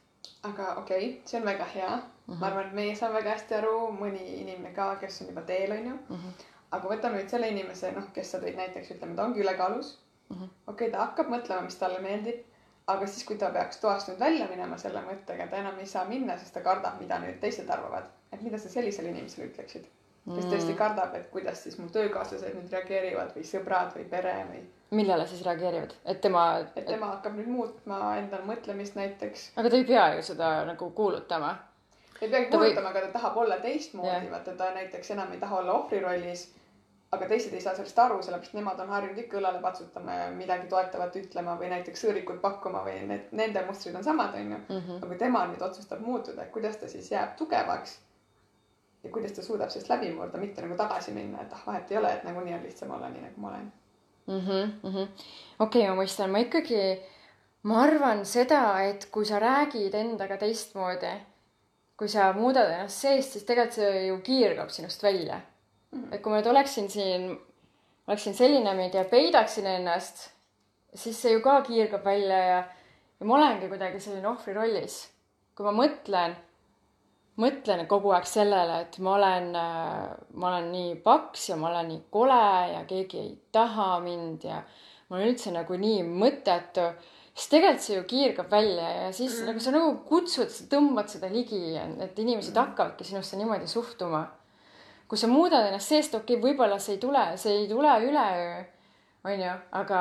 aga 0.43 0.75
okei 0.81 1.07
okay,, 1.09 1.21
see 1.25 1.41
on 1.41 1.47
väga 1.47 1.65
hea 1.75 1.91
mm. 1.91 2.03
-hmm. 2.29 2.41
ma 2.41 2.47
arvan, 2.47 2.67
et 2.67 2.73
meie 2.73 2.97
saame 2.97 3.15
väga 3.15 3.31
hästi 3.31 3.55
aru, 3.55 3.77
mõni 4.01 4.25
inimene 4.43 4.75
ka, 4.75 4.97
kes 5.01 5.23
on 5.23 5.29
juba 5.33 5.43
teel, 5.43 5.73
onju 5.73 5.95
mm. 5.95 6.17
-hmm. 6.17 6.47
aga 6.71 6.89
võtame 6.89 7.21
nüüd 7.21 7.31
selle 7.31 7.49
inimese, 7.49 7.93
noh, 7.93 8.13
kes 8.13 8.31
sa 8.31 8.39
tõid 8.39 8.57
näiteks, 8.57 8.91
ütleme, 8.91 9.17
ta 9.17 9.25
ongi 9.25 9.41
ülekaalus 9.41 9.99
mm 10.29 10.37
-hmm.. 10.37 10.49
okei 10.67 10.89
okay,, 10.89 10.91
ta 10.91 11.07
hakkab 11.07 11.33
mõtlema, 11.33 11.65
mis 11.69 11.81
talle 11.81 12.01
meeldib, 12.05 12.45
aga 12.87 13.07
siis, 13.07 13.25
kui 13.25 13.37
ta 13.41 13.51
peaks 13.51 13.81
toast 13.81 14.09
nüüd 14.09 14.21
välja 14.21 14.47
minema 14.51 14.79
selle 14.79 15.03
mõttega, 15.09 15.49
ta 15.51 15.57
enam 15.57 15.79
ei 15.79 15.87
saa 15.87 16.05
minna, 16.05 16.39
sest 16.39 16.55
ta 16.55 16.61
kardab, 16.61 17.01
mida 17.01 17.19
nüüd 17.19 17.41
teised 17.41 17.71
arvavad. 17.71 18.11
et 18.33 18.43
mida 18.43 18.59
sa 18.59 18.69
sellisele 18.69 19.09
inimesele 19.09 19.47
ütleksid? 19.53 19.85
kes 20.25 20.47
tõesti 20.49 20.73
mm. 20.73 20.79
kardab, 20.79 21.13
et 21.19 21.27
kuidas 21.33 21.61
siis 21.67 21.77
mu 21.79 21.91
töökaaslased 21.93 22.57
nüüd 22.57 22.73
reageerivad 22.73 23.35
või 23.37 23.45
sõbrad 23.45 23.93
või 23.97 24.07
pere 24.09 24.33
või. 24.49 24.63
millele 24.97 25.27
siis 25.29 25.43
reageerivad, 25.45 25.93
et 26.09 26.21
tema. 26.25 26.45
et 26.65 26.87
tema 26.89 27.11
hakkab 27.13 27.37
nüüd 27.37 27.51
muutma 27.53 28.01
endal 28.23 28.47
mõtlemist 28.49 28.97
näiteks. 28.97 29.51
aga 29.61 29.71
ta 29.71 29.81
ei 29.81 29.87
pea 29.91 30.07
ju 30.17 30.25
seda 30.31 30.51
nagu 30.71 30.91
kuulutama. 30.97 31.53
ei 32.21 32.29
peagi 32.29 32.49
kuulutama 32.49 32.89
või..., 32.89 32.91
aga 32.91 33.07
ta 33.07 33.13
tahab 33.19 33.37
olla 33.45 33.61
teistmoodi, 33.67 34.31
vaata 34.33 34.57
ta 34.57 34.71
näiteks 34.79 35.13
enam 35.17 35.33
ei 35.33 35.43
taha 35.45 35.61
olla 35.61 35.81
ohvri 35.83 36.01
rollis. 36.01 36.47
Aga 37.15 37.29
teised 37.31 37.55
ei 37.55 37.61
saa 37.61 37.75
sellest 37.75 37.99
aru, 37.99 38.21
sellepärast 38.23 38.57
nemad 38.57 38.81
on 38.85 38.93
harjunud 38.95 39.19
ikka 39.23 39.39
õlale 39.41 39.61
patsutama 39.63 40.15
ja 40.21 40.31
midagi 40.35 40.69
toetavat 40.71 41.17
ütlema 41.21 41.59
või 41.61 41.71
näiteks 41.73 42.05
sõõrikut 42.07 42.41
pakkuma 42.43 42.85
või 42.87 43.01
need, 43.09 43.29
nende 43.33 43.63
mustrid 43.69 43.97
on 43.99 44.05
samad, 44.07 44.35
onju. 44.41 44.59
Mhm. 44.69 44.97
aga 44.99 45.13
kui 45.13 45.21
tema 45.21 45.47
nüüd 45.51 45.63
otsustab 45.63 46.01
muutuda, 46.01 46.43
et 46.43 46.53
kuidas 46.53 46.77
ta 46.81 46.89
siis 46.89 47.11
jääb 47.11 47.37
tugevaks 47.39 47.99
ja 49.05 49.11
kuidas 49.11 49.33
ta 49.33 49.43
suudab 49.43 49.71
sellest 49.71 49.91
läbi 49.93 50.13
murda, 50.13 50.39
mitte 50.41 50.63
nagu 50.65 50.77
tagasi 50.77 51.13
minna, 51.13 51.43
et 51.43 51.53
ah, 51.53 51.63
vahet 51.67 51.91
ei 51.93 51.99
ole, 52.01 52.13
et 52.13 52.25
nagunii 52.25 52.55
on 52.55 52.63
lihtsam 52.65 52.95
olla 52.97 53.11
nii, 53.13 53.25
nagu 53.27 53.41
ma 53.41 53.49
olen. 53.49 53.73
Mm 54.27 54.41
-hmm. 54.41 55.09
okei 55.59 55.89
ma 55.89 55.95
mõistan, 56.03 56.31
ma 56.33 56.39
ikkagi, 56.39 57.01
ma 57.63 57.83
arvan 57.83 58.25
seda, 58.27 58.81
et 58.83 59.09
kui 59.11 59.25
sa 59.25 59.39
räägid 59.39 59.95
endaga 59.95 60.37
teistmoodi, 60.37 61.13
kui 61.97 62.09
sa 62.09 62.33
muudad 62.33 62.71
ennast 62.71 63.01
seest, 63.01 63.33
siis 63.33 63.45
tegelikult 63.45 63.75
see 63.75 64.07
ju 64.07 64.19
kiirgab 64.19 64.71
sinust 64.71 65.03
välja. 65.03 65.41
Et 66.11 66.23
kui 66.23 66.33
ma 66.33 66.41
nüüd 66.41 66.51
oleksin 66.51 66.89
siin, 66.91 67.29
oleksin 68.09 68.35
selline 68.35 68.75
meid 68.79 68.95
ja 68.95 69.05
peidaksin 69.11 69.67
ennast, 69.67 70.29
siis 70.95 71.21
see 71.21 71.35
ju 71.35 71.43
ka 71.45 71.61
kiirgab 71.67 72.05
välja 72.07 72.41
ja, 72.49 72.59
ja 73.21 73.27
ma 73.29 73.39
olengi 73.39 73.71
kuidagi 73.73 74.01
selline 74.01 74.29
ohvri 74.31 74.57
rollis. 74.57 75.03
kui 75.55 75.67
ma 75.67 75.71
mõtlen 75.75 76.35
mõtlen 77.41 77.87
kogu 77.91 78.13
aeg 78.15 78.27
sellele, 78.31 78.81
et 78.85 78.99
ma 79.03 79.17
olen, 79.19 79.51
ma 79.55 80.51
olen 80.51 80.71
nii 80.71 80.95
paks 81.03 81.49
ja 81.51 81.59
ma 81.59 81.71
olen 81.73 81.91
nii 81.91 82.03
kole 82.15 82.45
ja 82.75 82.85
keegi 82.89 83.21
ei 83.21 83.33
taha 83.55 83.99
mind 84.05 84.47
ja 84.47 84.61
ma 85.09 85.19
olen 85.19 85.33
üldse 85.33 85.53
nagu 85.55 85.79
nii 85.81 86.05
mõttetu, 86.07 86.87
siis 87.35 87.51
tegelikult 87.51 87.87
see 87.87 87.99
ju 87.99 88.05
kiirgab 88.11 88.53
välja 88.53 88.89
ja 89.01 89.11
siis 89.13 89.41
mm. 89.41 89.51
nagu 89.51 89.65
sa 89.65 89.75
nagu 89.75 89.97
kutsud, 90.07 90.55
tõmbad 90.71 91.11
seda 91.11 91.31
ligi, 91.33 91.61
et 91.75 92.19
inimesed 92.23 92.55
mm. 92.55 92.61
hakkavadki 92.61 93.07
sinusse 93.09 93.39
niimoodi 93.41 93.71
suhtuma. 93.71 94.25
Kui 95.09 95.21
sa 95.21 95.29
muudad 95.31 95.69
ennast 95.69 95.93
seest, 95.93 96.15
okei 96.15 96.39
okay,, 96.39 96.43
võib-olla 96.49 96.79
see 96.81 96.97
ei 96.97 97.03
tule, 97.03 97.25
see 97.41 97.61
ei 97.63 97.69
tule 97.69 97.93
üleöö, 98.07 98.59
onju, 99.29 99.55
aga 99.81 100.01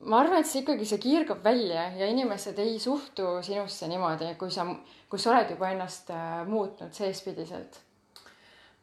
ma 0.00 0.20
arvan, 0.22 0.42
et 0.42 0.46
see 0.46 0.62
ikkagi, 0.62 0.86
see 0.86 1.00
kiirgab 1.02 1.42
välja 1.44 1.88
ja 1.98 2.06
inimesed 2.10 2.58
ei 2.62 2.78
suhtu 2.82 3.38
sinusse 3.42 3.88
niimoodi, 3.90 4.30
kui 4.38 4.50
sa, 4.54 4.66
kui 5.10 5.18
sa 5.18 5.32
oled 5.32 5.50
juba 5.54 5.72
ennast 5.74 6.12
äh, 6.14 6.40
muutnud 6.46 6.94
seespidiselt. 6.94 7.80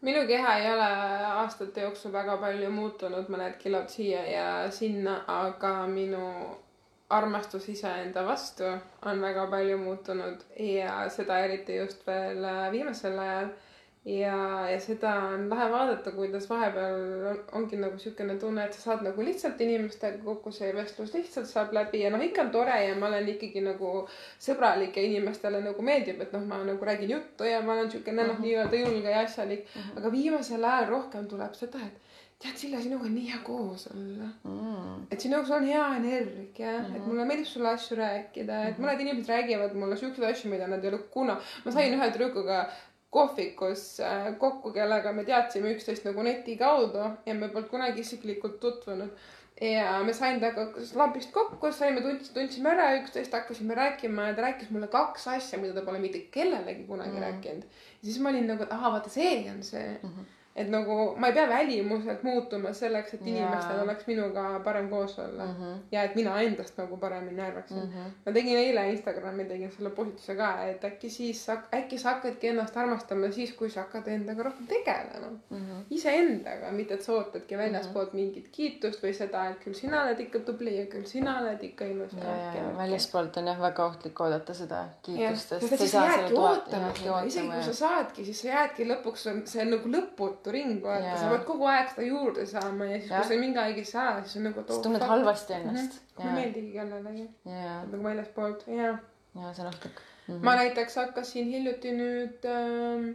minu 0.05 0.27
keha 0.27 0.57
ei 0.59 0.67
ole 0.69 0.89
aastate 1.41 1.81
jooksul 1.81 2.11
väga 2.13 2.35
palju 2.37 2.69
muutunud, 2.69 3.29
mõned 3.31 3.55
kilod 3.57 3.89
siia 3.89 4.25
ja 4.27 4.47
sinna, 4.71 5.21
aga 5.27 5.87
minu 5.87 6.25
armastus 7.09 7.69
iseenda 7.69 8.25
vastu 8.25 8.65
on 9.05 9.21
väga 9.21 9.47
palju 9.49 9.77
muutunud 9.77 10.43
ja 10.59 11.05
seda 11.09 11.39
eriti 11.45 11.77
just 11.77 12.05
veel 12.07 12.43
äh, 12.43 12.67
viimasel 12.73 13.17
ajal 13.19 13.53
ja, 14.05 14.69
ja 14.69 14.79
seda 14.79 15.13
on 15.31 15.47
lahe 15.49 15.65
vaadata, 15.71 16.11
kuidas 16.13 16.45
vahepeal 16.49 17.25
on, 17.31 17.39
ongi 17.59 17.79
nagu 17.81 17.97
niisugune 17.97 18.37
tunne, 18.41 18.67
et 18.67 18.77
sa 18.77 18.83
saad 18.83 19.03
nagu 19.05 19.25
lihtsalt 19.25 19.61
inimestega 19.65 20.21
kokku, 20.23 20.53
see 20.53 20.69
vestlus 20.77 21.13
lihtsalt 21.17 21.49
saab 21.49 21.73
läbi 21.73 22.03
ja 22.03 22.13
noh, 22.13 22.21
ikka 22.21 22.45
on 22.45 22.53
tore 22.53 22.77
ja 22.85 22.95
ma 22.99 23.09
olen 23.09 23.33
ikkagi 23.33 23.65
nagu 23.65 24.05
sõbralik 24.47 24.97
ja 24.99 25.07
inimestele 25.09 25.63
nagu 25.65 25.85
meeldib, 25.89 26.21
et 26.21 26.37
noh, 26.37 26.45
ma 26.45 26.61
nagu 26.67 26.89
räägin 26.91 27.15
juttu 27.17 27.49
ja 27.49 27.63
ma 27.65 27.73
olen 27.73 27.89
niisugune 27.89 28.21
noh, 28.21 28.37
mhm. 28.37 28.45
nii-öelda 28.45 28.81
julge 28.85 29.17
ja 29.17 29.25
asjalik 29.25 29.65
mm. 29.65 29.81
-hmm. 29.81 29.99
aga 29.99 30.11
viimasel 30.19 30.71
ajal 30.71 30.89
rohkem 30.93 31.27
tuleb 31.27 31.57
seda, 31.57 31.81
et 31.81 32.01
tead, 32.39 32.57
Sille, 32.59 32.81
sinuga 32.83 33.05
on 33.09 33.13
nii 33.15 33.29
hea 33.31 33.37
koos 33.43 33.87
olla. 33.89 34.29
mm.. 34.43 35.05
et 35.11 35.21
sinuga 35.21 35.55
on 35.55 35.63
hea 35.65 35.85
energia 35.97 36.79
mm, 36.79 36.85
-hmm. 36.85 36.95
et 36.95 37.05
mulle 37.07 37.25
meeldib 37.25 37.47
sulle 37.47 37.69
asju 37.69 37.97
rääkida, 37.97 38.65
et 38.69 38.77
mõned 38.77 39.01
inimesed 39.01 39.29
räägivad 39.33 39.73
mulle 39.73 39.97
siukseid 39.97 40.29
asju, 40.29 40.51
mida 40.51 40.67
nad 40.67 40.83
ei 40.83 40.93
ole 40.93 40.99
kuna, 41.09 41.41
ma 41.65 41.71
sain 41.71 41.95
ühe 41.97 42.11
tüdrukuga 42.11 42.65
kohvikus 43.15 43.85
äh, 44.03 44.27
kokku, 44.41 44.73
kellega 44.75 45.13
me 45.15 45.23
teadsime 45.27 45.71
üksteist 45.75 46.05
nagu 46.07 46.25
neti 46.27 46.57
kaudu 46.59 47.01
ja 47.25 47.33
me 47.33 47.49
polnud 47.49 47.71
kunagi 47.71 48.03
isiklikult 48.05 48.59
tutvunud. 48.59 49.25
ja 49.61 50.01
me 50.03 50.13
sain 50.13 50.39
temaga 50.39 50.83
lambist 50.99 51.31
kokku, 51.31 51.71
saime, 51.71 52.01
tundsime 52.35 52.73
ära 52.73 52.89
üksteist, 52.99 53.31
hakkasime 53.37 53.75
rääkima 53.77 54.29
ja 54.29 54.35
ta 54.35 54.49
rääkis 54.49 54.71
mulle 54.75 54.89
kaks 54.91 55.29
asja, 55.31 55.59
mida 55.61 55.77
ta 55.77 55.85
pole 55.87 56.01
mitte 56.03 56.25
kellelegi 56.31 56.83
kunagi 56.89 57.15
mm. 57.15 57.27
rääkinud. 57.27 57.63
ja 58.01 58.09
siis 58.09 58.19
ma 58.19 58.33
olin 58.33 58.49
nagu, 58.51 58.67
et 58.67 58.73
ahah, 58.75 58.97
vaata 58.97 59.13
see 59.13 59.45
on 59.51 59.63
see 59.63 59.87
mm. 60.01 60.09
-hmm 60.09 60.34
et 60.55 60.69
nagu 60.71 60.95
ma 61.19 61.27
ei 61.27 61.33
pea 61.35 61.47
välimuselt 61.51 62.21
muutuma 62.23 62.71
selleks, 62.73 63.13
et 63.17 63.25
inimestel 63.27 63.81
oleks 63.83 64.05
minuga 64.07 64.43
parem 64.63 64.87
koos 64.89 65.17
olla 65.19 65.45
mm. 65.45 65.55
-hmm. 65.59 65.79
ja 65.91 66.03
et 66.03 66.15
mina 66.15 66.35
endast 66.41 66.77
nagu 66.77 66.97
paremini 66.97 67.41
arvaksin 67.41 67.77
mm. 67.77 67.89
-hmm. 67.89 68.13
ma 68.25 68.31
tegin 68.31 68.57
eile 68.57 68.89
Instagrami, 68.91 69.45
tegin 69.45 69.71
selle 69.71 69.89
postituse 69.89 70.35
ka, 70.35 70.51
et 70.63 70.83
äkki 70.83 71.09
siis, 71.09 71.49
äkki 71.49 71.97
sa 71.97 72.09
hakkadki 72.09 72.47
ennast 72.47 72.77
armastama 72.77 73.31
siis, 73.31 73.53
kui 73.53 73.69
sa 73.69 73.81
hakkad 73.81 74.07
endaga 74.07 74.43
rohkem 74.43 74.67
tegelema 74.67 75.31
mm. 75.49 75.57
-hmm.. 75.57 75.83
iseendaga, 75.89 76.71
mitte 76.71 76.93
et 76.93 77.01
sa 77.01 77.13
ootadki 77.13 77.57
väljaspoolt 77.57 78.13
mm 78.13 78.19
-hmm. 78.19 78.21
mingit 78.21 78.47
kiitust 78.51 79.03
või 79.03 79.13
seda, 79.13 79.45
et 79.49 79.59
küll 79.65 79.73
sina 79.73 80.03
oled 80.03 80.19
ikka 80.19 80.39
tubli 80.39 80.77
ja 80.79 80.85
küll 80.85 81.05
sina 81.05 81.39
oled 81.41 81.63
ikka 81.63 81.85
ilus 81.85 82.13
ja, 82.13 82.37
ja 82.55 82.77
väljaspoolt 82.77 83.37
on 83.37 83.47
jah 83.47 83.61
väga 83.61 83.85
ohtlik 83.85 84.21
oodata 84.21 84.53
seda 84.53 84.85
kiitust, 85.01 85.49
sa 85.49 85.77
siis 85.77 85.91
saa 85.91 86.05
jäädki 86.05 86.33
ootama 86.33 86.95
seda, 86.95 87.21
isegi 87.21 87.47
ootama 87.47 87.53
kui 87.53 87.63
sa 87.63 87.73
saadki, 87.73 88.25
siis 88.25 88.41
sa 88.41 88.47
jäädki 88.47 88.89
lõpuks, 88.93 89.29
see 89.45 89.61
on 89.61 89.69
nagu 89.77 89.95
lõputu 89.97 90.44
ring, 90.53 90.77
vaata, 90.83 91.07
Jaa. 91.07 91.17
sa 91.23 91.31
pead 91.33 91.43
kogu 91.47 91.67
aeg 91.71 91.89
seda 91.93 92.07
juurde 92.07 92.45
saama 92.49 92.91
ja 92.91 92.99
siis, 92.99 93.11
Jah. 93.11 93.21
kui 93.21 93.33
sa 93.33 93.41
mingi 93.41 93.61
aeg 93.63 93.81
ei 93.81 93.89
saa, 93.89 94.13
siis 94.23 94.37
on 94.39 94.49
nagu. 94.49 94.63
sa 94.69 94.81
tunned 94.83 95.09
halvasti 95.13 95.57
ennast. 95.57 95.99
ei 96.19 96.31
meeldigi 96.31 96.71
kellelegi, 96.77 97.27
ja, 97.45 97.81
nagu 97.89 98.03
väljaspoolt, 98.03 98.65
jaa 98.67 98.95
ja 99.35 99.53
see 99.53 99.65
on 99.65 99.67
ohtlik. 99.67 100.01
ma 100.41 100.55
näiteks 100.55 100.95
hakkasin 100.95 101.47
hiljuti 101.51 101.91
nüüd 101.97 102.47
ähm, 102.49 103.07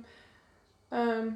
ähm, 0.95 1.29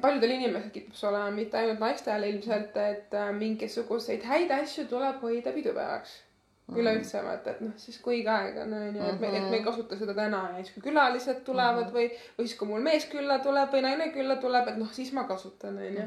paljudel 0.00 0.36
inimestel 0.36 0.70
kipub 0.74 0.96
see 0.96 1.08
olema, 1.10 1.30
mitte 1.34 1.58
ainult 1.58 1.82
naistel 1.82 2.26
ilmselt, 2.28 2.76
et 2.76 3.14
äh, 3.14 3.30
mingisuguseid 3.36 4.26
häid 4.30 4.54
asju 4.60 4.86
tuleb 4.90 5.22
hoida 5.24 5.52
pidupäevaks 5.56 6.16
mm.. 6.16 6.29
Üleüldse 6.78 7.22
vaata, 7.24 7.54
et 7.54 7.62
noh, 7.64 7.72
siis 7.80 7.98
kui 8.02 8.18
õige 8.18 8.32
aeg 8.34 8.58
on, 8.64 8.74
onju, 8.78 9.06
et 9.12 9.22
me, 9.22 9.30
et 9.38 9.48
me 9.50 9.58
ei 9.58 9.64
kasuta 9.64 9.98
seda 9.98 10.14
täna 10.16 10.42
ja 10.50 10.60
siis, 10.60 10.74
kui 10.74 10.84
külalised 10.88 11.42
tulevad 11.46 11.86
mm 11.86 11.88
-hmm. 11.88 11.96
või, 11.96 12.34
või 12.38 12.46
siis, 12.46 12.58
kui 12.58 12.68
mul 12.68 12.84
mees 12.86 13.06
külla 13.10 13.38
tuleb 13.46 13.74
või 13.74 13.82
naine 13.86 14.10
külla 14.14 14.36
tuleb, 14.44 14.68
et 14.68 14.78
noh, 14.82 14.92
siis 14.92 15.12
ma 15.16 15.24
kasutan, 15.24 15.78
onju. 15.88 16.06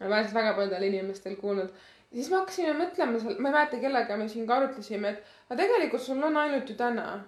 ma 0.00 0.06
olen 0.06 0.28
seda 0.28 0.40
väga 0.40 0.54
paljudel 0.54 0.88
inimestel 0.92 1.36
kuulnud. 1.36 1.70
siis 2.12 2.30
me 2.30 2.36
hakkasime 2.36 2.72
mõtlema 2.84 3.20
seal, 3.20 3.36
ma 3.38 3.48
ei 3.48 3.52
mäleta, 3.52 3.82
kellega 3.84 4.16
me 4.16 4.28
siin 4.28 4.46
ka 4.46 4.56
arutlesime, 4.56 5.08
et 5.08 5.22
aga 5.50 5.62
tegelikult 5.62 6.02
sul 6.02 6.22
on 6.22 6.36
ainult 6.36 6.68
ju 6.70 6.76
täna 6.76 7.24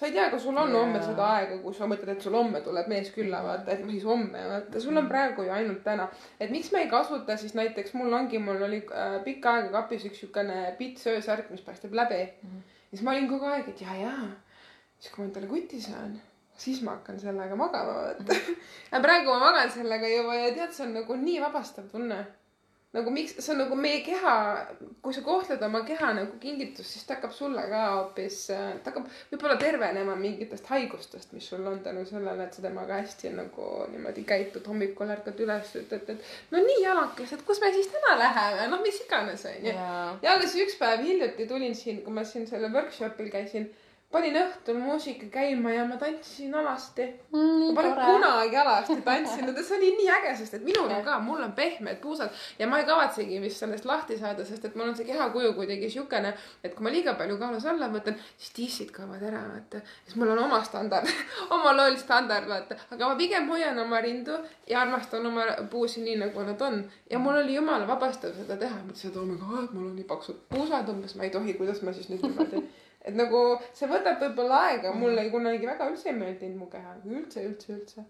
sa 0.00 0.08
ei 0.08 0.14
tea, 0.14 0.30
kas 0.32 0.42
sul 0.42 0.56
on 0.56 0.70
Jaa. 0.72 0.80
homme 0.80 1.00
seda 1.04 1.26
aega, 1.34 1.58
kui 1.60 1.74
sa 1.76 1.84
mõtled, 1.88 2.08
et 2.14 2.24
sul 2.24 2.36
homme 2.38 2.62
tuleb 2.64 2.86
mees 2.88 3.10
külla, 3.12 3.42
vaata, 3.44 3.74
et 3.74 3.82
ma 3.84 3.92
siis 3.92 4.06
homme, 4.08 4.44
vaata, 4.48 4.80
sul 4.80 4.96
on 4.96 5.10
praegu 5.10 5.44
ju 5.44 5.52
ainult 5.52 5.82
täna. 5.84 6.06
et 6.40 6.52
miks 6.54 6.70
me 6.72 6.80
ei 6.86 6.88
kasuta 6.88 7.36
siis 7.36 7.52
näiteks, 7.58 7.92
mul 8.00 8.16
ongi, 8.16 8.40
mul 8.40 8.64
oli 8.64 8.80
äh, 8.96 9.18
pikka 9.26 9.58
aega 9.58 9.74
kapis 9.74 10.06
üks 10.08 10.22
siukene 10.24 10.62
pits 10.78 11.04
öösärk, 11.12 11.52
mis 11.52 11.60
paistab 11.66 11.92
läbi 12.00 12.22
mm. 12.24 12.48
-hmm. 12.48 12.80
siis 12.90 13.04
ma 13.04 13.12
olin 13.12 13.28
kogu 13.28 13.52
aeg, 13.52 13.68
et 13.68 13.84
ja, 13.84 13.98
ja, 14.00 14.16
siis 14.98 15.12
kui 15.12 15.24
ma 15.24 15.28
endale 15.28 15.52
kuti 15.52 15.82
saan, 15.84 16.16
siis 16.56 16.80
ma 16.82 16.96
hakkan 16.96 17.20
sellega 17.20 17.56
magama, 17.56 18.00
vaata. 18.00 18.40
ja 18.92 19.04
praegu 19.04 19.36
ma 19.36 19.38
magan 19.50 19.70
sellega 19.70 20.08
juba 20.16 20.34
ja 20.34 20.54
tead, 20.54 20.72
see 20.72 20.86
on 20.86 20.96
nagu 21.02 21.16
nii 21.28 21.40
vabastav 21.44 21.92
tunne 21.92 22.24
nagu 22.90 23.10
miks, 23.14 23.36
see 23.38 23.52
on 23.54 23.60
nagu 23.62 23.76
meie 23.78 24.00
keha, 24.02 24.32
kui 25.02 25.14
sa 25.14 25.22
kohtled 25.22 25.62
oma 25.62 25.84
keha 25.86 26.08
nagu 26.16 26.38
kingitust, 26.42 26.90
siis 26.90 27.04
ta 27.06 27.16
hakkab 27.16 27.34
sulle 27.34 27.62
ka 27.70 27.82
hoopis, 27.94 28.38
ta 28.50 28.90
hakkab 28.90 29.06
võib-olla 29.30 29.56
tervenema 29.60 30.16
mingitest 30.18 30.66
haigustest, 30.72 31.30
mis 31.36 31.46
sul 31.52 31.68
on 31.70 31.78
tänu 31.84 32.02
sellele, 32.08 32.48
et 32.48 32.56
sa 32.56 32.64
temaga 32.64 32.98
hästi 32.98 33.30
nagu 33.36 33.68
niimoodi 33.92 34.24
käitud, 34.26 34.66
hommikul 34.66 35.14
ärkad 35.14 35.38
üles, 35.44 35.70
ütled, 35.78 36.10
et 36.16 36.32
no 36.50 36.64
nii 36.64 36.80
jalakesed, 36.82 37.44
kus 37.46 37.62
me 37.62 37.70
siis 37.76 37.92
täna 37.94 38.16
läheme, 38.24 38.66
noh, 38.74 38.82
mis 38.82 38.98
iganes 39.04 39.46
onju. 39.52 39.70
ja, 39.70 40.00
ja 40.24 40.34
alles 40.34 40.58
üks 40.58 40.74
päev 40.80 41.06
hiljuti 41.06 41.46
tulin 41.50 41.78
siin, 41.78 42.02
kui 42.02 42.16
ma 42.16 42.26
siin 42.26 42.50
sellel 42.50 42.74
workshopil 42.74 43.30
käisin, 43.30 43.70
panin 44.10 44.34
õhtul 44.40 44.78
muusika 44.82 45.28
käima 45.30 45.70
ja 45.70 45.84
ma 45.86 45.96
tantsisin 45.98 46.54
alasti. 46.58 47.04
Nii 47.32 47.70
ma 47.70 47.82
pole 47.82 47.90
kunagi 47.94 48.56
alasti 48.58 48.96
tantsinud 49.06 49.56
ja 49.56 49.62
see 49.62 49.76
oli 49.76 49.90
nii 50.00 50.08
äge, 50.16 50.32
sest 50.40 50.56
et 50.58 50.64
minul 50.66 50.90
on 50.90 51.04
ka, 51.06 51.18
mul 51.22 51.42
on 51.44 51.52
pehmed 51.54 52.00
puusad 52.02 52.34
ja 52.58 52.66
ma 52.66 52.80
ei 52.80 52.88
kavatsegi 52.88 53.38
vist 53.42 53.62
sellest 53.62 53.86
lahti 53.86 54.18
saada, 54.18 54.44
sest 54.48 54.66
et 54.66 54.74
mul 54.74 54.90
on 54.90 54.98
see 54.98 55.06
kehakuju 55.06 55.52
kuidagi 55.54 55.92
siukene, 55.94 56.32
et 56.64 56.74
kui 56.74 56.86
ma 56.86 56.94
liiga 56.94 57.14
palju 57.20 57.38
kaalus 57.38 57.68
alla 57.70 57.90
võtan, 57.94 58.18
siis 58.34 58.56
tissid 58.56 58.90
kaovad 58.96 59.22
ära, 59.30 59.44
vaata. 59.52 59.84
siis 60.02 60.18
mul 60.18 60.34
on 60.34 60.42
oma 60.48 60.58
standard, 60.66 61.06
oma 61.58 61.76
loll 61.78 61.98
standard, 62.02 62.50
vaata, 62.50 62.80
aga 62.90 63.12
ma 63.12 63.18
pigem 63.20 63.48
hoian 63.54 63.78
oma 63.78 64.02
rindu 64.02 64.42
ja 64.66 64.82
armastan 64.82 65.30
oma 65.30 65.46
puusi 65.70 66.02
nii, 66.02 66.18
nagu 66.26 66.50
nad 66.50 66.66
on. 66.66 66.82
ja 67.10 67.22
mul 67.22 67.44
oli 67.44 67.54
jumala 67.54 67.86
vabastav 67.86 68.34
seda 68.34 68.58
teha, 68.58 68.82
mõtlesin, 68.88 69.14
et 69.14 69.22
oh 69.22 69.30
my 69.30 69.38
god, 69.38 69.70
mul 69.70 69.86
on 69.92 69.96
nii 70.02 70.10
paksud 70.10 70.46
puusad 70.50 70.90
umbes, 70.90 71.14
ma 71.14 71.30
ei 71.30 71.34
tohi, 71.38 71.54
kuidas 71.54 71.84
ma 71.86 71.94
siis 71.94 72.10
nüüd 72.10 72.26
niimoodi 72.26 72.66
et 73.04 73.16
nagu 73.16 73.38
see 73.72 73.88
võtab 73.88 74.20
võib-olla 74.20 74.58
aega, 74.68 74.92
mulle 74.92 75.22
ei 75.24 75.30
kunagi 75.32 75.66
väga 75.66 75.86
üldse 75.88 76.10
ei 76.10 76.16
meeldinud 76.18 76.58
mu 76.60 76.66
keha, 76.72 76.96
üldse, 77.08 77.44
üldse, 77.48 77.72
üldse. 77.78 78.04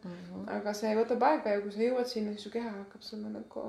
aga 0.50 0.74
see 0.74 0.94
võtab 0.98 1.22
aega 1.28 1.54
ja 1.54 1.60
kui 1.62 1.74
sa 1.74 1.84
jõuad 1.84 2.10
sinna, 2.10 2.32
siis 2.34 2.48
su 2.48 2.50
keha 2.54 2.72
hakkab 2.74 3.04
sulle 3.06 3.30
nagu 3.30 3.62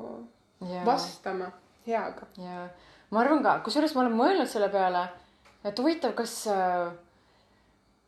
ja, 0.65 0.81
vastama 0.87 1.51
heaga. 1.85 2.25
ja 2.41 2.65
ma 3.11 3.21
arvan 3.21 3.43
ka, 3.45 3.59
kusjuures 3.65 3.93
ma 3.95 4.05
olen 4.05 4.17
mõelnud 4.17 4.49
selle 4.49 4.71
peale, 4.73 5.05
et 5.67 5.79
huvitav, 5.79 6.15
kas, 6.17 6.33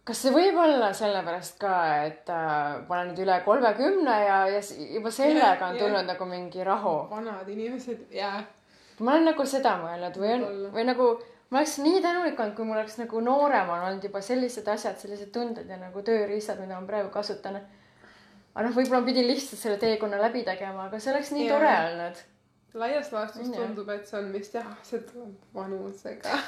kas 0.07 0.23
see 0.25 0.33
võib 0.33 0.57
olla 0.63 0.89
sellepärast 0.97 1.59
ka, 1.61 1.75
et 2.07 2.33
äh, 2.33 2.81
ma 2.87 2.97
olen 2.97 3.11
nüüd 3.11 3.21
üle 3.27 3.37
kolmekümne 3.45 4.17
ja, 4.25 4.39
ja 4.55 4.63
juba 4.95 5.13
sellega 5.13 5.69
on 5.69 5.77
Jah, 5.77 5.83
tulnud 5.85 6.01
jah. 6.01 6.09
nagu 6.15 6.29
mingi 6.33 6.65
rahu. 6.65 6.95
vanad 7.13 7.49
inimesed 7.49 8.09
ja 8.15 8.33
ma 8.99 9.15
olen 9.15 9.29
nagu 9.31 9.45
seda 9.49 9.77
mõelnud 9.85 10.17
või 10.21 10.33
on 10.39 10.49
või 10.73 10.87
nagu 10.89 11.11
ma 11.53 11.61
oleks 11.61 11.77
nii 11.85 12.01
tänulik 12.01 12.39
olnud, 12.39 12.55
kui 12.57 12.65
mul 12.65 12.79
oleks 12.79 12.97
nagu 12.97 13.21
nooremal 13.21 13.85
olnud 13.85 14.03
juba 14.07 14.21
sellised 14.25 14.67
asjad, 14.73 14.97
sellised 14.97 15.29
tunded 15.35 15.69
ja 15.69 15.77
nagu 15.77 16.01
tööriistad, 16.01 16.57
mida 16.63 16.79
ma 16.79 16.87
praegu 16.89 17.11
kasutan. 17.13 17.59
aga 18.53 18.63
noh, 18.65 18.73
võib-olla 18.73 19.01
ma 19.03 19.09
pidin 19.09 19.29
lihtsalt 19.29 19.61
selle 19.61 19.77
teekonna 19.81 20.21
läbi 20.21 20.41
tegema, 20.47 20.87
aga 20.89 20.99
see 20.99 21.13
oleks 21.13 21.29
nii 21.35 21.45
Jaa. 21.45 21.59
tore 21.59 21.73
olnud. 21.91 22.23
laias 22.83 23.11
laastus 23.13 23.45
On, 23.45 23.53
jah. 23.53 23.67
tundub, 23.67 23.89
et 23.93 24.09
see 24.09 24.19
on 24.19 24.31
vist 24.33 24.57
jah, 24.57 24.73
see 24.81 25.03
tuleb 25.11 25.53
vanusega. 25.53 26.41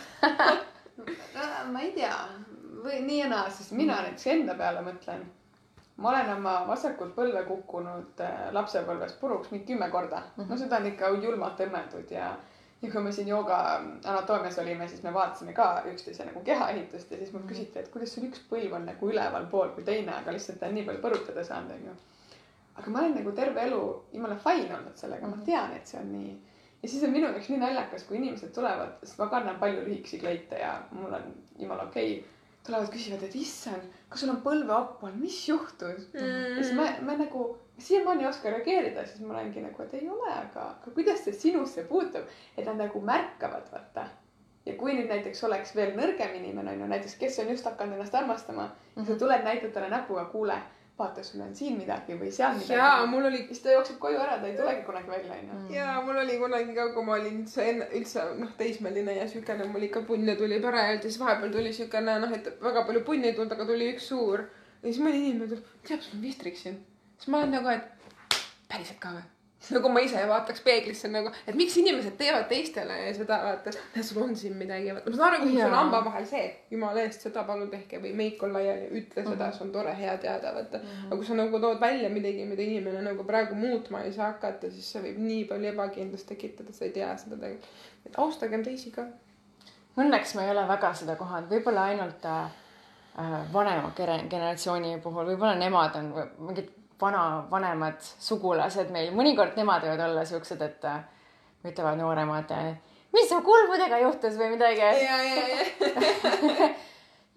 ma 1.74 1.86
ei 1.86 1.92
tea 1.94 2.18
või 2.86 3.02
nii 3.06 3.20
ja 3.20 3.30
naa, 3.30 3.50
sest 3.54 3.76
mina 3.78 4.00
näiteks 4.02 4.28
enda 4.34 4.58
peale 4.58 4.82
mõtlen. 4.86 5.22
ma 5.98 6.10
olen 6.10 6.34
oma 6.34 6.56
vasakult 6.68 7.14
põlve 7.16 7.46
kukkunud 7.48 8.26
äh, 8.26 8.50
lapsepõlves 8.58 9.14
puruks 9.22 9.54
mingi 9.54 9.70
kümme 9.70 9.90
korda. 9.94 10.24
no 10.38 10.58
seda 10.58 10.82
on 10.82 10.90
ikka 10.90 11.14
julmalt 11.22 11.62
õmmeldud 11.68 12.12
ja, 12.12 12.34
ja 12.86 12.92
kui 12.94 13.04
me 13.04 13.12
siin 13.16 13.28
jooga 13.28 13.60
anatoomias 13.82 14.58
olime, 14.62 14.88
siis 14.88 15.04
me 15.04 15.14
vaatasime 15.14 15.54
ka 15.58 15.68
üksteise 15.92 16.26
nagu 16.28 16.42
kehaehitust 16.46 17.12
ja 17.12 17.20
siis 17.22 17.34
mult 17.34 17.48
küsiti, 17.50 17.82
et 17.82 17.92
kuidas 17.94 18.14
sul 18.16 18.28
üks 18.30 18.44
põlv 18.50 18.76
on 18.78 18.86
nagu 18.90 19.12
ülevalpool 19.12 19.74
kui 19.76 19.86
teine, 19.88 20.14
aga 20.20 20.36
lihtsalt 20.36 20.62
ta 20.62 20.70
on 20.70 20.78
nii 20.78 20.86
palju 20.90 21.04
põrutada 21.04 21.46
saanud, 21.48 21.74
onju. 21.78 21.96
aga 22.76 22.92
ma 22.92 23.02
olen 23.02 23.18
nagu 23.20 23.34
terve 23.38 23.64
elu 23.70 23.82
jumala 24.14 24.38
fine 24.44 24.76
olnud 24.78 25.00
sellega, 25.00 25.32
ma 25.32 25.42
tean, 25.48 25.74
et 25.78 25.90
see 25.90 26.02
on 26.02 26.12
nii 26.14 26.36
ja 26.86 26.90
siis 26.90 27.04
on 27.04 27.14
minu 27.16 27.30
jaoks 27.32 27.50
nii 27.50 27.60
naljakas, 27.62 28.06
kui 28.06 28.20
inimesed 28.20 28.54
tulevad, 28.54 28.98
sest 29.02 29.18
ma 29.18 29.30
kannan 29.32 29.60
palju 29.62 29.84
lühikesi 29.88 30.22
kleite 30.22 30.60
ja 30.62 30.76
mul 30.94 31.14
on 31.18 31.32
jumala 31.58 31.88
okei 31.90 32.20
okay,. 32.20 32.32
tulevad, 32.68 32.92
küsivad, 32.94 33.24
et 33.26 33.38
issand, 33.40 33.88
kas 34.10 34.22
sul 34.22 34.34
on 34.34 34.42
põlveopp 34.46 35.02
olnud, 35.06 35.22
mis 35.24 35.40
juhtus 35.50 36.10
mm.? 36.14 36.58
ja 36.58 36.62
siis 36.62 36.76
ma, 36.78 36.86
ma 37.08 37.18
nagu 37.18 37.48
siiamaani 37.78 38.24
ei 38.24 38.30
oska 38.30 38.50
reageerida, 38.50 39.06
siis 39.06 39.22
ma 39.22 39.34
olengi 39.34 39.62
nagu, 39.62 39.84
et 39.84 39.94
ei 39.94 40.10
ole, 40.10 40.30
aga, 40.32 40.70
aga 40.78 40.94
kuidas 40.94 41.26
see 41.26 41.34
sinusse 41.34 41.84
puutub, 41.90 42.30
et 42.58 42.66
nad 42.66 42.80
nagu 42.80 43.02
märkavad, 43.02 43.68
vaata. 43.72 44.08
ja 44.66 44.74
kui 44.80 44.96
nüüd 44.98 45.12
näiteks 45.12 45.44
oleks 45.46 45.76
veel 45.78 45.92
nõrgem 45.98 46.40
inimene 46.40 46.72
on 46.72 46.80
ju, 46.82 46.88
näiteks 46.90 47.20
kes 47.22 47.36
on 47.44 47.52
just 47.54 47.68
hakanud 47.70 48.00
ennast 48.00 48.16
armastama 48.16 48.64
mm, 48.64 49.02
-hmm. 49.02 49.08
sa 49.08 49.16
tuled, 49.16 49.44
näitad 49.44 49.72
talle 49.74 49.90
näpuga, 49.90 50.26
kuule, 50.26 50.56
vaata, 51.00 51.24
sul 51.24 51.42
on 51.42 51.56
siin 51.56 51.78
midagi 51.78 52.16
või 52.20 52.32
seal 52.32 52.54
midagi. 52.54 52.74
ja 52.74 53.06
mul 53.06 53.26
oli 53.26 53.44
siis 53.48 53.60
ta 53.60 53.72
jookseb 53.72 54.00
koju 54.00 54.18
ära, 54.20 54.40
ta 54.40 54.48
ei 54.48 54.58
tulegi 54.58 54.82
kunagi 54.88 55.12
välja, 55.12 55.34
onju. 55.34 55.76
ja 55.76 56.02
mul 56.06 56.18
oli 56.24 56.38
kunagi 56.38 56.76
ka, 56.76 56.88
kui 56.94 57.04
ma 57.04 57.14
olin 57.20 57.40
üldse 57.44 57.70
enne, 57.70 57.90
üldse 58.00 58.26
noh, 58.40 58.56
teismeline 58.58 59.16
ja 59.20 59.28
siukene, 59.28 59.68
mul 59.68 59.84
ikka 59.90 60.02
punne 60.08 60.36
tuli 60.36 60.60
parajalt 60.60 61.04
ja 61.04 61.10
siis 61.10 61.20
vahepeal 61.20 61.52
tuli 61.52 61.74
siukene 61.74 62.20
noh, 62.20 62.34
et 62.40 62.52
väga 62.64 62.84
palju 62.88 63.04
punni 63.04 63.28
ei 63.28 63.34
tulnud, 63.34 63.52
aga 63.52 63.66
tuli 63.66 63.92
üks 63.94 64.08
suur. 64.08 64.48
ja 64.82 64.92
siis 64.92 65.04
mõni 65.04 65.26
inimene 65.28 65.48
tuli, 65.52 65.62
tead, 65.84 66.02
sul 66.02 66.18
on 66.18 66.22
vistriksin. 66.22 66.86
Siis 67.26 67.32
ma 67.34 67.42
olen 67.42 67.56
nagu, 67.58 67.70
et 67.74 68.36
päriselt 68.70 69.00
ka 69.02 69.16
või? 69.16 69.24
nagu 69.74 69.90
ma 69.90 70.02
ise 70.06 70.20
vaataks 70.30 70.62
peeglisse 70.62 71.10
nagu, 71.10 71.32
et 71.50 71.56
miks 71.58 71.74
inimesed 71.82 72.14
teevad 72.20 72.44
teistele 72.52 73.00
seda, 73.18 73.40
vaata, 73.42 73.72
sul 74.06 74.20
on 74.22 74.36
siin 74.38 74.54
midagi, 74.60 74.92
vaata, 74.94 75.10
ma 75.10 75.18
saan 75.18 75.32
aru, 75.34 75.40
kui 75.42 75.56
sul 75.56 75.66
on 75.72 75.74
hamba 75.80 76.02
vahel 76.06 76.28
see, 76.30 76.44
jumala 76.70 77.02
eest, 77.02 77.26
seda 77.26 77.42
palun 77.48 77.72
tehke 77.72 77.98
või 78.04 78.12
meik 78.20 78.44
on 78.46 78.54
laiali, 78.54 78.92
ütle 79.00 79.24
Mhm. 79.24 79.32
seda, 79.32 79.48
see 79.56 79.64
on 79.66 79.72
tore, 79.74 79.96
hea 79.98 80.14
teada, 80.22 80.52
vaata. 80.54 80.84
aga 81.08 81.18
kui 81.18 81.26
sa 81.26 81.34
nagu 81.40 81.60
tood 81.64 81.82
välja 81.82 82.12
midagi, 82.14 82.46
mida 82.46 82.62
inimene 82.62 83.02
nagu 83.10 83.26
praegu 83.26 83.58
muutma 83.58 84.04
ei 84.06 84.14
saa 84.14 84.28
hakata, 84.36 84.70
siis 84.70 84.92
see 84.92 85.02
võib 85.08 85.18
nii 85.26 85.42
palju 85.50 85.72
ebakindlust 85.74 86.30
tekitada, 86.30 86.74
sa 86.74 86.86
ei 86.86 86.92
tea 87.00 87.10
seda 87.18 87.36
tegelikult. 87.36 87.82
et 88.06 88.20
austagem 88.22 88.64
teisi 88.70 88.92
ka. 88.94 89.08
Õnneks 89.98 90.36
ma 90.36 90.44
ei 90.46 90.52
ole 90.54 90.68
väga 90.68 90.94
seda 90.94 91.16
kohanud, 91.16 91.50
võib-olla 91.50 91.90
ainult 91.90 92.26
äh, 92.30 92.52
äh, 93.18 93.36
vanema 93.54 93.94
generatsiooni 93.98 95.00
puhul, 95.02 95.26
võib-olla 95.34 95.58
nemad 95.58 95.96
on 95.96 96.14
mingid 96.38 96.70
vana, 97.02 97.46
vanemad 97.52 98.02
sugulased 98.02 98.92
meil, 98.94 99.12
mõnikord 99.16 99.58
nemad 99.60 99.86
võivad 99.86 100.04
olla 100.08 100.26
siuksed, 100.28 100.62
et 100.66 100.88
äh, 100.90 101.04
ütlevad 101.66 102.00
nooremad, 102.00 102.52
mis 103.16 103.30
su 103.30 103.40
kulmudega 103.46 104.00
juhtus 104.04 104.36
või 104.40 104.54
midagi, 104.56 104.82
ja, 104.82 105.20
ja, 105.22 105.38
ja. 105.46 106.70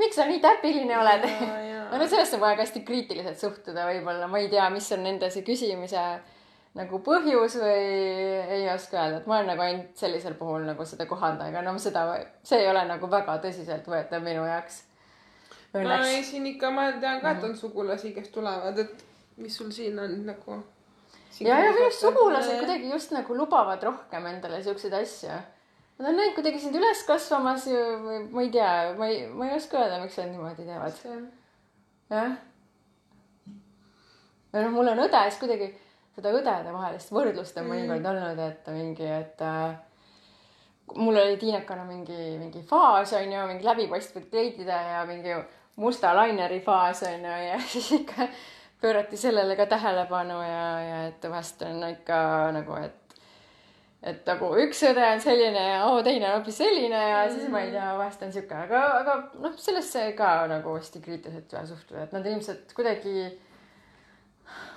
miks 0.01 0.19
sa 0.19 0.27
nii 0.29 0.41
täpiline 0.43 0.99
oled. 0.99 1.29
no 1.99 2.07
sellesse 2.07 2.37
on 2.37 2.45
vaja 2.45 2.61
hästi 2.63 2.83
kriitiliselt 2.87 3.39
suhtuda, 3.41 3.87
võib-olla. 3.89 4.29
Ma 4.31 4.43
ei 4.43 4.51
tea, 4.53 4.69
mis 4.75 4.91
on 4.95 5.07
nende 5.07 5.31
see 5.35 5.47
küsimise 5.47 6.03
nagu 6.79 7.01
põhjus 7.03 7.57
või 7.59 7.87
ei 8.59 8.69
oska 8.71 9.01
öelda, 9.01 9.23
et 9.23 9.31
ma 9.31 9.39
olen 9.39 9.49
nagu 9.53 9.65
ainult 9.65 9.99
sellisel 9.99 10.37
puhul 10.39 10.67
nagu 10.69 10.85
seda 10.87 11.09
kohanud, 11.11 11.43
aga 11.49 11.63
no 11.65 11.75
seda, 11.83 12.05
see 12.47 12.61
ei 12.63 12.69
ole 12.71 12.85
nagu 12.87 13.09
väga 13.11 13.39
tõsiseltvõetav 13.43 14.23
minu 14.23 14.45
jaoks. 14.47 14.83
no 15.75 15.97
ei, 16.05 16.23
siin 16.25 16.47
ikka 16.53 16.71
ma 16.75 16.91
tean 17.01 17.23
ka, 17.25 17.35
et 17.35 17.49
on 17.49 17.57
sugulasi, 17.57 18.13
kes 18.15 18.31
tulevad, 18.35 18.79
et 18.85 19.08
mis 19.39 19.57
sul 19.57 19.71
siin 19.75 19.99
on 19.99 20.19
nagu. 20.27 20.59
ja, 21.41 21.59
ja 21.59 21.73
minu 21.73 21.87
arust 21.87 22.05
sugulased. 22.05 22.59
kuidagi 22.59 22.91
just 22.91 23.15
nagu 23.15 23.37
lubavad 23.37 23.83
rohkem 23.83 24.27
endale 24.27 24.63
siukseid 24.63 24.95
asju. 24.99 25.41
Nad 25.99 26.13
on 26.13 26.21
näinud 26.21 26.37
kuidagi 26.37 26.61
sind 26.63 26.79
üles 26.79 27.03
kasvamas 27.07 27.67
ju 27.67 27.81
või 28.05 28.21
ma 28.31 28.45
ei 28.45 28.53
tea, 28.55 28.71
ma 28.99 29.09
ei, 29.11 29.27
ma 29.27 29.49
ei 29.49 29.57
oska 29.57 29.81
öelda, 29.81 29.99
miks 30.03 30.19
nad 30.21 30.31
niimoodi 30.31 30.69
teevad. 30.69 31.03
jah. 32.15 32.39
ja 34.53 34.63
noh, 34.63 34.73
mul 34.77 34.95
on 34.95 35.05
õde, 35.09 35.25
siis 35.27 35.41
kuidagi 35.43 35.73
seda 36.19 36.33
õdedevahelist 36.35 37.13
võrdlust 37.15 37.59
on 37.61 37.69
mõnikord 37.71 38.07
olnud, 38.11 38.41
et 38.43 38.71
mingi, 38.75 39.07
et 39.07 39.43
äh, 39.47 39.77
mul 40.97 41.17
oli 41.17 41.37
Tiinekana 41.39 41.85
mingi, 41.87 42.39
mingi 42.41 42.63
faas 42.67 43.13
on 43.19 43.33
ju, 43.33 43.47
mingi 43.51 43.67
läbipaistvad 43.67 44.27
kleidide 44.31 44.79
ja 44.93 45.05
mingi 45.09 45.35
musta 45.79 46.15
laineri 46.17 46.61
faas 46.65 47.03
on 47.07 47.27
ju 47.27 47.37
ja 47.49 47.59
siis 47.73 47.91
ikka 48.01 48.29
pöörati 48.81 49.17
sellele 49.17 49.57
ka 49.57 49.67
tähelepanu 49.67 50.39
ja, 50.43 50.65
ja 50.83 51.03
et 51.09 51.25
vahest 51.31 51.63
on 51.67 51.83
ikka 51.91 52.19
nagu, 52.55 52.79
et 52.85 53.09
et 54.03 54.29
nagu 54.31 54.53
üks 54.63 54.85
õde 54.87 55.03
on 55.03 55.21
selline 55.21 55.65
ja 55.65 55.81
oo, 55.89 55.99
teine 56.07 56.29
on 56.29 56.37
hoopis 56.39 56.61
selline 56.61 57.01
ja 57.11 57.25
siis 57.33 57.49
ma 57.51 57.65
ei 57.65 57.73
tea, 57.75 57.89
vahest 57.99 58.23
on 58.23 58.33
sihuke, 58.33 58.55
aga, 58.55 58.83
aga 59.01 59.17
noh, 59.43 59.57
sellesse 59.59 60.05
ka 60.19 60.31
nagu 60.51 60.77
hästi 60.77 61.03
kriitiliselt 61.03 61.57
suhtuda, 61.73 62.07
et 62.07 62.15
nad 62.15 62.27
ilmselt 62.31 62.75
kuidagi 62.79 63.27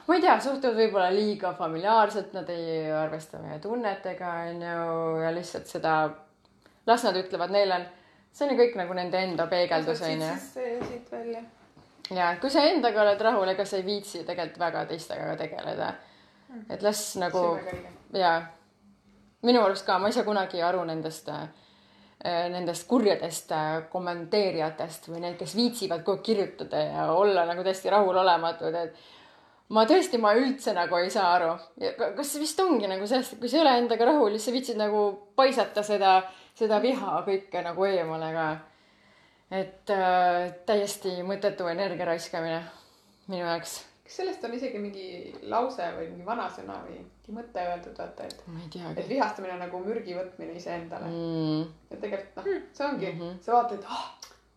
ma 0.07 0.17
ei 0.17 0.25
tea, 0.25 0.35
suhtuvad 0.41 0.75
võib-olla 0.75 1.11
liiga 1.13 1.53
familiaarselt, 1.57 2.33
nad 2.35 2.49
ei 2.51 2.89
arvesta 2.95 3.39
meie 3.43 3.61
tunnetega, 3.63 4.33
onju, 4.49 4.75
ja 5.21 5.31
lihtsalt 5.35 5.69
seda, 5.69 5.95
las 6.89 7.05
nad 7.07 7.21
ütlevad, 7.21 7.53
neil 7.53 7.77
on, 7.77 7.87
see 8.33 8.47
on 8.47 8.55
ju 8.55 8.61
kõik 8.63 8.77
nagu 8.81 8.97
nende 8.97 9.21
enda 9.29 9.47
peegeldus, 9.51 10.01
onju. 10.09 10.35
siit 10.51 11.13
välja. 11.13 11.45
Ja 12.15 12.35
kui 12.41 12.49
sa 12.49 12.63
endaga 12.67 13.03
oled 13.05 13.21
rahul, 13.21 13.47
ega 13.53 13.65
sa 13.65 13.79
ei 13.79 13.85
viitsi 13.85 14.23
tegelikult 14.27 14.59
väga 14.59 14.85
teistega 14.85 15.35
tegeleda. 15.39 15.93
et 16.69 16.81
las 16.81 17.15
nagu 17.15 17.59
ja 18.13 18.41
minu 19.41 19.63
arust 19.63 19.85
ka, 19.85 19.97
ma 19.99 20.09
ei 20.09 20.13
saa 20.13 20.27
kunagi 20.27 20.61
aru 20.61 20.83
nendest, 20.85 21.29
nendest 22.23 22.87
kurjadest 22.89 23.51
äh, 23.55 23.69
kommenteerijatest 23.89 25.07
või 25.09 25.23
need, 25.23 25.37
kes 25.39 25.55
viitsivad 25.57 26.03
kogu 26.03 26.19
aeg 26.19 26.27
kirjutada 26.27 26.83
ja 26.83 27.07
olla 27.13 27.47
nagu 27.49 27.63
täiesti 27.65 27.89
rahulolematud, 27.89 28.77
et 28.77 29.71
ma 29.73 29.85
tõesti, 29.89 30.19
ma 30.21 30.33
üldse 30.37 30.75
nagu 30.77 30.99
ei 30.99 31.09
saa 31.09 31.31
aru. 31.37 31.55
kas 32.17 32.33
see 32.33 32.43
vist 32.43 32.59
ongi 32.61 32.89
nagu 32.91 33.07
sellest, 33.07 33.33
et 33.33 33.41
kui 33.41 33.49
sa 33.49 33.57
ei 33.57 33.63
ole 33.63 33.77
endaga 33.81 34.09
rahul, 34.11 34.35
siis 34.35 34.49
sa 34.49 34.55
viitsid 34.55 34.79
nagu 34.79 35.05
paisata 35.35 35.83
seda, 35.83 36.19
seda 36.57 36.81
viha 36.83 37.23
kõike 37.27 37.63
nagu 37.65 37.87
eemale 37.87 38.33
ka. 38.35 38.47
Et 39.51 39.89
äh, 39.89 40.51
täiesti 40.65 41.17
mõttetu 41.27 41.67
energia 41.71 42.05
raiskamine 42.05 42.61
minu 43.27 43.43
jaoks. 43.45 43.73
kas 44.05 44.15
sellest 44.21 44.43
on 44.47 44.53
isegi 44.53 44.79
mingi 44.79 45.33
lause 45.51 45.83
või 45.97 46.07
mingi 46.11 46.25
vanasõna 46.25 46.77
või 46.85 46.97
mingi 47.01 47.35
mõte 47.35 47.59
öeldud, 47.67 47.97
vaata, 47.97 48.23
et, 48.27 48.41
ma 48.47 48.59
ei 48.59 48.81
et 48.97 49.07
vihastamine 49.09 49.53
on 49.53 49.59
nagu 49.65 49.79
mürgi 49.85 50.15
võtmine 50.17 50.55
iseendale 50.59 51.07
mm.. 51.11 51.37
mm,. 51.61 51.69
ja 51.91 51.97
tegelikult 52.01 52.35
noh, 52.41 52.65
see 52.73 52.85
ongi 52.87 53.05
mm, 53.11 53.17
Mhm. 53.17 53.29
-hmm. 53.29 53.39
sa 53.45 53.53
vaatad, 53.53 53.85
ah, 53.87 54.09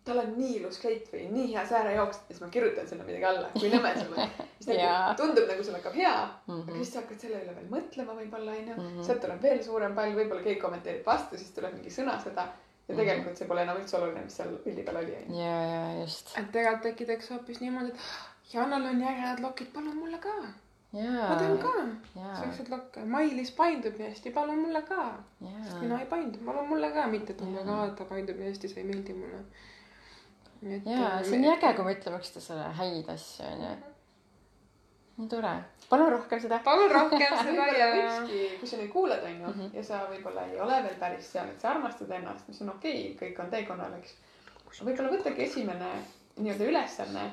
tal 0.05 0.19
on 0.21 0.33
nii 0.39 0.57
ilus 0.61 0.79
kleit 0.83 1.07
või 1.13 1.29
nii 1.33 1.47
hea 1.55 1.63
säärejooks 1.67 2.17
ja 2.17 2.27
siis 2.35 2.41
ma 2.41 2.49
kirjutan 2.57 2.89
sinna 2.89 3.05
midagi 3.05 3.25
alla, 3.25 3.47
kui 3.55 3.71
nõme 3.73 3.93
sul 4.01 4.13
on. 4.17 4.29
siis 4.59 4.67
nagu 4.69 4.81
Jaa. 4.81 5.15
tundub 5.21 5.47
nagu 5.49 5.65
sul 5.65 5.75
hakkab 5.79 5.95
hea 5.95 6.17
mm, 6.25 6.53
Mhm. 6.53 6.61
-hmm. 6.61 6.69
aga 6.71 6.77
siis 6.83 6.93
sa 6.93 7.01
hakkad 7.01 7.21
selle 7.21 7.37
üle 7.45 7.55
veel 7.57 7.71
mõtlema 7.77 8.13
võib-olla 8.21 8.51
onju 8.59 8.75
mm 8.75 8.83
Mhm. 8.83 8.99
-hmm., 8.99 9.07
sealt 9.07 9.21
tuleb 9.21 9.43
veel 9.43 9.63
suurem 9.65 9.95
pall, 9.95 10.15
võib-olla 10.19 10.43
keegi 10.43 10.61
kommenteerib 10.61 11.07
vastu, 11.07 11.39
siis 11.39 11.51
tuleb 11.55 11.73
mingi 11.75 11.91
sõnasõda 11.91 12.47
ja 12.89 12.97
tegelikult 12.97 13.41
see 13.41 13.49
pole 13.49 13.65
enam 13.65 13.81
üldse 13.81 13.97
oluline, 13.99 14.27
mis 14.27 14.37
seal 14.39 14.53
pildi 14.65 14.85
peal 14.85 15.01
oli 15.01 15.15
ja, 15.39 15.55
ja 15.71 15.85
just. 16.03 16.35
et 16.37 16.51
tegelikult 16.53 16.91
äkki 16.93 17.09
teeks 17.09 17.31
hoopis 17.33 17.63
niimoodi, 17.65 17.95
et 17.95 18.55
Janal 18.55 18.85
on 18.91 19.01
ägedad 19.03 19.41
lokid, 19.43 19.73
palun 19.73 19.97
mulle 19.97 20.19
ka. 20.19 20.35
ma 20.95 21.37
tahan, 21.39 21.57
ka 21.59 21.73
ja, 22.21 22.35
siukseid 22.39 22.69
lokke. 22.71 23.05
Mailis 23.11 23.51
paindub 23.57 23.97
nii 23.99 24.11
hästi, 24.11 24.31
palun 24.37 24.61
mulle 24.67 24.83
ka. 24.91 25.07
mina 25.81 26.01
ei 26.01 26.07
paindu, 26.07 26.45
palun 26.47 26.69
mulle 26.69 26.93
ka, 26.93 27.07
mitte 27.11 27.33
et 27.33 27.43
oh 27.43 27.49
my 27.51 27.65
god, 27.71 27.97
ta 27.99 28.07
paindub 28.11 28.39
nii 28.39 28.53
hästi, 28.53 28.71
see 28.71 28.85
ei 28.85 28.91
meeldi 28.91 29.17
mulle. 29.17 29.41
nii 30.61 30.77
et. 30.77 30.93
ja 30.93 31.17
see 31.25 31.39
on 31.39 31.45
nii 31.47 31.57
äge, 31.57 31.73
kui 31.79 31.89
me 31.89 31.97
ütleme 31.97 32.21
üksteisele 32.23 32.69
häid 32.83 33.11
asju, 33.17 33.49
onju. 33.49 33.75
Nii 35.17 35.29
tore. 35.31 35.53
palun 35.89 36.11
rohkem 36.13 36.41
seda. 36.41 36.59
palun 36.65 36.91
rohkem 36.91 37.37
seda 37.43 37.67
ja. 37.81 37.89
kui 38.61 38.69
sa 38.69 38.81
nüüd 38.81 38.93
kuulad 38.93 39.25
onju 39.25 39.47
mm. 39.47 39.61
-hmm. 39.61 39.77
ja 39.77 39.85
sa 39.85 40.01
võib-olla 40.11 40.47
ei 40.51 40.61
ole 40.61 40.83
veel 40.89 40.97
päris 41.01 41.33
seal, 41.33 41.49
et 41.49 41.61
sa 41.61 41.71
armastad 41.71 42.11
ennast, 42.11 42.49
mis 42.49 42.63
on 42.63 42.75
okei 42.75 43.01
okay,, 43.13 43.29
kõik 43.29 43.43
on 43.45 43.51
teekonnal, 43.51 43.99
eks. 44.01 44.17
võib-olla 44.81 45.13
võtagi 45.17 45.47
esimene 45.49 45.93
nii-öelda 46.37 46.65
ülesanne, 46.71 47.29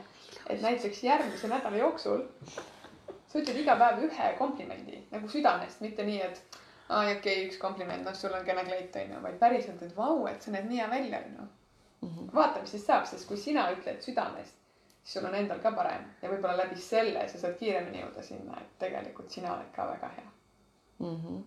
et 0.47 0.61
näiteks 0.61 1.03
järgmise 1.03 1.47
nädala 1.47 1.77
jooksul 1.77 2.27
sa 3.31 3.39
ütled 3.39 3.61
iga 3.63 3.77
päev 3.79 4.03
ühe 4.07 4.33
komplimendi 4.37 5.05
nagu 5.11 5.29
südamest, 5.31 5.81
mitte 5.81 6.03
nii, 6.03 6.21
et 6.21 6.59
aa 6.89 7.05
okei 7.07 7.17
okay,, 7.17 7.47
üks 7.47 7.57
kompliment, 7.61 8.03
noh, 8.05 8.15
sul 8.17 8.35
on 8.35 8.45
kena 8.45 8.63
kleit 8.67 8.95
onju, 9.03 9.21
vaid 9.23 9.39
päriselt, 9.39 9.81
et 9.81 9.97
vau, 9.97 10.25
et 10.27 10.43
sa 10.43 10.53
näed 10.53 10.67
nii 10.69 10.81
hea 10.83 10.89
välja 10.91 11.23
onju. 11.25 11.49
Mhm. 12.01 12.31
vaata, 12.33 12.61
mis 12.61 12.71
siis 12.73 12.85
saab, 12.85 13.05
sest 13.05 13.27
kui 13.29 13.37
sina 13.37 13.67
ütled 13.75 14.01
südamest, 14.01 14.60
siis 15.03 15.13
sul 15.13 15.25
on 15.25 15.35
endal 15.35 15.59
ka 15.59 15.71
parem 15.75 16.05
ja 16.21 16.29
võib-olla 16.29 16.57
läbi 16.63 16.77
selle 16.79 17.25
sa 17.29 17.41
saad 17.41 17.57
kiiremini 17.59 18.03
jõuda 18.03 18.23
sinna, 18.25 18.57
et 18.61 18.77
tegelikult 18.79 19.33
sina 19.33 19.53
oled 19.55 19.71
ka 19.75 19.87
väga 19.89 20.09
hea. 20.17 20.31
Mhm. 21.01 21.37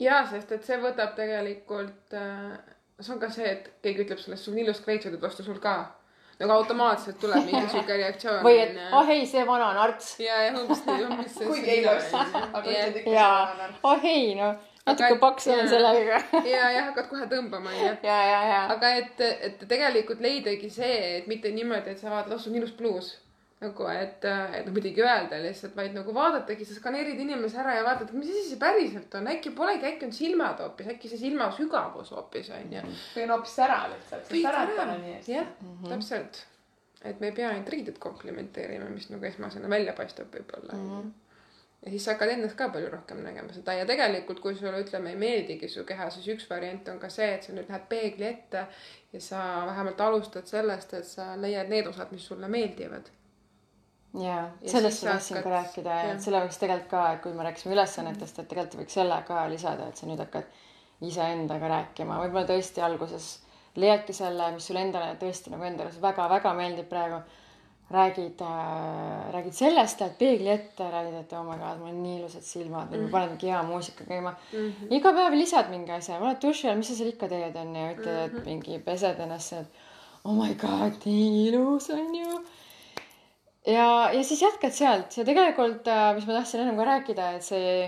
ja, 0.00 0.24
sest 0.30 0.52
et 0.52 0.64
see 0.64 0.76
võtab 0.82 1.14
tegelikult 1.16 2.12
äh,, 2.14 2.56
see 3.00 3.14
on 3.14 3.20
ka 3.20 3.30
see, 3.32 3.48
et 3.48 3.70
keegi 3.84 4.04
ütleb 4.04 4.20
sulle, 4.20 4.36
sul 4.36 4.52
on 4.52 4.64
ilus 4.64 4.82
kleit, 4.84 5.02
sa 5.02 5.08
ütled 5.08 5.24
vastu 5.24 5.46
sul 5.46 5.60
ka. 5.62 5.76
nagu 6.36 6.52
automaatselt 6.52 7.16
tuleb 7.20 7.46
mingi 7.48 7.68
siuke 7.74 7.96
reaktsioon. 7.96 8.42
või 8.44 8.60
et, 8.60 8.76
oh 8.92 9.08
ei, 9.08 9.24
see 9.26 9.46
vana 9.48 9.72
narts. 9.78 10.18
ja, 10.20 10.42
ja 10.48 10.54
umbes 10.60 10.84
nii, 10.84 11.08
umbes 11.08 11.38
kuigi 11.50 11.70
ei 11.78 11.86
oleks, 11.88 12.12
aga 12.52 12.64
ütled 12.66 13.00
ikka 13.02 13.16
jaa 13.16 13.70
oh 13.82 14.04
ei, 14.04 14.34
noh, 14.36 14.60
natuke 14.86 15.18
paks 15.20 15.46
olen 15.52 15.68
sellega. 15.68 16.22
ja, 16.54 16.70
ja 16.70 16.86
hakkad 16.88 17.10
kohe 17.10 17.28
tõmbama, 17.30 17.74
onju. 17.74 17.92
ja, 18.06 18.16
ja, 18.30 18.40
ja. 18.52 18.64
aga 18.74 18.94
et, 19.02 19.22
et 19.48 19.62
tegelikult 19.68 20.22
leidagi 20.24 20.70
see, 20.72 20.96
et 21.20 21.30
mitte 21.30 21.52
niimoodi, 21.54 21.94
et 21.94 22.02
sa 22.02 22.12
vaatad, 22.12 22.36
oh 22.36 22.42
sul 22.42 22.54
on 22.54 22.60
ilus 22.62 22.74
pluus. 22.78 23.14
nagu, 23.56 23.86
et, 23.88 24.24
et 24.28 24.66
noh, 24.66 24.74
midagi 24.76 25.00
öelda 25.00 25.38
lihtsalt, 25.40 25.72
vaid 25.78 25.94
nagu 25.96 26.12
vaadatagi, 26.12 26.66
sa 26.68 26.74
skaneerid 26.76 27.22
inimese 27.24 27.56
ära 27.62 27.78
ja 27.78 27.86
vaatad, 27.86 28.10
mis 28.12 28.28
asi 28.28 28.50
see 28.50 28.58
päriselt 28.60 29.14
on, 29.16 29.30
äkki 29.32 29.54
polegi, 29.56 29.88
äkki 29.94 30.10
on 30.10 30.12
silmad 30.12 30.60
hoopis, 30.60 30.90
äkki 30.92 31.08
see 31.08 31.22
silma 31.22 31.48
sügavus 31.56 32.12
hoopis 32.12 32.50
onju. 32.52 32.82
või 33.14 33.24
on 33.24 33.32
hoopis 33.32 33.56
sära 33.56 33.78
lihtsalt, 33.94 34.28
jah, 35.32 35.48
täpselt. 35.88 36.42
et 37.00 37.24
me 37.24 37.32
ei 37.32 37.38
pea 37.38 37.54
ainult 37.54 37.72
riideid 37.72 37.96
komplimenteerima, 38.02 38.90
mis 38.92 39.08
nagu 39.08 39.24
esmasena 39.24 39.72
välja 39.72 39.96
paistab 39.96 40.28
võib-olla 40.36 40.76
mm. 40.76 40.90
-hmm. 40.90 41.14
Ja 41.86 41.90
siis 41.92 42.04
sa 42.04 42.12
hakkad 42.16 42.32
endast 42.34 42.56
ka 42.58 42.66
palju 42.74 42.88
rohkem 42.90 43.20
nägema 43.22 43.52
seda 43.54 43.76
ja 43.78 43.84
tegelikult, 43.86 44.40
kui 44.42 44.56
sulle 44.58 44.80
ütleme, 44.82 45.12
ei 45.14 45.16
meeldigi 45.20 45.68
su 45.70 45.84
keha, 45.86 46.08
siis 46.10 46.26
üks 46.34 46.48
variant 46.50 46.88
on 46.90 46.98
ka 46.98 47.08
see, 47.14 47.28
et 47.36 47.46
sa 47.46 47.54
nüüd 47.54 47.68
lähed 47.70 47.84
peegli 47.92 48.26
ette 48.26 48.64
ja 49.12 49.20
sa 49.22 49.42
vähemalt 49.68 50.00
alustad 50.00 50.50
sellest, 50.50 50.94
et 50.98 51.06
sa 51.06 51.28
leiad 51.38 51.70
need 51.70 51.86
osad, 51.86 52.10
mis 52.10 52.26
sulle 52.26 52.48
meeldivad. 52.50 53.06
jaa, 54.18 54.50
Ja 54.62 54.70
sellest 54.72 55.04
ma 55.04 55.10
tahtsin 55.12 55.36
ka 55.36 55.42
hakkad- 55.42 55.52
rääkida, 55.56 55.96
jah. 56.02 56.14
et 56.16 56.22
selle 56.26 56.42
võiks 56.44 56.58
tegelikult 56.58 56.90
ka, 56.90 57.18
kui 57.22 57.32
me 57.32 57.44
rääkisime 57.46 57.74
ülesannetest, 57.78 58.38
et 58.38 58.48
tegelikult 58.48 58.80
võiks 58.82 58.98
selle 58.98 59.22
ka 59.28 59.46
lisada, 59.50 59.88
et 59.88 59.96
sa 59.96 60.06
nüüd 60.06 60.18
hakkad 60.26 60.44
iseendaga 61.06 61.68
rääkima, 61.68 62.18
võib-olla 62.24 62.46
tõesti 62.48 62.82
alguses 62.82 63.26
leiadki 63.76 64.12
selle, 64.16 64.50
mis 64.54 64.66
sulle 64.66 64.80
endale 64.86 65.14
tõesti 65.20 65.52
nagu 65.52 65.64
endale 65.68 65.90
väga-väga 66.02 66.54
meeldib 66.54 66.88
praegu. 66.88 67.20
Räägid 67.90 68.40
äh,, 68.42 69.32
räägid 69.32 69.54
sellest, 69.54 70.00
lähed 70.00 70.18
peegli 70.18 70.50
ette, 70.50 70.90
räägid, 70.90 71.20
et 71.20 71.32
oh 71.38 71.44
my 71.46 71.58
god, 71.60 71.78
mul 71.78 71.92
on 71.92 72.02
nii 72.02 72.16
ilusad 72.18 72.42
silmad 72.42 72.90
või 72.90 73.04
mm. 73.04 73.10
paned 73.12 73.34
mingi 73.34 73.52
hea 73.52 73.62
muusika 73.62 74.04
käima 74.08 74.32
mm. 74.32 74.58
-hmm. 74.58 74.94
iga 74.98 75.12
päev 75.14 75.38
lisad 75.38 75.70
mingi 75.70 75.94
asja, 75.94 76.18
oled 76.18 76.42
duši 76.42 76.68
all, 76.68 76.80
mis 76.80 76.90
sa 76.90 76.98
seal 76.98 77.12
ikka 77.12 77.28
teed, 77.30 77.56
onju, 77.62 77.86
ütled, 77.94 78.20
et 78.26 78.50
mingi 78.50 78.78
pesed 78.82 79.20
ennast, 79.22 79.52
et 79.52 80.24
oh 80.24 80.34
my 80.34 80.54
god, 80.58 80.98
nii 81.06 81.46
ilus 81.48 81.90
on 81.94 82.14
ju 82.14 82.40
ja, 83.66 84.10
ja 84.12 84.24
siis 84.24 84.42
jätkad 84.42 84.74
sealt 84.74 85.18
ja 85.18 85.24
tegelikult, 85.24 85.86
mis 86.14 86.26
ma 86.26 86.40
tahtsin 86.40 86.64
ennem 86.64 86.78
ka 86.80 86.88
rääkida, 86.90 87.30
et 87.38 87.46
see, 87.46 87.86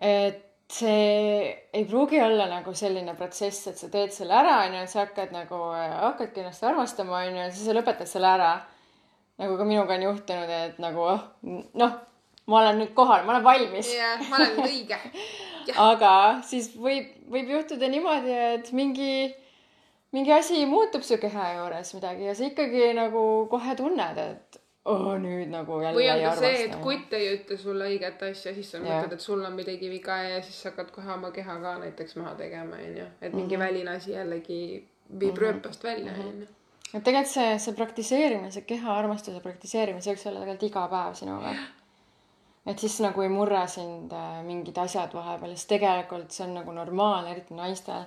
et 0.00 0.44
see 0.68 1.68
ei 1.72 1.84
pruugi 1.88 2.20
olla 2.20 2.48
nagu 2.48 2.74
selline 2.76 3.14
protsess, 3.16 3.68
et 3.70 3.78
sa 3.80 3.88
teed 3.92 4.12
selle 4.12 4.36
ära, 4.36 4.58
onju, 4.66 4.82
sa 4.88 5.04
hakkad 5.06 5.32
nagu, 5.32 5.60
hakkadki 5.76 6.42
ennast 6.42 6.64
armastama, 6.68 7.22
onju, 7.24 7.40
ja 7.46 7.52
siis 7.52 7.68
sa 7.68 7.76
lõpetad 7.76 8.08
selle 8.10 8.32
ära. 8.32 8.50
Nagu 9.38 9.56
ka 9.58 9.64
minuga 9.64 9.94
on 9.94 10.02
juhtunud, 10.08 10.50
et 10.50 10.78
nagu 10.82 11.04
oh, 11.14 11.26
noh, 11.78 11.98
ma 12.48 12.62
olen 12.62 12.80
nüüd 12.82 12.94
kohal, 12.96 13.24
ma 13.26 13.36
olen 13.36 13.44
valmis. 13.44 13.90
jah, 13.94 14.22
ma 14.30 14.36
olen 14.40 14.56
nüüd 14.56 14.68
õige. 14.68 14.98
aga 15.90 16.12
siis 16.48 16.70
võib, 16.76 17.10
võib 17.30 17.50
juhtuda 17.56 17.90
niimoodi, 17.92 18.32
et 18.54 18.72
mingi, 18.72 19.28
mingi 20.16 20.32
asi 20.32 20.64
muutub 20.66 21.04
su 21.04 21.18
keha 21.20 21.52
juures 21.58 21.92
midagi 21.94 22.24
ja 22.30 22.34
sa 22.34 22.48
ikkagi 22.48 22.94
nagu 22.96 23.22
kohe 23.52 23.76
tunned, 23.76 24.18
et 24.24 24.60
oh, 24.88 25.12
nüüd 25.20 25.50
nagu 25.52 25.80
jälle 25.84 25.98
või 26.00 26.08
on 26.14 26.22
ka 26.24 26.34
see, 26.40 26.64
et 26.64 26.76
kutt 26.82 27.12
ei 27.18 27.30
ütle 27.36 27.58
sulle 27.60 27.90
õiget 27.92 28.22
asja, 28.30 28.54
siis 28.56 28.70
sa 28.72 28.80
mõtled, 28.80 29.12
et 29.18 29.20
sul 29.24 29.44
on 29.44 29.52
midagi 29.58 29.90
viga 29.92 30.16
ja 30.24 30.38
siis 30.42 30.62
sa 30.62 30.72
hakkad 30.72 30.94
kohe 30.94 31.12
oma 31.18 31.30
keha 31.36 31.58
ka 31.62 31.74
näiteks 31.84 32.16
maha 32.16 32.32
tegema, 32.40 32.80
onju. 32.80 33.08
et 33.20 33.34
mingi 33.36 33.56
Mhm. 33.58 33.64
väline 33.66 33.96
asi 33.98 34.16
jällegi 34.16 34.62
viib 35.20 35.36
rööpast 35.38 35.84
välja, 35.84 36.16
onju. 36.24 36.48
Et 36.94 37.04
tegelikult 37.04 37.32
see, 37.32 37.56
see 37.60 37.74
praktiseerimine, 37.76 38.52
see 38.52 38.64
keha 38.68 38.94
armastuse 38.96 39.42
praktiseerimine, 39.44 40.02
see 40.04 40.14
võiks 40.14 40.28
olla 40.30 40.44
tegelikult 40.44 40.70
iga 40.70 40.84
päev 40.92 41.18
sinuga. 41.18 41.52
et 42.68 42.84
siis 42.84 42.98
nagu 43.04 43.24
ei 43.24 43.32
murra 43.32 43.66
sind 43.68 44.12
äh, 44.16 44.38
mingid 44.46 44.78
asjad 44.80 45.12
vahepeal, 45.16 45.52
sest 45.56 45.70
tegelikult 45.74 46.32
see 46.32 46.46
on 46.46 46.56
nagu 46.60 46.72
normaalne, 46.76 47.34
eriti 47.34 47.56
naistel. 47.56 48.06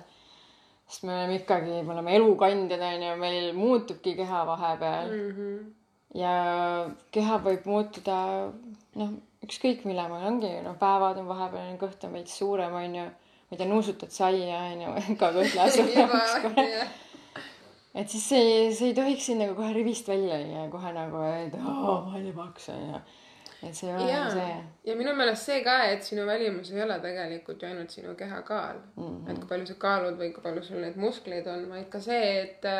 sest 0.88 1.06
me 1.06 1.14
oleme 1.14 1.38
ikkagi, 1.40 1.82
me 1.86 1.94
oleme 1.94 2.16
elukandjad, 2.18 2.82
onju, 2.88 3.12
meil 3.22 3.52
muutubki 3.56 4.16
keha 4.18 4.46
vahepeal 4.46 5.12
mm. 5.12 5.28
Mhm. 5.28 5.60
ja 6.18 6.32
keha 7.14 7.38
võib 7.46 7.68
muutuda, 7.70 8.16
noh, 8.98 9.14
ükskõik 9.46 9.86
mille 9.86 10.08
meil 10.10 10.26
ongi, 10.26 10.50
noh, 10.66 10.74
päevad 10.78 11.22
on 11.22 11.30
vahepeal, 11.30 11.70
kõht 11.78 12.02
on 12.06 12.18
veits 12.18 12.34
suurem, 12.38 12.74
onju. 12.82 13.06
ma 13.06 13.54
ei 13.54 13.62
tea, 13.62 13.70
nuusutad 13.70 14.10
saia, 14.10 14.58
onju, 14.72 14.98
ka 15.22 15.30
kõht 15.38 15.54
läheb 15.54 15.78
suuremaks 15.78 16.36
kohe. 16.48 16.68
Et 17.94 18.08
siis 18.08 18.28
see, 18.28 18.52
see 18.76 18.90
ei 18.90 18.96
tohiks 18.96 19.26
sind 19.28 19.42
nagu 19.42 19.56
kohe 19.58 19.72
rivist 19.76 20.08
välja 20.08 20.38
lüüa 20.40 20.68
kohe 20.72 20.92
nagu, 20.96 21.24
et 21.42 21.58
oo, 21.60 21.98
ma 22.08 22.22
nii 22.22 22.34
paks 22.36 22.70
onju. 22.72 23.00
et 23.62 23.76
see 23.78 23.90
ei 23.90 23.96
ole 23.96 24.06
ja 24.10 24.22
see. 24.32 24.54
ja 24.88 24.96
minu 24.98 25.16
meelest 25.18 25.50
see 25.50 25.60
ka, 25.66 25.76
et 25.92 26.06
sinu 26.06 26.24
välimus 26.28 26.72
ei 26.72 26.82
ole 26.84 26.96
tegelikult 27.04 27.62
ju 27.62 27.68
ainult 27.68 27.92
sinu 27.94 28.14
keha 28.18 28.40
kaal 28.48 28.80
mm. 28.96 29.02
-hmm. 29.02 29.28
et 29.30 29.42
kui 29.42 29.52
palju 29.52 29.68
sa 29.72 29.76
kaalud 29.86 30.16
või 30.22 30.32
kui 30.32 30.46
palju 30.46 30.64
sul 30.68 30.80
neid 30.84 30.96
muskleid 30.96 31.46
on, 31.52 31.68
vaid 31.74 31.90
ka 31.92 32.00
see, 32.00 32.32
et, 32.42 32.72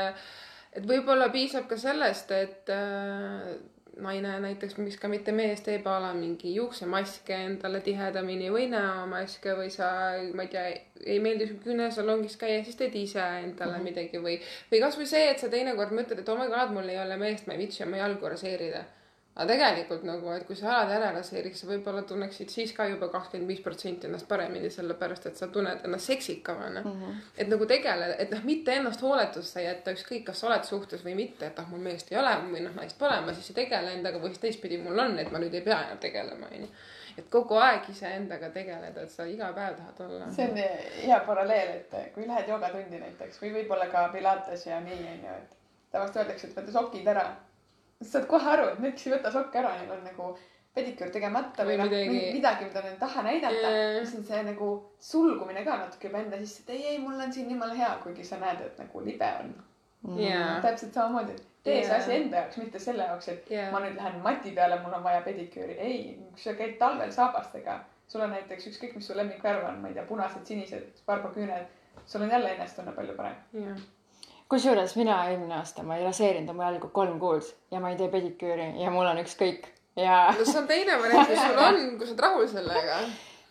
et 0.73 0.89
võib-olla 0.89 1.29
piisab 1.35 1.69
ka 1.69 1.77
sellest, 1.77 2.33
et 2.33 2.73
äh, 2.73 3.53
naine 4.01 4.39
näiteks, 4.41 4.77
miks 4.79 4.97
ka 5.01 5.09
mitte 5.09 5.33
mees 5.37 5.61
teeb 5.65 5.87
a 5.87 5.99
la 6.01 6.13
mingi 6.17 6.55
juuksemaske 6.55 7.37
endale 7.49 7.81
tihedamini 7.85 8.49
või 8.55 8.69
näomaske 8.73 9.57
või 9.59 9.69
sa, 9.75 9.91
ma 10.35 10.47
ei 10.47 10.53
tea, 10.55 10.65
ei 11.05 11.21
meeldi 11.21 11.51
sul 11.51 11.61
künesalongis 11.65 12.39
käia, 12.41 12.63
siis 12.65 12.79
teed 12.81 12.97
ise 12.97 13.21
endale 13.21 13.73
mm 13.73 13.79
-hmm. 13.79 13.85
midagi 13.85 14.25
või, 14.25 14.39
või 14.73 14.81
kasvõi 14.87 15.07
see, 15.07 15.29
et 15.31 15.39
sa 15.39 15.53
teinekord 15.53 15.93
mõtled, 15.93 16.19
et 16.19 16.29
oh 16.29 16.41
my 16.41 16.49
god, 16.49 16.73
mul 16.73 16.89
ei 16.89 16.99
ole 16.99 17.17
meest, 17.17 17.47
ma 17.47 17.53
ei 17.53 17.65
viitsi 17.65 17.85
oma 17.85 18.01
jalgu 18.01 18.29
raseerida 18.29 18.85
aga 19.33 19.47
tegelikult 19.49 20.03
nagu, 20.05 20.29
et 20.35 20.45
kui 20.45 20.57
sa 20.57 20.67
jalad 20.67 20.91
ära 20.93 21.11
raseeriks, 21.15 21.63
sa 21.63 21.69
võib-olla 21.71 22.03
tunneksid 22.09 22.51
siis 22.53 22.75
ka 22.77 22.85
juba 22.91 23.09
kakskümmend 23.13 23.49
viis 23.49 23.63
protsenti 23.65 24.05
ennast 24.09 24.27
paremini, 24.29 24.69
sellepärast 24.71 25.31
et 25.31 25.39
sa 25.41 25.47
tunned 25.53 25.87
ennast 25.87 26.11
seksikavana 26.11 26.83
mm. 26.83 26.99
-hmm. 26.99 27.21
et 27.37 27.49
nagu 27.49 27.67
tegele, 27.67 28.11
et 28.19 28.35
noh, 28.35 28.43
mitte 28.45 28.75
ennast 28.77 29.01
hooletusse 29.01 29.63
jätta, 29.65 29.95
ükskõik, 29.97 30.27
kas 30.27 30.41
sa 30.41 30.51
oled 30.51 30.69
suhtes 30.69 31.05
või 31.05 31.15
mitte, 31.17 31.47
et 31.47 31.63
ah, 31.63 31.71
mul 31.71 31.81
meest 31.81 32.13
ei 32.13 32.19
ole 32.21 32.35
või 32.43 32.61
noh, 32.67 32.75
naist 32.77 32.99
pole, 32.99 33.21
ma 33.21 33.33
siis 33.33 33.49
ei 33.51 33.57
tegele 33.63 33.95
endaga 33.97 34.21
või 34.21 34.35
siis 34.35 34.43
teistpidi 34.43 34.79
mul 34.83 34.99
on, 34.99 35.17
et 35.19 35.33
ma 35.33 35.41
nüüd 35.41 35.55
ei 35.55 35.65
pea 35.65 35.81
enam 35.87 36.03
tegelema, 36.03 36.51
onju. 36.53 36.69
et 37.19 37.31
kogu 37.33 37.57
aeg 37.57 37.89
iseendaga 37.89 38.51
tegeleda, 38.51 39.07
et 39.07 39.11
sa 39.11 39.25
iga 39.25 39.49
päev 39.57 39.79
tahad 39.81 40.05
olla. 40.11 40.29
see 40.33 40.51
on 40.51 40.61
hea 41.07 41.21
paralleel, 41.27 41.73
et 41.79 42.13
kui 42.15 42.29
lähed 42.29 42.53
joogatundi 42.53 43.01
näiteks 43.01 43.41
või 43.41 43.55
võib-olla 43.57 43.89
ka 43.89 44.09
pilates 44.13 44.67
ja 44.67 44.81
nii 44.81 45.01
onju, 45.15 45.39
et 45.39 45.57
tavaliselt 45.93 46.23
öeldakse, 46.23 46.47
et 46.47 46.61
võta 46.61 46.77
sokid 46.77 47.11
ära. 47.15 47.27
Sa 48.03 48.19
saad 48.19 48.27
kohe 48.31 48.51
aru, 48.51 48.69
et 48.73 48.79
miks 48.79 49.07
ei 49.07 49.13
võta 49.15 49.31
sokke 49.33 49.59
ära, 49.59 49.75
neil 49.79 49.91
on 49.97 50.05
nagu 50.05 50.39
pediküür 50.75 51.11
tegemata 51.13 51.65
või 51.69 51.75
Või 51.77 51.79
noh, 51.79 51.91
midagi- 51.91 52.33
midagi, 52.33 52.65
mida 52.65 52.81
nad 52.83 52.93
ei 52.93 52.99
taha 53.01 53.23
näidata 53.23 53.71
Jaa. 53.73 54.05
siis 54.05 54.15
on 54.19 54.25
see 54.25 54.43
nagu 54.47 54.69
sulgumine 54.99 55.65
ka 55.65 55.77
natuke 55.77 56.09
juba 56.09 56.19
enda 56.23 56.39
sisse, 56.41 56.63
et 56.63 56.71
ei, 56.77 56.87
ei, 56.95 56.99
mul 56.99 57.21
on 57.21 57.33
siin 57.33 57.51
jumala 57.51 57.75
hea, 57.75 57.91
kuigi 58.03 58.25
sa 58.25 58.39
näed, 58.41 58.61
et 58.67 58.79
nagu 58.79 59.01
libe 59.05 59.29
on. 59.41 59.55
jaa, 60.19 60.61
täpselt 60.65 60.95
samamoodi, 60.95 61.33
et 61.37 61.43
tee 61.65 61.83
see 61.83 61.89
Jaa. 61.93 61.99
asi 61.99 62.13
enda 62.17 62.37
jaoks, 62.41 62.57
mitte 62.57 62.79
selle 62.79 63.05
jaoks, 63.05 63.29
et 63.29 63.51
Jaa. 63.51 63.71
ma 63.71 63.81
nüüd 63.85 63.97
lähen 64.01 64.17
mati 64.25 64.51
peale, 64.57 64.81
mul 64.83 64.93
on 64.97 65.03
vaja 65.05 65.21
pediküüri. 65.23 65.77
ei, 65.79 66.19
kui 66.33 66.41
sa 66.41 66.55
käid 66.59 66.79
talvel 66.79 67.13
saabastega, 67.13 67.81
sul 68.09 68.21
on 68.25 68.31
näiteks 68.31 68.67
ükskõik, 68.73 68.95
mis 68.97 69.07
su 69.07 69.15
lemmikvärv 69.17 69.69
on, 69.69 69.79
ma 69.83 69.89
ei 69.89 69.95
tea, 69.95 70.03
punased, 70.09 70.47
sinised, 70.47 70.89
barbaküüned, 71.07 71.67
sul 72.07 72.23
on 72.23 72.31
jälle 72.31 72.55
enesetunne 72.57 72.93
palju 72.97 73.15
parem. 73.17 73.37
jah. 73.53 73.77
Kusjuures 74.53 74.97
mina 75.01 75.23
eelmine 75.31 75.57
aasta, 75.57 75.85
ma 75.87 75.97
ei 75.97 76.05
raseerinud 76.05 76.53
oma 76.53 76.69
jalgu 76.69 76.93
kolm 76.93 77.17
kuud 77.23 77.47
ja 77.73 77.81
ma 77.81 77.93
ei 77.93 77.97
tee 78.01 78.11
pediküüri 78.13 78.75
ja 78.83 78.93
mul 78.93 79.09
on 79.09 79.23
ükskõik 79.23 79.71
ja 79.97 80.27
no 80.37 80.45
see 80.45 80.61
on 80.61 80.69
teine 80.69 80.99
variant, 81.01 81.29
kui 81.29 81.39
sul 81.39 81.63
on, 81.67 81.81
kui 81.97 82.07
sa 82.07 82.13
oled 82.13 82.23
rahul 82.27 82.47
sellega. 82.51 83.01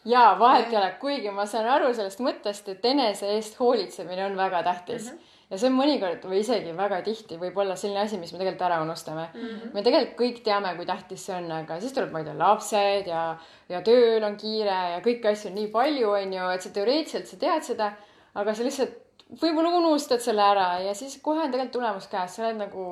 ja 0.05 0.23
vahet 0.39 0.71
ei 0.71 0.77
ole, 0.77 0.93
kuigi 1.01 1.33
ma 1.33 1.45
saan 1.49 1.69
aru 1.69 1.91
sellest 1.97 2.23
mõttest, 2.23 2.71
et 2.73 2.87
enese 2.93 3.33
eest 3.35 3.59
hoolitsemine 3.59 4.25
on 4.29 4.37
väga 4.37 4.63
tähtis 4.67 5.11
mm. 5.11 5.17
-hmm. 5.17 5.35
ja 5.49 5.59
see 5.61 5.69
on 5.69 5.77
mõnikord 5.77 6.25
või 6.29 6.41
isegi 6.45 6.77
väga 6.77 7.01
tihti 7.05 7.37
võib 7.41 7.57
olla 7.63 7.75
selline 7.75 8.05
asi, 8.05 8.21
mis 8.21 8.33
me 8.33 8.39
tegelikult 8.39 8.65
ära 8.69 8.81
unustame 8.85 9.27
mm. 9.33 9.41
-hmm. 9.41 9.73
me 9.73 9.83
tegelikult 9.83 10.17
kõik 10.21 10.41
teame, 10.45 10.75
kui 10.75 10.85
tähtis 10.85 11.25
see 11.25 11.35
on, 11.35 11.51
aga 11.51 11.79
siis 11.79 11.93
tuleb, 11.93 12.11
ma 12.11 12.23
ei 12.23 12.29
tea, 12.29 12.37
lapsed 12.37 13.13
ja, 13.13 13.27
ja 13.69 13.81
tööl 13.81 14.23
on 14.23 14.37
kiire 14.37 14.79
ja 14.95 15.01
kõiki 15.05 15.33
asju 15.33 15.49
on 15.49 15.55
nii 15.61 15.69
palju, 15.73 16.09
on 16.09 16.33
ju, 16.33 16.49
et 16.49 16.61
sa 16.61 16.69
teoreetiliselt 16.69 17.27
sa 17.27 17.37
tead 17.45 17.69
seda, 17.73 17.93
aga 18.33 18.53
sa 18.53 18.63
lihtsalt 18.63 18.99
võib-olla 19.39 19.71
unustad 19.79 20.19
selle 20.23 20.43
ära 20.43 20.69
ja 20.83 20.93
siis 20.97 21.17
kohe 21.23 21.45
on 21.45 21.51
tegelikult 21.51 21.77
tulemus 21.77 22.07
käes, 22.11 22.35
sa 22.35 22.45
oled 22.45 22.59
nagu 22.59 22.85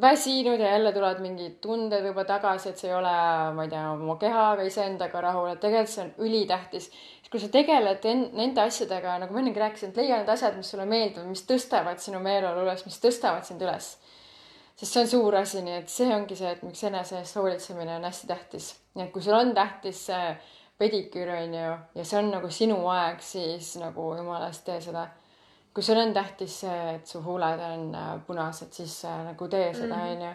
väsinud 0.00 0.60
ja 0.60 0.72
jälle 0.72 0.92
tulevad 0.92 1.20
mingid 1.22 1.58
tunded 1.64 2.04
võib-olla 2.04 2.28
tagasi, 2.28 2.70
et 2.70 2.78
sa 2.78 2.86
ei 2.86 2.94
ole, 2.94 3.14
ma 3.56 3.64
ei 3.66 3.72
tea, 3.72 3.84
oma 3.92 4.14
kehaga 4.20 4.66
iseendaga 4.66 5.22
rahul, 5.24 5.48
et 5.50 5.60
tegelikult 5.62 5.94
see 5.94 6.04
on 6.04 6.12
ülitähtis. 6.28 6.90
kui 7.30 7.40
sa 7.40 7.48
tegeled 7.52 8.04
en- 8.08 8.30
nende 8.32 8.60
asjadega, 8.62 9.18
nagu 9.20 9.34
ma 9.34 9.40
ennegi 9.42 9.60
rääkisin, 9.60 9.90
et 9.90 9.96
leia 9.96 10.16
need 10.16 10.28
asjad, 10.32 10.54
mis 10.56 10.70
sulle 10.70 10.86
meeldivad, 10.88 11.26
mis 11.28 11.42
tõstavad 11.44 11.98
sinu 12.00 12.22
meeleolu 12.24 12.62
üles, 12.62 12.86
mis 12.86 13.00
tõstavad 13.02 13.44
sind 13.44 13.60
üles. 13.62 13.98
sest 14.76 14.92
see 14.92 15.00
on 15.02 15.08
suur 15.08 15.34
asi, 15.34 15.60
nii 15.62 15.76
et 15.76 15.88
see 15.88 16.14
ongi 16.14 16.36
see, 16.36 16.50
et 16.52 16.62
miks 16.62 16.84
enese 16.84 17.18
eest 17.18 17.36
hoolitsemine 17.36 17.96
on 17.96 18.04
hästi 18.04 18.26
tähtis. 18.26 18.80
nii 18.94 19.04
et 19.04 19.12
kui 19.12 19.22
sul 19.22 19.34
on 19.34 19.54
tähtis 19.54 20.06
see 20.06 20.36
pediküür 20.78 21.28
on 21.42 21.54
ju 21.54 21.78
ja 21.94 22.04
see 22.04 22.18
on 22.18 22.30
nagu 22.30 22.50
sinu 22.50 22.86
aeg, 22.88 23.20
siis 23.20 23.76
nagu 23.76 24.14
jumala 24.16 24.46
eest 24.46 24.64
tee 24.64 24.80
seda 24.80 25.08
kui 25.78 25.84
sul 25.86 25.98
on 26.02 26.10
tähtis 26.10 26.54
see, 26.64 26.78
et 26.96 27.06
su 27.06 27.20
huuled 27.22 27.60
on 27.62 27.92
äh, 27.94 28.06
punased, 28.26 28.72
siis 28.74 28.96
äh, 29.06 29.18
nagu 29.28 29.46
tee 29.52 29.68
seda, 29.76 30.00
onju. 30.10 30.30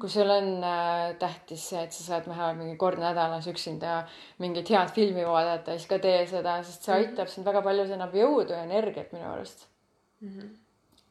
kui 0.00 0.10
sul 0.12 0.28
on 0.28 0.50
äh, 0.60 1.14
tähtis 1.16 1.62
see, 1.70 1.84
et 1.86 1.94
sa 1.96 2.04
saad 2.04 2.26
vähemalt 2.28 2.58
mingi 2.58 2.76
kord 2.76 3.00
nädalas 3.00 3.48
üksinda 3.48 4.02
mingit 4.44 4.68
head 4.74 4.92
filmi 4.92 5.24
vaadata, 5.24 5.78
siis 5.78 5.88
ka 5.88 5.96
tee 6.04 6.18
seda, 6.28 6.58
sest 6.68 6.84
see 6.84 6.98
aitab 6.98 7.32
sind 7.32 7.48
väga 7.48 7.62
palju, 7.64 7.86
see 7.88 7.96
annab 7.96 8.12
jõudu 8.18 8.52
ja 8.52 8.60
energiat 8.66 9.16
minu 9.16 9.30
arust. 9.30 9.64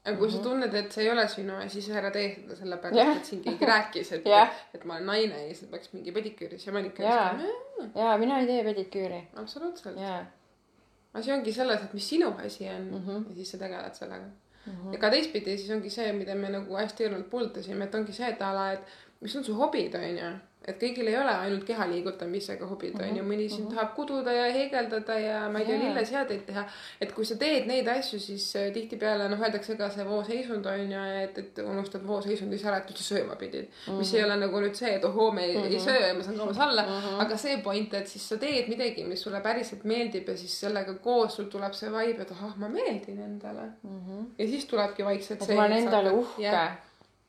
aga 0.04 0.16
kui 0.20 0.30
sa 0.30 0.44
tunned, 0.46 0.78
et 0.78 0.94
see 0.94 1.08
ei 1.08 1.12
ole 1.16 1.26
sinu 1.34 1.58
asi, 1.58 1.82
siis 1.82 1.98
ära 1.98 2.14
tee 2.14 2.30
seda 2.36 2.60
sellepärast 2.62 3.02
Jah. 3.02 3.12
et 3.18 3.32
siin 3.32 3.42
keegi 3.48 3.72
rääkis, 3.74 4.14
et 4.20 4.30
Jah. 4.36 4.54
et 4.78 4.86
ma 4.86 5.00
olen 5.00 5.10
naine 5.16 5.48
ja 5.48 5.50
siis 5.58 5.74
peaks 5.74 5.96
mingi 5.98 6.14
pediküüris 6.14 6.70
ja 6.70 6.78
maniküüris 6.78 7.10
Jaa. 7.10 7.34
käima. 7.42 7.90
ja 8.06 8.14
mina 8.22 8.38
ei 8.44 8.54
tee 8.54 8.62
pediküüri. 8.70 9.22
absoluutselt. 9.42 9.98
ja, 9.98 10.22
asi 11.14 11.32
ongi 11.32 11.54
selles, 11.54 11.84
et 11.84 11.94
mis 11.94 12.10
sinu 12.10 12.34
asi 12.46 12.70
on 12.70 12.88
mm. 12.92 13.04
-hmm. 13.06 13.30
ja 13.30 13.36
siis 13.36 13.52
sa 13.52 13.58
tegeled 13.58 13.94
sellega 13.94 14.26
mm. 14.26 14.74
-hmm. 14.74 14.94
ja 14.94 15.00
ka 15.00 15.10
teistpidi 15.10 15.58
siis 15.58 15.72
ongi 15.72 15.90
see, 15.90 16.14
mida 16.14 16.36
me 16.36 16.50
nagu 16.50 16.76
hästi 16.78 17.04
eelnevalt 17.04 17.30
puudutasime, 17.30 17.86
et 17.86 17.96
ongi 17.96 18.14
see, 18.14 18.30
et 18.30 18.42
a 18.42 18.54
la, 18.54 18.72
et 18.72 18.80
mis 19.24 19.36
on 19.40 19.44
su 19.46 19.56
hobid, 19.58 19.96
onju. 19.96 20.32
et 20.64 20.78
kõigil 20.80 21.10
ei 21.12 21.16
ole 21.20 21.32
ainult 21.44 21.66
keha 21.68 21.84
liigutamisega 21.90 22.68
hobid, 22.70 22.94
onju, 23.04 23.24
mõni 23.28 23.50
siin 23.52 23.66
tahab 23.68 23.90
kududa 23.98 24.32
ja 24.32 24.46
heegeldada 24.56 25.18
ja 25.20 25.40
ma 25.52 25.60
ei 25.60 25.68
tea, 25.68 25.80
lilleseadeid 25.82 26.46
teha. 26.48 26.64
et 27.04 27.12
kui 27.16 27.28
sa 27.28 27.36
teed 27.40 27.68
neid 27.68 27.88
asju, 27.92 28.20
siis 28.24 28.46
äh, 28.60 28.70
tihtipeale 28.76 29.28
noh, 29.32 29.44
öeldakse 29.44 29.76
ka 29.80 29.90
see 29.92 30.06
vooseisund 30.08 30.70
on 30.72 30.94
ju, 30.96 31.02
et, 31.24 31.42
et 31.42 31.60
unustad 31.66 32.06
vooseisundis 32.08 32.64
ära, 32.68 32.80
et 32.80 32.94
üldse 32.94 33.08
sööma 33.10 33.36
pidid 33.40 33.66
mm. 33.66 33.90
-hmm. 33.90 34.00
mis 34.00 34.14
ei 34.14 34.24
ole 34.24 34.38
nagu 34.46 34.64
nüüd 34.64 34.80
see, 34.80 34.94
et 35.00 35.10
ohoo, 35.10 35.32
me 35.32 35.44
ei, 35.50 35.58
mm 35.58 35.64
-hmm. 35.64 35.74
ei 35.74 35.84
söö 35.88 36.08
ja 36.08 36.14
ma 36.14 36.24
saan 36.24 36.40
kauas 36.44 36.64
alla 36.68 36.88
mm. 36.88 37.02
-hmm. 37.02 37.26
aga 37.26 37.38
see 37.44 37.58
point, 37.68 37.94
et 38.00 38.08
siis 38.08 38.30
sa 38.30 38.38
teed 38.38 38.72
midagi, 38.72 39.04
mis 39.04 39.22
sulle 39.28 39.42
päriselt 39.42 39.84
meeldib 39.84 40.30
ja 40.30 40.38
siis 40.38 40.60
sellega 40.60 40.94
koos 40.94 41.36
sul 41.36 41.52
tuleb 41.52 41.74
see 41.74 41.92
vibe, 41.92 42.22
et 42.22 42.32
ahah, 42.32 42.56
ma 42.58 42.70
meeldin 42.70 43.20
endale 43.20 43.68
mm. 43.84 44.00
-hmm. 44.00 44.26
ja 44.38 44.48
siis 44.48 44.66
tulebki 44.66 45.06
vaikselt 45.06 45.42
et 45.42 45.56
ma 45.56 45.66
olen 45.66 45.78
endale 45.78 46.12
uhke. 46.12 46.42
ja 46.44 46.72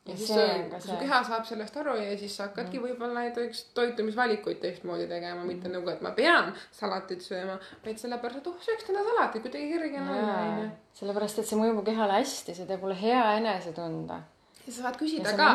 Ja 0.05 0.17
siis 0.17 0.29
see 0.29 0.81
su, 0.85 0.97
keha 1.01 1.19
saab 1.25 1.47
sellest 1.49 1.77
aru 1.81 1.95
ja 1.97 2.17
siis 2.21 2.35
sa 2.37 2.51
hakkadki 2.51 2.77
võib-olla 2.83 3.23
näiteks 3.23 3.63
toitumisvalikuid 3.77 4.59
teistmoodi 4.61 5.07
tegema, 5.09 5.47
mitte 5.49 5.71
nagu, 5.73 5.89
et 5.89 6.03
ma 6.05 6.13
pean 6.19 6.51
salatit 6.77 7.25
sööma, 7.25 7.55
vaid 7.87 8.03
sellepärast, 8.03 8.43
et 8.43 8.51
oh, 8.51 8.59
sööks 8.67 8.85
täna 8.85 9.05
salatit, 9.07 9.47
kuidagi 9.47 9.71
kerge 9.71 10.03
on 10.03 10.11
onju. 10.19 10.67
sellepärast, 11.01 11.41
et 11.41 11.49
see 11.49 11.61
mõjub 11.61 11.81
mu 11.81 11.87
kehale 11.89 12.19
hästi, 12.19 12.59
see 12.59 12.69
teeb 12.69 12.85
mulle 12.85 12.99
hea 13.01 13.25
enesetunde. 13.39 14.21
ja 14.59 14.67
sa 14.67 14.77
saad 14.83 15.01
küsida 15.01 15.35
ka 15.41 15.49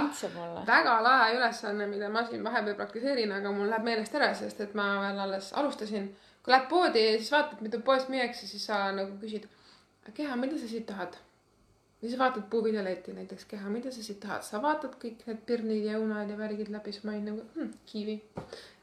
väga 0.72 0.98
lahe 1.06 1.30
ülesanne, 1.38 1.86
mida 1.94 2.10
ma 2.10 2.26
siin 2.26 2.50
vahepeal 2.50 2.82
praktiseerin, 2.82 3.38
aga 3.38 3.54
mul 3.54 3.70
läheb 3.70 3.86
meelest 3.86 4.18
ära, 4.18 4.34
sest 4.34 4.66
et 4.66 4.74
ma 4.74 4.90
veel 5.06 5.26
alles 5.30 5.54
alustasin. 5.62 6.10
kui 6.42 6.58
lähed 6.58 6.70
poodi 6.74 7.06
ja 7.06 7.16
siis 7.22 7.32
vaatad, 7.38 7.62
mida 7.62 7.86
poes 7.86 8.10
müüakse, 8.10 8.50
siis 8.50 8.66
sa 8.66 8.88
nagu 8.98 9.14
küsid, 9.22 9.46
keha, 10.10 10.42
mida 10.42 10.58
sa 10.58 10.74
siit 10.74 10.90
tahad? 10.90 11.22
Ja 12.02 12.08
siis 12.08 12.20
vaatad 12.20 12.44
puuviljaletti 12.50 13.14
näiteks 13.14 13.46
keha, 13.46 13.70
mida 13.70 13.92
sa 13.92 14.04
siit 14.04 14.20
tahad, 14.24 14.44
sa 14.48 14.62
vaatad 14.64 14.96
kõik 15.02 15.26
need 15.28 15.40
pirnid 15.46 15.84
ja 15.84 15.98
õunad 16.00 16.32
ja 16.32 16.38
värgid 16.40 16.72
läbi, 16.72 16.94
siis 16.96 17.04
ma 17.04 17.16
olin 17.16 17.26
nagu 17.34 17.48
hm, 17.56 17.74
kiivi. 17.92 18.22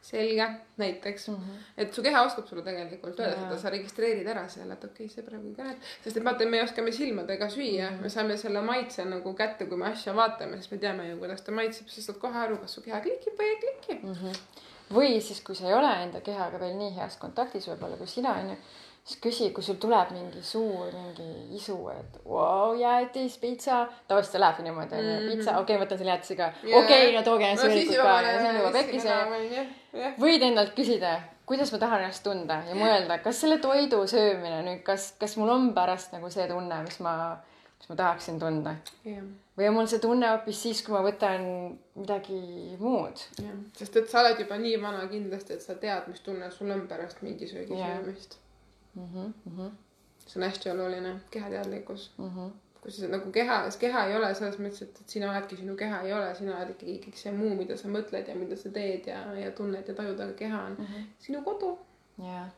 selge, 0.06 0.44
näiteks 0.76 1.28
mm. 1.28 1.34
-hmm. 1.34 1.62
et 1.82 1.94
su 1.94 2.02
keha 2.02 2.20
oskab 2.22 2.46
sulle 2.46 2.62
tegelikult 2.62 3.20
öelda 3.20 3.40
seda, 3.40 3.56
sa 3.58 3.70
registreerid 3.70 4.26
ära 4.26 4.44
selle, 4.48 4.74
et 4.74 4.84
okei 4.84 5.06
okay,, 5.06 5.14
see 5.14 5.24
praegu 5.28 5.54
kõne. 5.56 5.72
sest 6.04 6.16
et 6.16 6.24
vaata, 6.24 6.46
me 6.46 6.62
oskame 6.62 6.92
silmadega 6.92 7.48
süüa 7.48 7.90
mm, 7.90 7.96
-hmm. 7.96 8.02
me 8.02 8.08
saame 8.08 8.36
selle 8.36 8.62
maitse 8.62 9.04
nagu 9.04 9.34
kätte, 9.34 9.66
kui 9.66 9.76
me 9.76 9.86
asja 9.86 10.14
vaatame, 10.14 10.56
sest 10.56 10.70
me 10.70 10.78
teame 10.78 11.08
ju, 11.08 11.18
kuidas 11.18 11.42
ta 11.42 11.52
maitseb, 11.52 11.88
sa 11.88 12.02
saad 12.02 12.18
kohe 12.18 12.38
aru, 12.38 12.56
kas 12.56 12.74
su 12.74 12.82
keha 12.82 13.00
klikib 13.00 13.40
või 13.40 13.48
ei 13.48 13.60
kliki 13.64 13.98
mm. 14.02 14.10
Mhm. 14.10 14.32
või 14.94 15.20
siis, 15.20 15.40
kui 15.40 15.54
sa 15.54 15.66
ei 15.66 15.74
ole 15.74 16.02
enda 16.02 16.20
kehaga 16.20 16.60
veel 16.60 16.76
nii 16.76 16.94
heas 17.00 17.16
kontaktis 17.16 17.68
võib-olla 17.68 17.96
kui 17.96 18.06
sina 18.06 18.38
onju, 18.42 18.56
siis 19.06 19.20
küsi, 19.22 19.52
kui 19.54 19.62
sul 19.62 19.76
tuleb 19.78 20.10
mingi 20.10 20.40
suur 20.42 20.90
mingi 20.92 21.54
isu, 21.54 21.76
et 21.92 22.16
vau, 22.26 22.72
jäätis, 22.74 23.36
pitsa, 23.38 23.84
tavaliselt 24.10 24.32
see 24.34 24.40
lähebki 24.42 24.64
niimoodi 24.66 24.98
onju, 24.98 25.12
Mhm. 25.20 25.28
pitsa, 25.30 25.52
okei 25.60 25.76
okay,, 25.76 25.86
võtan 25.86 25.98
selle 26.00 26.10
jäätise 26.10 26.36
ka, 26.36 26.48
Jaa. 26.66 26.80
okei, 26.82 27.12
no 27.14 27.22
tooge 27.22 27.52
no 27.54 27.60
sõelikut 27.62 27.92
siis 27.94 28.02
ka 28.02 28.20
ja 28.26 28.36
see 28.40 28.48
on 28.50 28.56
juba 28.60 28.72
pekkis 28.74 29.04
jah, 29.06 30.14
võid 30.18 30.42
endalt 30.48 30.74
küsida, 30.74 31.12
kuidas 31.46 31.70
ma 31.72 31.78
tahan 31.78 32.02
ennast 32.02 32.24
tunda 32.26 32.56
ja 32.68 32.74
mõelda, 32.74 33.20
kas 33.22 33.40
selle 33.44 33.58
toidu 33.62 34.00
söömine 34.10 34.62
nüüd, 34.66 34.80
kas, 34.82 35.12
kas 35.20 35.36
mul 35.38 35.52
on 35.54 35.68
pärast 35.76 36.12
nagu 36.16 36.30
see 36.34 36.48
tunne, 36.50 36.80
mis 36.82 36.98
ma, 37.06 37.12
mis 37.78 37.88
ma 37.92 37.96
tahaksin 38.00 38.40
tunda 38.42 38.72
jah, 39.06 39.22
või 39.56 39.68
on 39.68 39.76
mul 39.78 39.86
see 39.86 40.02
tunne 40.02 40.32
hoopis 40.32 40.62
siis, 40.66 40.80
kui 40.82 40.96
ma 40.96 41.04
võtan 41.06 41.46
midagi 41.94 42.40
muud. 42.82 43.22
jah, 43.38 43.54
sest 43.78 43.96
et 44.02 44.10
sa 44.10 44.24
oled 44.24 44.42
juba 44.42 44.58
nii 44.58 44.80
vana 44.82 45.06
kindlasti, 45.06 45.54
et 45.54 45.62
sa 45.62 45.78
tead, 45.78 46.10
mis 46.10 46.20
tunne 46.26 46.50
sul 46.50 46.74
on 46.74 46.82
pärast 46.90 47.22
mingi 47.22 47.46
söögi 47.46 47.78
Jaa. 47.78 47.94
söömist. 48.00 48.36
Mm 48.96 49.32
-hmm, 49.46 49.70
see 50.26 50.42
on 50.42 50.48
hästi 50.48 50.70
oluline, 50.70 51.20
kehateadlikkus. 51.30 52.12
mm 52.18 52.30
-hmm. 52.30 52.50
kui 52.80 52.90
sa 52.90 53.08
nagu 53.08 53.32
keha, 53.32 53.62
keha 53.78 54.04
ei 54.04 54.16
ole 54.16 54.34
selles 54.34 54.58
mõttes, 54.58 54.82
et, 54.82 55.00
et 55.00 55.08
sina 55.08 55.30
oledki 55.30 55.56
sinu 55.56 55.76
keha 55.76 56.00
ei 56.00 56.12
ole, 56.12 56.34
sina 56.34 56.56
oled 56.56 56.70
ikkagi 56.70 56.98
kõik 57.06 57.16
see 57.22 57.32
muu, 57.32 57.54
mida 57.54 57.76
sa 57.76 57.88
mõtled 57.88 58.28
ja 58.28 58.34
mida 58.34 58.56
sa 58.56 58.70
teed 58.70 59.06
ja, 59.06 59.18
ja 59.34 59.50
tunned 59.50 59.88
ja 59.88 59.94
tajud, 59.94 60.20
aga 60.20 60.32
keha 60.32 60.62
on 60.62 60.76
mm. 60.78 60.84
-hmm. 60.84 61.04
sinu 61.18 61.42
kodu. 61.42 61.78
ja, 62.18 62.48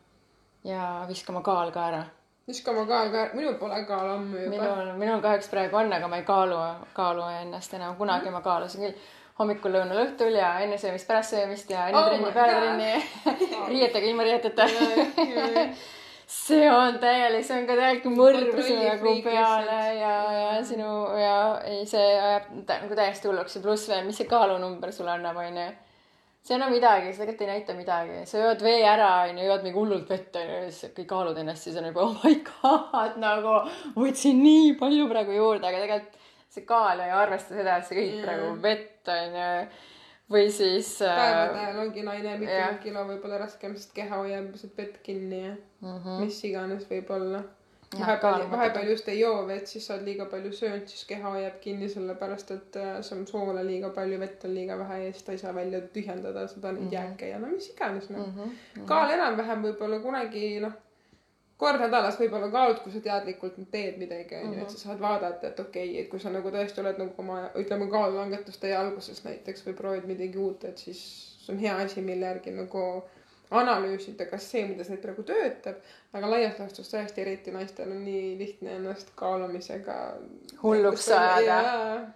ja 0.64 1.04
viska 1.08 1.32
oma 1.32 1.42
kaal 1.42 1.70
ka 1.70 1.88
ära. 1.88 2.04
viska 2.48 2.70
oma 2.70 2.86
kaal 2.86 3.10
ka, 3.10 3.28
minul 3.34 3.54
pole 3.54 3.84
kaal 3.84 4.10
ammu 4.10 4.38
juba. 4.38 4.50
minul, 4.50 4.98
minul 4.98 5.20
kahjuks 5.20 5.48
praegu 5.48 5.76
on, 5.76 5.92
aga 5.92 6.08
ma 6.08 6.16
ei 6.16 6.22
kaalu, 6.22 6.58
kaalu 6.92 7.22
ennast 7.42 7.74
enam, 7.74 7.96
kunagi 7.96 8.30
ma 8.30 8.40
kaalusin 8.40 8.80
küll 8.80 8.94
hommikul, 9.38 9.72
lõunal, 9.72 10.02
õhtul 10.06 10.34
ja 10.34 10.58
enne 10.60 10.78
söömist, 10.78 11.06
pärast 11.06 11.30
söömist 11.30 11.70
ja 11.70 11.86
enne 11.88 12.00
Oh 12.00 12.08
trenni, 12.08 12.32
peale 12.32 12.54
trenni, 12.60 13.04
riietega, 13.72 14.06
ilma 14.06 14.22
riieteta. 14.22 14.66
See 16.28 16.68
on 16.68 16.98
täielik, 17.00 17.44
see 17.46 17.56
on 17.56 17.66
ka 17.68 17.74
täielik 17.78 18.06
mõrv 18.12 18.50
sulle 18.60 18.84
nagu 18.84 19.12
peale 19.24 19.78
ja, 19.96 20.14
ja 20.36 20.48
sinu 20.66 20.88
ja 21.16 21.36
ei, 21.64 21.86
see 21.88 22.04
ajab 22.20 22.50
nagu 22.68 22.98
täiesti 22.98 23.30
hulluks 23.30 23.56
ja 23.56 23.62
pluss 23.64 23.88
veel, 23.88 24.04
mis 24.04 24.20
see 24.20 24.28
kaalunumber 24.28 24.92
sulle 24.92 25.14
annab, 25.14 25.40
onju. 25.40 25.64
see 26.44 26.54
ei 26.54 26.58
anna 26.58 26.68
midagi, 26.72 27.14
see 27.14 27.24
tegelikult 27.24 27.46
ei 27.46 27.50
näita 27.54 27.76
midagi, 27.78 28.20
sa 28.28 28.44
jood 28.44 28.64
vee 28.64 28.84
ära, 28.84 29.08
onju, 29.30 29.48
jood 29.48 29.64
mingi 29.64 29.80
hullult 29.80 30.12
vett, 30.12 30.36
onju, 30.36 30.60
ja 30.60 30.68
siis 30.68 30.94
kõik 30.98 31.08
kaalud 31.14 31.40
ennast, 31.40 31.64
siis 31.64 31.80
on 31.80 31.88
juba 31.88 32.04
oh 32.04 32.20
my 32.20 32.36
god, 32.50 33.16
nagu 33.24 33.58
võtsin 33.96 34.44
nii 34.44 34.74
palju 34.80 35.08
praegu 35.08 35.36
juurde, 35.36 35.64
aga 35.64 35.80
tegelikult 35.86 36.26
see 36.52 36.68
kaal 36.68 37.00
ei 37.04 37.14
arvesta 37.24 37.56
seda, 37.56 37.78
et 37.78 37.88
sa 37.88 37.96
kõik 37.96 38.18
Jaa. 38.18 38.24
praegu 38.26 38.52
vett, 38.64 39.14
onju. 39.16 39.48
Või 40.30 40.50
siis 40.52 40.98
päevade 40.98 41.58
äh,. 41.58 41.64
ajal 41.64 41.78
ongi 41.86 42.02
naine 42.02 42.38
mitukümmend 42.38 42.82
kilo 42.82 43.04
võib-olla 43.12 43.38
raskem, 43.38 43.76
sest 43.76 43.94
keha 43.96 44.16
hoiab 44.16 44.50
lihtsalt 44.52 44.76
vett 44.76 45.02
kinni 45.02 45.44
ja 45.46 45.56
Mm 45.80 45.98
-hmm. 45.98 46.20
mis 46.20 46.44
iganes 46.44 46.90
võib-olla. 46.90 47.42
Vahepeal, 47.98 48.50
vahepeal 48.50 48.88
just 48.90 49.08
ei 49.08 49.20
joo 49.20 49.46
vett, 49.46 49.66
siis 49.66 49.86
sa 49.86 49.94
oled 49.94 50.04
liiga 50.04 50.24
palju 50.24 50.50
söönud, 50.52 50.88
siis 50.88 51.04
keha 51.08 51.30
hoiab 51.30 51.54
kinni, 51.60 51.88
sellepärast 51.88 52.50
et 52.50 52.76
äh, 52.76 52.88
see 53.02 53.18
on 53.18 53.26
soola 53.26 53.62
liiga 53.64 53.88
palju, 53.88 54.18
vett 54.20 54.44
on 54.44 54.54
liiga 54.54 54.76
vähe 54.78 54.98
ja 55.04 55.12
siis 55.12 55.22
ta 55.24 55.32
ei 55.32 55.38
saa 55.38 55.54
välja 55.54 55.80
tühjendada 55.94 56.46
seda 56.48 56.72
neid 56.72 56.82
mm 56.82 56.88
-hmm. 56.88 56.94
jääke 56.94 57.28
ja 57.28 57.38
no 57.38 57.46
mis 57.46 57.70
iganes 57.70 58.10
noh 58.10 58.26
mm. 58.26 58.34
-hmm. 58.34 58.84
kaal 58.90 59.10
enam-vähem 59.10 59.62
võib-olla 59.62 60.00
kunagi 60.02 60.60
noh, 60.60 60.72
kord 61.58 61.82
nädalas 61.82 62.18
võib-olla 62.20 62.48
kaalud, 62.54 62.80
kui 62.84 62.92
sa 62.94 63.00
teadlikult 63.04 63.56
teed 63.72 63.98
midagi, 63.98 64.36
onju, 64.38 64.60
et 64.62 64.74
sa 64.74 64.82
saad 64.84 65.00
vaadata, 65.02 65.50
et 65.50 65.60
okei 65.60 65.88
okay,, 65.90 66.02
et 66.04 66.10
kui 66.12 66.22
sa 66.22 66.30
nagu 66.34 66.52
tõesti 66.54 66.82
oled 66.82 67.00
nagu 67.02 67.24
oma, 67.24 67.40
ütleme, 67.58 67.88
kaalulangetuste 67.90 68.70
alguses 68.78 69.24
näiteks 69.26 69.66
või 69.66 69.78
proovid 69.80 70.06
midagi 70.10 70.38
uut, 70.38 70.68
et 70.70 70.78
siis 70.78 71.02
see 71.42 71.54
on 71.56 71.62
hea 71.62 71.74
asi, 71.84 72.04
mille 72.04 72.30
järgi 72.30 72.54
nagu 72.54 72.84
analüüsida, 73.50 74.26
kas 74.30 74.44
see, 74.50 74.64
mida 74.68 74.84
sa 74.84 74.92
teed 74.94 75.02
praegu 75.02 75.22
töötab, 75.28 75.78
aga 76.16 76.30
laias 76.30 76.58
laastus 76.60 76.90
tõesti 76.92 77.22
eriti 77.22 77.52
naistel 77.52 77.90
on 77.92 78.02
nii 78.04 78.34
lihtne 78.38 78.74
ennast 78.78 79.10
kaalumisega 79.18 79.96
Hulluks 80.62 81.08
ajada. 81.14 81.58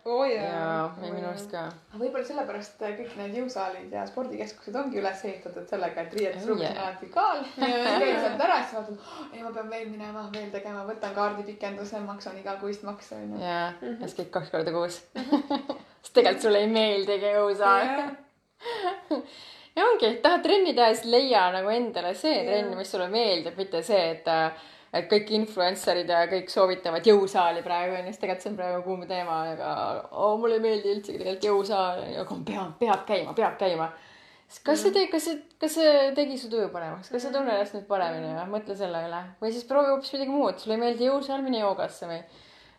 oo 0.05 0.24
jaa 0.24 0.47
jaa, 0.49 0.87
minu 1.01 1.28
arust 1.28 1.51
ka. 1.53 1.64
võib-olla 1.99 2.24
sellepärast 2.26 2.80
kõik 2.83 3.16
need 3.20 3.37
jõusaalid 3.41 3.93
ja 3.93 4.05
spordikeskused 4.09 4.76
ongi 4.80 5.01
üles 5.01 5.24
ehitatud 5.24 5.68
sellega, 5.70 6.07
et 6.07 6.16
riietusruumis 6.18 6.62
Oh, 6.62 6.68
on 6.68 6.76
yeah. 6.76 6.83
alati 6.87 7.07
kaal. 7.12 7.41
Käid 7.57 8.18
sealt 8.20 8.45
ära, 8.47 8.59
siis 8.62 8.74
vaatad, 8.76 8.99
ei 9.33 9.43
ma 9.43 9.53
pean 9.57 9.70
veel 9.70 9.89
minema, 9.91 10.26
veel 10.35 10.51
tegema, 10.53 10.85
võtan 10.89 11.14
kaardipikenduse, 11.16 12.01
maksan 12.07 12.39
igakuist 12.43 12.83
makse 12.89 13.16
onju. 13.16 13.41
jaa, 13.43 13.72
ja 13.80 13.97
siis 14.05 14.18
kõik 14.20 14.30
kaks 14.37 14.53
korda 14.55 14.74
kuus. 14.74 15.01
sest 16.03 16.14
tegelikult 16.14 16.45
sulle 16.47 16.62
ei 16.64 16.70
meeldigi 16.70 17.33
jõusaal. 17.37 18.07
ja 19.77 19.87
ongi, 19.89 20.12
tahad 20.25 20.45
trenni 20.45 20.75
teha, 20.77 20.93
siis 20.95 21.09
leia 21.11 21.47
nagu 21.55 21.73
endale 21.73 22.12
see 22.18 22.35
Jaa. 22.35 22.45
trenn, 22.49 22.77
mis 22.79 22.93
sulle 22.93 23.09
meeldib, 23.12 23.57
mitte 23.59 23.83
see, 23.87 24.05
et 24.16 24.31
et 24.93 25.07
kõik 25.09 25.31
influencer'id 25.39 26.11
ja 26.12 26.27
kõik 26.29 26.51
soovitavad 26.53 27.07
jõusaali 27.09 27.62
praegu 27.64 27.95
onju, 27.97 28.11
sest 28.12 28.20
tegelikult 28.20 28.45
see 28.45 28.51
on 28.51 28.57
praegu 28.59 28.83
kuum 28.85 29.05
teema, 29.09 29.39
aga 29.55 29.68
oh, 30.11 30.35
mulle 30.41 30.59
ei 30.59 30.64
meeldi 30.66 30.91
üldsegi 30.93 31.16
tegelikult 31.16 31.47
jõusaal, 31.49 32.03
aga 32.20 32.37
peab, 32.51 32.75
peab 32.83 33.07
käima, 33.09 33.33
peab 33.39 33.57
käima. 33.61 33.87
kas 34.66 34.83
see 34.83 34.93
tegi, 34.93 35.09
kas 35.14 35.25
see, 35.31 35.39
kas 35.62 35.79
see 35.79 35.95
tegi 36.18 36.37
su 36.37 36.53
tuju 36.53 36.68
paremaks, 36.75 37.09
kas 37.09 37.25
sa 37.25 37.33
tunned 37.33 37.55
ennast 37.55 37.79
nüüd 37.79 37.87
paremini 37.89 38.35
või? 38.35 38.45
Mõtle 38.53 38.77
selle 38.77 39.01
üle. 39.07 39.23
Või 39.41 39.55
siis 39.55 39.64
proovi 39.70 39.95
hoopis 39.95 40.12
midagi 40.12 40.37
muud, 40.37 40.61
sulle 40.61 40.77
ei 40.77 40.83
meeldi 40.85 41.09
jõusaal, 41.09 41.41
mine 41.47 41.64
joogasse 41.64 42.11
või 42.11 42.20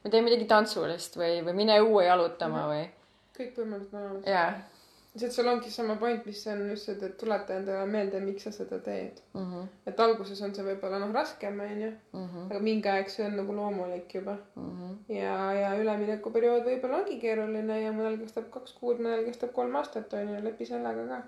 või 0.03 0.13
tee 0.13 0.21
midagi 0.21 0.45
tantsulist 0.51 1.17
või, 1.17 1.39
või 1.47 1.57
mine 1.63 1.79
õue 1.81 2.05
jalutama 2.05 2.67
või. 2.69 2.85
Kõik 3.33 3.57
võimalused 3.57 3.97
on 3.97 4.05
olemas. 4.05 4.29
jaa 4.29 4.72
et 5.15 5.31
sul 5.31 5.47
ongi 5.47 5.69
sama 5.71 5.95
point, 6.01 6.25
mis 6.25 6.39
on 6.47 6.61
just 6.69 6.87
see, 6.89 6.95
et 7.07 7.17
tuleta 7.21 7.53
endale 7.59 7.85
meelde, 7.89 8.19
miks 8.23 8.43
sa 8.47 8.51
seda 8.51 8.79
teed. 8.87 9.19
mm. 9.33 9.43
-hmm. 9.51 9.67
et 9.85 9.99
alguses 9.99 10.41
on 10.41 10.55
see 10.55 10.65
võib-olla 10.65 10.99
noh 10.99 11.13
raskem 11.13 11.59
onju, 11.59 11.91
Mm 12.13 12.27
-hmm. 12.27 12.45
aga 12.51 12.59
mingi 12.59 12.89
aeg 12.89 13.09
see 13.09 13.25
on 13.25 13.35
nagu 13.37 13.55
loomulik 13.55 14.15
juba 14.15 14.37
Mm 14.55 14.71
-hmm. 14.71 15.13
ja, 15.15 15.53
ja 15.53 15.75
üleminekuperiood 15.81 16.65
võib-olla 16.69 16.97
ongi 17.01 17.19
keeruline 17.19 17.81
ja 17.81 17.91
mõnel 17.91 18.19
kestab 18.23 18.49
kaks 18.51 18.73
kuud, 18.79 18.97
mõnel 18.99 19.25
kestab 19.25 19.53
kolm 19.53 19.75
aastat 19.75 20.13
onju, 20.13 20.43
lepi 20.43 20.65
sellega 20.65 21.07
ka. 21.07 21.21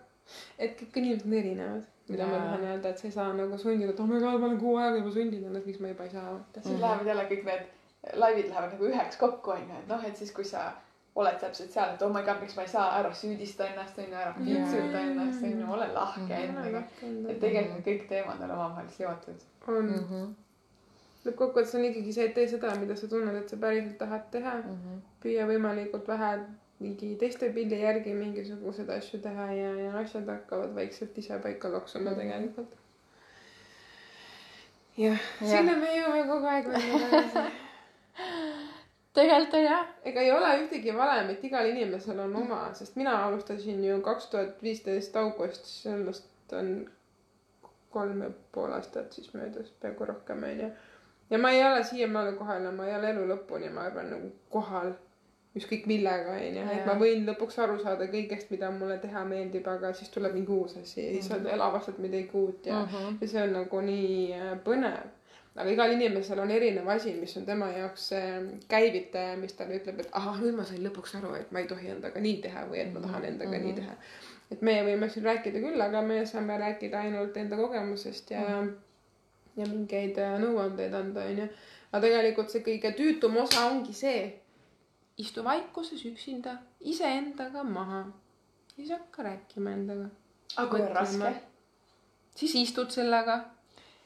et 0.59 0.81
kõik 0.81 0.97
inimesed 0.97 1.25
on 1.27 1.33
erinevad, 1.33 1.83
mida 2.09 2.25
ma 2.25 2.33
Jaa. 2.33 2.43
tahan 2.45 2.63
öelda, 2.63 2.89
et 2.89 2.97
sa 2.97 3.07
ei 3.07 3.11
saa 3.11 3.33
nagu 3.33 3.57
sundida, 3.57 3.89
et 3.91 3.99
oh 3.99 4.07
my 4.07 4.19
god, 4.19 4.39
ma 4.39 4.45
olen 4.47 4.59
kuu 4.59 4.75
aega 4.77 4.97
juba 4.97 5.11
sundinud 5.11 5.47
ennast, 5.49 5.65
miks 5.65 5.79
ma 5.79 5.88
juba 5.88 6.03
ei 6.03 6.09
saa 6.09 6.45
siis 6.63 6.79
lähevad 6.81 7.05
jälle 7.07 7.23
kõik 7.29 7.45
need 7.45 7.63
laivid 8.13 8.49
lähevad 8.49 8.71
nagu 8.73 8.86
üheks 8.86 9.17
kokku 9.17 9.51
onju, 9.51 9.77
et 9.79 9.88
noh, 9.88 10.03
et 10.05 10.17
siis 10.17 10.31
kui 10.31 10.43
sa 10.43 10.71
oled 11.16 11.38
täpselt 11.39 11.72
seal, 11.72 11.93
et 11.95 12.01
oh 12.03 12.11
my 12.11 12.24
god, 12.28 12.41
miks 12.43 12.55
ma 12.57 12.66
ei 12.66 12.72
saa 12.72 12.88
ära 12.99 13.11
süüdista 13.16 13.68
ennast 13.70 13.99
onju, 14.03 14.16
ära 14.20 14.34
pitsuta 14.36 15.03
ennast 15.03 15.45
onju, 15.47 15.68
ole 15.78 15.88
lahke 15.93 16.41
endaga. 16.47 16.82
et 17.03 17.39
tegelikult 17.39 17.86
kõik 17.86 18.09
teemad 18.09 18.43
on 18.43 18.51
omavahel 18.57 18.89
seotud. 18.97 19.45
on 19.68 19.86
Mm 19.86 20.03
-hmm. 20.09 20.34
lõppkokkuvõttes 21.26 21.76
on 21.76 21.86
ikkagi 21.86 22.13
see, 22.13 22.26
et 22.26 22.34
tee 22.34 22.47
seda, 22.47 22.76
mida 22.76 22.95
sa 22.95 23.07
tunned, 23.07 23.36
et 23.36 23.49
sa 23.49 23.57
päriselt 23.57 23.97
tahad 23.97 24.30
teha. 24.32 24.53
Mm 24.53 24.78
-hmm. 24.78 25.01
püüa 25.24 25.47
võimalikult 25.47 26.07
vähe 26.07 26.39
mingi 26.80 27.16
teiste 27.20 27.49
pildi 27.55 27.80
järgi 27.82 28.13
mingisuguseid 28.13 28.89
asju 28.89 29.20
teha 29.24 29.51
ja, 29.53 29.70
ja 29.80 29.97
asjad 29.97 30.28
hakkavad 30.28 30.76
vaikselt 30.76 31.18
ise 31.18 31.39
paika 31.39 31.72
loksuma 31.72 32.16
tegelikult. 32.18 32.74
jah, 34.97 35.20
Jah. 35.41 35.49
sinna 35.49 35.78
me 35.78 35.95
jõuame 35.97 36.28
kogu 36.28 36.45
aeg 36.45 36.68
välja 36.74 36.99
tagasi. 36.99 37.39
Tegelikult 39.16 39.53
on 39.59 39.63
jah. 39.63 39.88
ega 40.05 40.22
ei 40.22 40.32
ole 40.32 40.51
ühtegi 40.63 40.93
valemit, 40.97 41.43
igal 41.43 41.66
inimesel 41.70 42.20
on 42.20 42.36
oma, 42.36 42.74
sest 42.74 42.95
mina 42.99 43.16
alustasin 43.26 43.84
ju 43.84 44.01
kaks 44.01 44.28
tuhat 44.34 44.61
viisteist 44.63 45.16
augustis, 45.16 45.82
sellest 45.84 46.53
on 46.53 46.76
kolm 47.95 48.22
ja 48.22 48.30
pool 48.51 48.74
aastat 48.76 49.13
siis 49.16 49.34
möödas, 49.34 49.72
peaaegu 49.82 50.05
rohkem 50.05 50.43
onju. 50.43 50.70
ja 51.30 51.38
ma 51.39 51.49
ei 51.55 51.63
ole 51.63 51.84
siiamaani 51.84 52.38
kohal 52.38 52.63
ja 52.63 52.72
ma 52.72 52.88
ei 52.88 52.95
ole 52.95 53.09
elu 53.09 53.28
lõpuni, 53.34 53.72
ma 53.74 53.88
arvan, 53.89 54.09
nagu 54.11 54.32
kohal. 54.49 54.93
ükskõik 55.55 55.86
millega 55.88 56.34
onju, 56.36 56.63
et 56.74 56.86
ma 56.86 56.93
võin 56.99 57.22
lõpuks 57.30 57.61
aru 57.63 57.78
saada 57.80 58.09
kõigest, 58.11 58.49
mida 58.51 58.68
mulle 58.76 58.97
teha 58.99 59.22
meeldib, 59.24 59.68
aga 59.72 59.93
siis 59.95 60.09
tuleb 60.11 60.34
mingi 60.36 60.51
uus 60.51 60.76
asi 60.82 60.99
ja 61.05 61.11
siis 61.13 61.30
mm. 61.32 61.61
avastad 61.63 62.01
midagi 62.03 62.30
uut 62.34 62.66
ja 62.68 62.82
mm, 62.82 62.89
Mhm. 62.89 63.05
-hmm. 63.05 63.18
ja 63.22 63.28
see 63.28 63.43
on 63.43 63.53
nagu 63.53 63.82
nii 63.82 64.41
põnev. 64.66 65.05
Aga 65.56 65.72
igal 65.72 65.93
inimesel 65.95 66.39
on 66.43 66.51
erinev 66.51 66.88
asi, 66.91 67.14
mis 67.16 67.36
on 67.39 67.45
tema 67.47 67.70
jaoks 67.72 68.08
see 68.12 68.32
käivitaja, 68.72 69.36
mis 69.39 69.56
talle 69.56 69.80
ütleb, 69.80 70.01
et 70.03 70.16
ahah, 70.20 70.39
nüüd 70.43 70.58
ma 70.58 70.66
sain 70.68 70.84
lõpuks 70.84 71.16
aru, 71.20 71.32
et 71.39 71.51
ma 71.56 71.62
ei 71.64 71.70
tohi 71.70 71.93
endaga 71.93 72.24
nii 72.24 72.39
teha 72.43 72.66
või 72.72 72.82
et 72.84 72.91
ma 72.93 73.03
tahan 73.06 73.30
endaga 73.32 73.51
mm 73.51 73.58
-hmm. 73.58 73.70
nii 73.70 73.78
teha. 73.80 73.95
et 74.51 74.62
meie 74.62 74.84
võime 74.86 75.10
siin 75.10 75.26
rääkida 75.26 75.62
küll, 75.64 75.82
aga 75.82 76.01
me 76.01 76.26
saame 76.26 76.58
rääkida 76.62 76.99
ainult 77.08 77.38
enda 77.38 77.56
kogemusest 77.58 78.32
ja 78.32 78.41
mm, 78.41 78.68
-hmm. 78.68 79.62
ja 79.62 79.70
mingeid 79.72 80.18
äh, 80.18 80.36
nõuandeid 80.43 80.93
anda, 80.93 81.26
onju. 81.32 81.47
aga 81.91 82.01
tegelikult 82.08 82.49
see 82.49 82.62
kõige 82.68 82.91
tüütum 82.99 83.38
osa 83.38 83.66
ongi 83.72 83.93
see, 83.93 84.41
istu 85.18 85.43
vaikuses 85.43 86.06
üksinda 86.06 86.58
iseendaga 86.82 87.64
maha, 87.64 88.06
siis 88.76 88.91
hakka 88.91 89.24
rääkima 89.24 89.72
endaga. 89.72 90.10
aga 90.58 90.70
kui 90.70 90.82
on 90.82 90.95
raske? 90.95 91.36
siis 92.36 92.56
istud 92.56 92.91
sellega. 92.91 93.39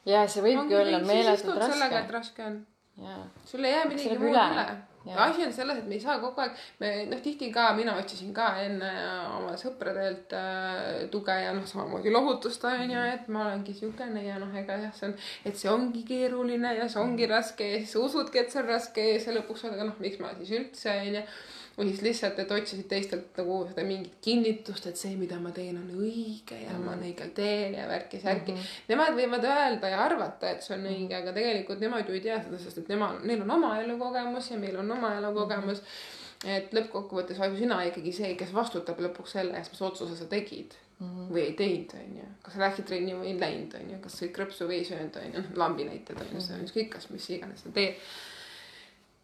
Ja 0.08 0.26
see 0.28 0.44
võibki 0.44 0.76
olla 0.76 1.00
meeletult 1.04 1.64
sellega, 1.64 2.04
et 2.04 2.14
raske. 2.14 2.44
raske 2.44 2.46
on. 2.46 3.26
sul 3.46 3.64
ei 3.64 3.74
jää 3.74 3.88
midagi 3.88 4.16
muud 4.20 4.32
üle. 4.32 4.44
üle, 4.44 4.78
asi 5.24 5.44
on 5.46 5.52
selles, 5.52 5.78
et 5.80 5.86
me 5.88 5.96
ei 5.96 6.02
saa 6.02 6.18
kogu 6.20 6.42
aeg, 6.44 6.56
me 6.80 6.90
noh, 7.08 7.20
tihti 7.24 7.48
ka 7.52 7.70
mina 7.76 7.94
otsisin 8.00 8.34
ka 8.36 8.50
enne 8.64 8.90
oma 9.38 9.54
sõpradelt 9.60 10.34
äh, 10.36 11.06
tuge 11.12 11.36
ja 11.40 11.54
noh, 11.56 11.64
samamoodi 11.68 12.12
lohutust 12.12 12.64
on 12.68 12.84
ju, 12.92 13.06
et 13.14 13.30
ma 13.32 13.46
olengi 13.46 13.76
siukene 13.76 14.24
ja 14.26 14.36
noh, 14.42 14.52
ega 14.60 14.76
jah, 14.84 14.92
see 14.96 15.08
on, 15.08 15.16
et 15.48 15.56
see 15.60 15.72
ongi 15.72 16.04
keeruline 16.08 16.74
ja 16.76 16.88
see 16.88 17.00
ongi 17.02 17.28
raske 17.30 17.70
ja 17.72 17.80
siis 17.80 17.96
usudki, 18.00 18.44
et 18.44 18.52
see 18.52 18.62
on 18.62 18.68
raske 18.74 19.08
ja 19.12 19.16
siis 19.16 19.40
lõpuks 19.40 19.64
oled, 19.68 19.80
noh, 19.88 19.96
miks 20.04 20.20
ma 20.20 20.34
siis 20.38 20.54
üldse 20.60 21.00
on 21.00 21.20
ju. 21.20 21.26
Või 21.76 21.88
siis 21.90 22.02
lihtsalt, 22.04 22.38
et 22.42 22.52
otsisid 22.52 22.88
teistelt 22.90 23.38
nagu 23.38 23.60
seda 23.68 23.84
mingit 23.86 24.18
kinnitust, 24.24 24.86
et 24.90 25.00
see, 25.00 25.14
mida 25.18 25.38
ma 25.40 25.52
teen, 25.56 25.78
on 25.80 26.02
õige 26.02 26.58
ja 26.60 26.74
mm. 26.74 26.84
ma 26.84 26.94
olen 26.94 27.06
õigel 27.10 27.32
teel 27.36 27.76
ja 27.78 27.86
värki-särki 27.88 28.52
mm. 28.52 28.58
-hmm. 28.58 28.86
Nemad 28.92 29.16
võivad 29.16 29.46
öelda 29.48 29.92
ja 29.92 30.02
arvata, 30.04 30.50
et 30.50 30.66
see 30.66 30.76
on 30.76 30.86
õige, 30.90 31.16
aga 31.16 31.34
tegelikult 31.36 31.80
nemad 31.80 32.08
ju 32.08 32.18
ei 32.18 32.24
tea 32.26 32.40
seda, 32.42 32.58
sest 32.58 32.82
et 32.82 32.92
nemad, 32.92 33.22
neil 33.24 33.44
on 33.46 33.56
oma 33.58 33.76
elukogemus 33.82 34.50
ja 34.50 34.58
meil 34.58 34.76
on 34.82 34.90
oma 34.98 35.14
elukogemus 35.18 35.80
mm. 35.80 35.86
-hmm. 35.86 36.56
et 36.56 36.74
lõppkokkuvõttes 36.76 37.40
oled 37.40 37.56
ju 37.56 37.64
sina 37.64 37.82
ikkagi 37.88 38.12
see, 38.12 38.34
kes 38.36 38.54
vastutab 38.54 39.00
lõpuks 39.00 39.38
selle 39.38 39.56
eest, 39.58 39.72
mis 39.72 39.82
otsuse 39.90 40.16
sa 40.16 40.26
tegid 40.26 40.76
mm 41.00 41.06
-hmm. 41.06 41.30
või 41.34 41.44
ei 41.44 41.52
teinud, 41.52 41.94
onju. 42.02 42.26
kas 42.42 42.54
sa 42.54 42.66
läksid 42.66 42.90
trenni 42.90 43.14
või 43.14 43.32
ei 43.32 43.40
läinud, 43.40 43.74
onju, 43.80 44.02
kas 44.02 44.20
sõid 44.20 44.34
krõpsu 44.36 44.68
või 44.68 44.82
ei 44.82 44.84
söönud, 44.84 45.16
onju, 45.22 45.44
lambi 45.56 45.84
näited 45.88 46.20
onju, 46.26 46.40
see 46.40 46.58
on 46.58 46.66
ükskõik, 46.66 46.90
kas 46.96 47.10
mis 47.10 47.30
iganes 47.30 47.64
sa 47.64 47.72
teed 47.72 47.96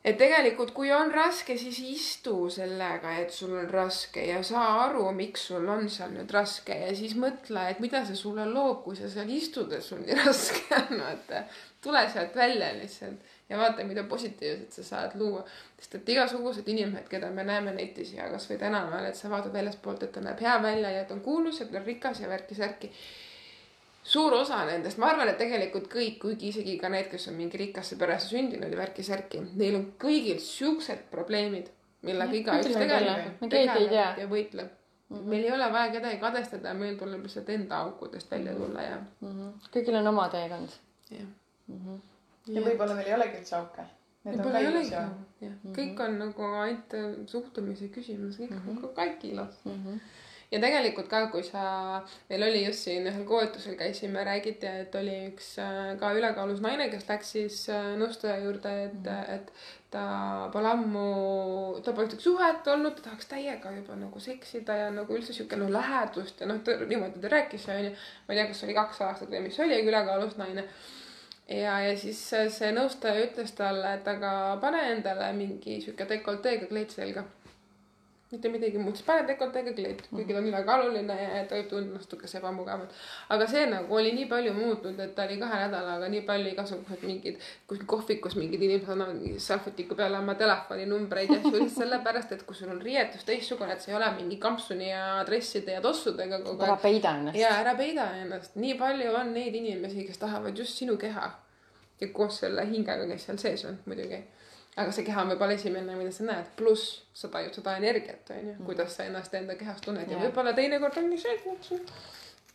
et 0.06 0.14
tegelikult, 0.18 0.70
kui 0.74 0.92
on 0.94 1.10
raske, 1.10 1.56
siis 1.58 1.78
istu 1.82 2.34
sellega, 2.52 3.16
et 3.18 3.32
sul 3.34 3.56
on 3.58 3.66
raske 3.70 4.22
ja 4.28 4.38
saa 4.46 4.84
aru, 4.84 5.08
miks 5.16 5.48
sul 5.50 5.66
on 5.72 5.88
seal 5.90 6.12
nüüd 6.14 6.30
raske 6.34 6.76
ja 6.84 6.92
siis 6.94 7.16
mõtle, 7.18 7.64
et 7.72 7.80
mida 7.82 8.04
see 8.06 8.18
sulle 8.18 8.44
loob, 8.46 8.84
kui 8.84 8.98
sa 8.98 9.10
seal 9.10 9.32
istudes 9.34 9.90
sul 9.90 10.04
nii 10.04 10.18
raske 10.22 10.62
on, 10.78 11.02
vaata. 11.02 11.42
tule 11.82 12.04
sealt 12.12 12.38
välja 12.38 12.70
lihtsalt 12.78 13.34
ja 13.50 13.58
vaata, 13.58 13.84
mida 13.86 14.06
positiivset 14.06 14.78
sa 14.78 14.86
saad 14.86 15.18
luua. 15.18 15.42
sest 15.78 15.98
et 15.98 16.14
igasugused 16.14 16.68
inimesed, 16.68 17.10
keda 17.10 17.30
me 17.34 17.44
näeme 17.44 17.74
netis 17.74 18.14
ja 18.14 18.30
kasvõi 18.30 18.58
tänaval, 18.62 19.10
et 19.10 19.18
sa 19.18 19.30
vaatad 19.30 19.54
väljaspoolt, 19.58 20.06
et 20.06 20.14
ta 20.14 20.22
näeb 20.22 20.40
hea 20.40 20.56
välja 20.62 20.90
ja 21.00 21.04
ta 21.04 21.18
on 21.18 21.26
kuulus 21.26 21.60
ja 21.60 21.66
ta 21.66 21.80
on 21.80 21.86
rikas 21.86 22.22
ja 22.22 22.30
värki-särki 22.30 22.92
suur 24.06 24.34
osa 24.38 24.62
nendest, 24.68 25.00
ma 25.02 25.10
arvan, 25.10 25.30
et 25.32 25.38
tegelikult 25.40 25.88
kõik, 25.90 26.18
kuigi 26.22 26.50
isegi 26.52 26.76
ka 26.78 26.90
need, 26.92 27.08
kes 27.10 27.28
on 27.32 27.38
mingi 27.40 27.58
rikasse 27.60 27.98
peresse 27.98 28.30
sündinud 28.34 28.70
ja 28.70 28.78
värki-särki, 28.78 29.42
neil 29.58 29.78
on 29.80 29.86
kõigil 30.02 30.38
siuksed 30.42 31.08
probleemid, 31.10 31.72
millega 32.06 32.38
igaüks 32.40 32.70
ei 32.70 33.88
tea. 33.90 34.08
ja 34.20 34.28
võitleb 34.30 34.68
mm. 34.68 35.16
-hmm. 35.16 35.28
meil 35.32 35.44
ei 35.44 35.52
ole 35.52 35.70
vaja 35.72 35.92
kedagi 35.96 36.20
kadestada, 36.22 36.74
meil 36.74 36.98
tuleb 37.00 37.26
lihtsalt 37.26 37.50
enda 37.56 37.82
aukudest 37.88 38.30
välja 38.30 38.54
tulla 38.54 38.86
ja, 38.86 39.00
kõigil 39.74 39.98
on 40.02 40.12
oma 40.14 40.28
teekond. 40.28 40.78
jah. 41.10 41.28
ja 42.46 42.62
võib-olla 42.68 42.94
meil 42.94 43.10
ei 43.10 43.14
olegi 43.14 43.40
üldse 43.42 43.56
auke. 43.58 43.88
Need 44.26 44.38
on 44.38 44.44
võib-olla 44.44 44.60
ei 44.60 44.66
ka 44.66 44.76
olegi 44.76 44.94
jah, 45.46 45.58
kõik 45.80 46.04
on 46.06 46.18
nagu 46.22 46.52
ainult 46.60 46.94
äh, 46.98 47.10
suhtumise 47.26 47.90
küsimus, 47.94 48.38
kõik 48.38 48.54
mm, 48.54 48.62
-hmm. 48.68 48.94
kõik 49.00 49.26
ilus 49.32 49.58
ja 50.50 50.60
tegelikult 50.62 51.08
ka, 51.10 51.22
kui 51.32 51.42
sa, 51.46 52.02
meil 52.30 52.44
oli 52.46 52.64
just 52.64 52.86
siin 52.86 53.06
ühel 53.10 53.24
koolitusel 53.28 53.76
käisime, 53.78 54.24
räägiti, 54.26 54.68
et 54.82 54.94
oli 54.98 55.16
üks 55.30 55.54
äh, 55.62 55.94
ka 56.00 56.12
ülekaalus 56.16 56.62
naine, 56.64 56.88
kes 56.92 57.08
läks 57.08 57.32
siis 57.36 57.62
äh, 57.72 57.92
nõustaja 58.00 58.38
juurde, 58.44 58.74
et, 58.86 59.10
et 59.36 59.50
ta 59.90 60.04
pole 60.52 60.72
ammu, 60.72 61.06
ta 61.84 61.94
ühtegi 61.94 62.22
suhet 62.22 62.68
olnud, 62.72 62.98
ta 62.98 63.08
tahaks 63.08 63.30
täiega 63.30 63.72
juba 63.78 63.96
nagu 63.98 64.22
seksida 64.22 64.76
ja 64.84 64.92
nagu 64.94 65.16
üldse 65.16 65.34
sihuke 65.36 65.58
noh 65.58 65.72
lähedust 65.72 66.42
ja 66.42 66.50
noh, 66.50 66.62
niimoodi 66.62 67.22
ta 67.22 67.32
rääkis, 67.32 67.66
onju. 67.72 67.96
ma 68.26 68.34
ei 68.34 68.42
tea, 68.42 68.50
kas 68.52 68.62
oli 68.66 68.78
kaks 68.78 69.02
aastat 69.08 69.32
või 69.32 69.46
mis 69.48 69.58
oli, 69.62 69.82
ülekaalus 69.86 70.38
naine 70.40 70.66
ja, 71.48 71.80
ja 71.80 71.96
siis 71.98 72.20
see 72.30 72.50
see 72.50 72.72
nõustaja 72.74 73.26
ütles 73.28 73.54
talle, 73.58 73.96
et 73.98 74.08
aga 74.10 74.30
pane 74.62 74.82
endale 74.92 75.32
mingi 75.36 75.80
sihuke 75.84 76.08
dekolteega 76.10 76.70
kleit 76.70 76.94
selga. 76.94 77.26
Mitte 78.30 78.50
midagi 78.50 78.78
muud, 78.82 78.96
siis 78.98 79.06
pane 79.06 79.22
dekolteega 79.28 79.70
kleit, 79.76 80.00
kuigi 80.10 80.34
ta 80.34 80.40
on 80.40 80.48
ülekaaluline 80.50 81.16
ja 81.20 81.42
ta 81.46 81.54
võib 81.60 81.68
tunda 81.70 82.00
natukese 82.00 82.40
ebamugavalt. 82.40 82.94
aga 83.30 83.46
see 83.46 83.68
nagu 83.70 83.94
oli 83.94 84.10
nii 84.16 84.26
palju 84.32 84.54
muutnud, 84.56 84.98
et 85.04 85.12
ta 85.14 85.28
oli 85.28 85.36
kahe 85.38 85.60
nädalaga 85.62 86.08
nii 86.10 86.24
palju 86.26 86.50
igasugused 86.50 87.04
mingid, 87.06 87.38
kuskil 87.70 87.86
kohvikus 87.92 88.34
mingid 88.38 88.64
inimesed 88.66 88.90
annavad 88.96 89.20
mingi 89.20 89.38
salvetiku 89.46 89.94
peale 90.00 90.18
oma 90.18 90.34
telefoninumbreid 90.40 91.30
ja 91.30 91.38
asju 91.38 91.54
lihtsalt 91.54 91.78
sellepärast, 91.84 92.34
et 92.34 92.42
kui 92.48 92.58
sul 92.58 92.74
on 92.74 92.82
riietus 92.82 93.22
teistsugune, 93.28 93.76
et 93.76 93.86
see 93.86 93.94
ei 93.94 94.00
ole 94.00 94.10
mingi 94.18 94.40
kampsuni 94.42 94.90
ja 94.90 95.22
dresside 95.28 95.78
ja 95.78 95.84
tossudega 95.84 96.42
kogu 96.42 96.66
ära 96.66 96.74
aeg. 96.74 96.82
peida 96.82 97.14
ennast. 97.20 97.38
ja 97.38 97.54
ära 97.60 97.76
peida 97.78 98.08
ennast, 98.24 98.58
nii 98.58 98.74
palju 98.80 99.14
on 99.20 99.34
neid 99.38 99.54
inimesi, 99.54 100.02
kes 100.08 100.18
tahavad 100.24 100.58
just 100.58 100.74
sinu 100.82 100.98
keha. 100.98 101.30
ja 102.00 102.08
koos 102.12 102.42
selle 102.42 102.66
hingega, 102.66 103.06
kes 103.06 103.30
seal 103.30 103.38
sees 103.38 103.64
on 103.70 103.78
muidugi. 103.86 104.18
Aga 104.76 104.92
see 104.92 105.06
keha 105.06 105.24
on 105.24 105.32
võib-olla 105.32 105.56
esimene, 105.56 105.96
mida 105.96 106.12
sa 106.12 106.26
näed, 106.28 106.52
pluss 106.58 107.00
sa 107.16 107.30
tajud 107.32 107.56
seda 107.56 107.78
energiat, 107.80 108.28
onju, 108.34 108.58
kuidas 108.66 108.96
sa 108.96 109.08
ennast 109.08 109.34
enda 109.38 109.56
kehas 109.56 109.80
tunned. 109.84 110.04
Ja 110.10 110.18
Jaa. 110.18 110.28
võib-olla 110.28 110.52
teinekord 110.56 110.98
ongi 111.00 111.18
see, 111.22 111.36
et 111.36 111.64
sul 111.70 111.82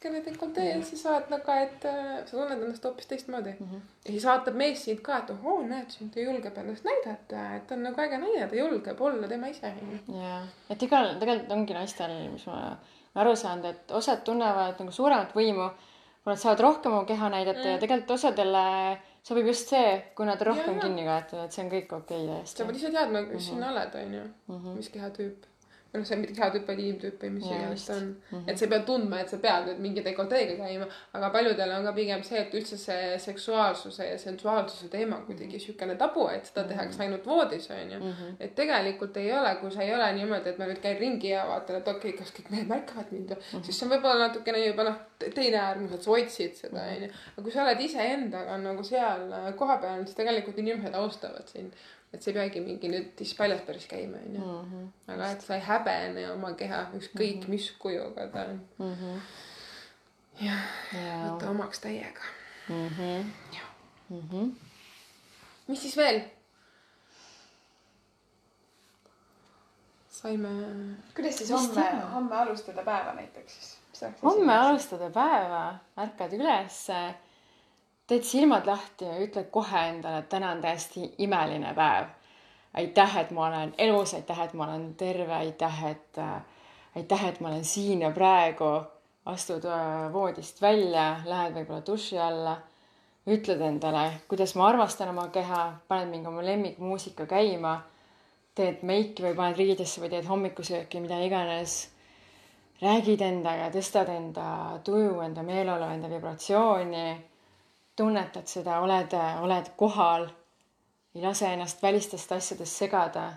kelle 0.01 0.21
dekoltee 0.25 0.65
ja 0.65 0.77
siis 0.85 1.03
oled 1.05 1.27
nagu, 1.29 1.55
et 1.61 1.83
äh, 1.85 2.05
sa 2.25 2.37
tunned 2.37 2.57
ennast 2.57 2.85
hoopis 2.85 3.09
teistmoodi. 3.09 3.53
Mm. 3.59 3.67
-hmm. 3.67 3.81
ja 4.05 4.13
siis 4.15 4.25
vaatab 4.25 4.57
mees 4.61 4.85
sind 4.85 5.01
ka, 5.05 5.17
et 5.17 5.29
ohoo, 5.33 5.59
näed, 5.73 5.97
ta 6.13 6.25
julgeb 6.25 6.57
ennast 6.57 6.87
näidata, 6.89 7.43
et 7.57 7.67
ta 7.67 7.75
on 7.75 7.83
nagu 7.89 8.01
äge 8.01 8.17
naine, 8.17 8.47
ta 8.47 8.55
julgeb 8.55 9.01
olla 9.01 9.27
tema 9.27 9.47
ise, 9.53 9.73
jaa, 10.21 10.41
et 10.69 10.83
igal, 10.83 11.13
tegelikult 11.19 11.53
ongi 11.57 11.77
naistel, 11.77 12.17
mis 12.31 12.45
ma 12.49 12.57
olen 12.57 12.77
aru 13.21 13.35
saanud, 13.35 13.65
et 13.65 13.91
osad 13.91 14.25
tunnevad 14.25 14.79
nagu 14.79 14.91
suuremat 14.91 15.33
võimu, 15.35 15.69
kui 16.23 16.33
nad 16.33 16.39
saavad 16.39 16.59
rohkem 16.65 16.93
oma 16.97 17.05
keha 17.05 17.29
näidata. 17.29 17.65
Mm. 17.65 17.71
ja 17.71 17.81
tegelikult 17.85 18.17
osadele 18.17 18.65
sobib 19.27 19.47
just 19.51 19.69
see, 19.73 19.93
kui 20.17 20.25
nad 20.29 20.41
rohkem 20.41 20.77
Jaa. 20.77 20.87
kinni 20.87 21.05
kaetud, 21.05 21.43
et 21.45 21.55
see 21.55 21.65
on 21.65 21.71
kõik 21.73 21.95
okei 21.99 22.25
okay, 22.25 22.41
sa 22.45 22.65
pead 22.65 22.73
täiesti. 22.73 22.81
ise 22.81 22.93
teadma, 22.97 23.23
kes 23.29 23.47
sina 23.51 23.71
oled, 23.71 23.97
onju, 24.03 24.25
mis 24.79 24.91
kehatüüp. 24.93 25.50
Või 25.91 25.99
noh, 25.99 26.07
see 26.07 26.15
on 26.15 26.23
kehatüüp, 26.23 26.67
vaid 26.69 26.79
inimtüüp 26.79 27.23
või 27.25 27.31
mis 27.35 27.47
iganes 27.49 27.85
ta 27.87 27.95
on. 27.99 28.43
et 28.47 28.55
sa 28.55 28.65
ei 28.65 28.71
pea 28.71 28.83
tundma, 28.87 29.19
et 29.19 29.31
sa 29.31 29.39
pead 29.43 29.67
nüüd 29.67 29.81
mingi 29.83 30.03
dekolteega 30.05 30.55
käima, 30.61 30.87
aga 31.17 31.29
paljudel 31.33 31.73
on 31.75 31.87
ka 31.89 31.93
pigem 31.97 32.23
see, 32.23 32.39
et 32.45 32.55
üldse 32.55 32.79
see 32.79 33.17
seksuaalsuse 33.25 34.07
ja 34.07 34.17
sensuaalsuse 34.21 34.87
teema 34.93 35.19
on 35.19 35.25
kuidagi 35.27 35.59
siukene 35.59 35.97
tabu, 35.99 36.29
et 36.31 36.47
seda 36.47 36.63
tehakse 36.69 37.03
ainult 37.03 37.27
voodis, 37.27 37.67
onju. 37.75 38.13
et 38.39 38.55
tegelikult 38.55 39.19
ei 39.19 39.33
ole, 39.35 39.53
kui 39.59 39.71
sa 39.75 39.83
ei 39.83 39.93
ole 39.95 40.07
niimoodi, 40.15 40.53
et 40.53 40.61
ma 40.61 40.69
nüüd 40.71 40.81
käin 40.83 40.99
ringi 41.01 41.33
ja 41.33 41.43
vaatan, 41.49 41.81
et 41.81 41.93
okei 41.95 42.15
okay,, 42.15 42.19
kas 42.23 42.35
kõik 42.39 42.51
mehed 42.55 42.71
märkavad 42.71 43.11
mind 43.11 43.35
või, 43.35 43.63
siis 43.67 43.75
see 43.75 43.87
on 43.87 43.95
võib-olla 43.97 44.27
natukene 44.29 44.63
juba 44.63 44.87
noh, 44.87 44.99
teine 45.27 45.59
äärmus, 45.59 45.97
et 45.97 46.07
sa 46.07 46.15
otsid 46.15 46.59
seda, 46.63 46.87
onju. 46.95 47.11
aga 47.35 47.43
kui 47.43 47.53
sa 47.53 47.65
oled 47.65 47.83
iseendaga 47.83 48.59
nagu 48.63 48.87
seal 48.87 49.27
kohapeal, 49.59 50.05
siis 50.07 50.17
tegelikult 50.17 50.63
inimesed 50.63 50.95
austavad 50.95 51.51
sind. 51.51 51.75
Et 52.13 52.23
see 52.23 52.33
ei 52.33 52.37
peagi 52.39 52.63
mingi 52.63 52.91
nüüd 52.91 53.13
tiss 53.19 53.37
paljas 53.39 53.61
päris 53.67 53.87
käima, 53.91 54.19
onju. 54.25 54.41
aga 55.13 55.31
et 55.35 55.45
sa 55.45 55.55
ei 55.55 55.63
häbene 55.67 56.25
oma 56.33 56.51
keha, 56.59 56.83
ükskõik 56.99 57.47
mis 57.51 57.69
kujuga 57.81 58.27
ta 58.33 58.45
on. 58.51 58.59
jah, 60.41 60.67
jaa. 60.97 61.23
võta 61.29 61.49
omaks 61.53 61.83
täiega. 61.83 62.29
Mhm. 62.67 64.51
mis 65.67 65.81
siis 65.87 65.97
veel? 65.97 66.23
saime. 70.21 70.49
kuidas 71.15 71.37
siis 71.37 71.51
homme 71.51 71.85
homme 72.13 72.35
alustada 72.35 72.83
päeva 72.83 73.13
näiteks 73.17 73.53
siis? 73.53 73.77
homme. 74.23 74.53
alustada 74.57 75.09
päeva, 75.09 75.63
ärkad 75.97 76.33
ülesse, 76.37 76.99
teed 78.11 78.25
silmad 78.27 78.65
lahti 78.67 79.05
ja 79.07 79.19
ütled 79.23 79.47
kohe 79.55 79.81
endale, 79.87 80.17
et 80.19 80.29
täna 80.29 80.49
on 80.51 80.61
täiesti 80.61 81.13
imeline 81.23 81.69
päev. 81.73 82.09
aitäh, 82.73 83.17
et 83.17 83.31
ma 83.31 83.45
olen 83.47 83.73
elus, 83.77 84.13
aitäh, 84.13 84.41
et 84.41 84.53
ma 84.53 84.65
olen 84.65 84.95
terve, 84.95 85.33
aitäh, 85.33 85.85
et 85.85 86.17
äh,, 86.17 86.41
aitäh, 86.95 87.25
et 87.27 87.39
ma 87.39 87.47
olen 87.47 87.63
siin 87.65 88.01
ja 88.01 88.11
praegu. 88.11 88.81
astud 89.25 89.65
äh, 89.65 90.13
voodist 90.13 90.61
välja, 90.61 91.21
lähed 91.25 91.53
võib-olla 91.53 91.85
duši 91.87 92.19
alla, 92.19 92.57
ütled 93.27 93.61
endale, 93.61 94.05
kuidas 94.27 94.55
ma 94.55 94.67
armastan 94.67 95.09
oma 95.09 95.27
keha, 95.31 95.63
paned 95.87 96.09
mingi 96.09 96.27
oma 96.27 96.43
lemmikmuusika 96.43 97.25
käima, 97.25 97.77
teed 98.55 98.83
meiki 98.83 99.23
või 99.23 99.35
paned 99.39 99.57
riidesse 99.57 100.01
või 100.01 100.09
teed 100.09 100.27
hommikusööki, 100.27 100.99
mida 100.99 101.23
iganes. 101.23 101.79
räägid 102.81 103.21
endaga, 103.21 103.69
tõstad 103.71 104.09
enda 104.09 104.79
tuju, 104.83 105.19
enda 105.21 105.43
meeleolu, 105.43 105.93
enda 105.93 106.09
vibratsiooni. 106.09 107.30
Tunnetad 107.95 108.47
seda, 108.47 108.79
oled, 108.81 109.15
oled 109.41 109.71
kohal. 109.77 110.27
ei 111.15 111.21
lase 111.21 111.53
ennast 111.53 111.83
välistest 111.83 112.31
asjadest 112.31 112.77
segada. 112.77 113.31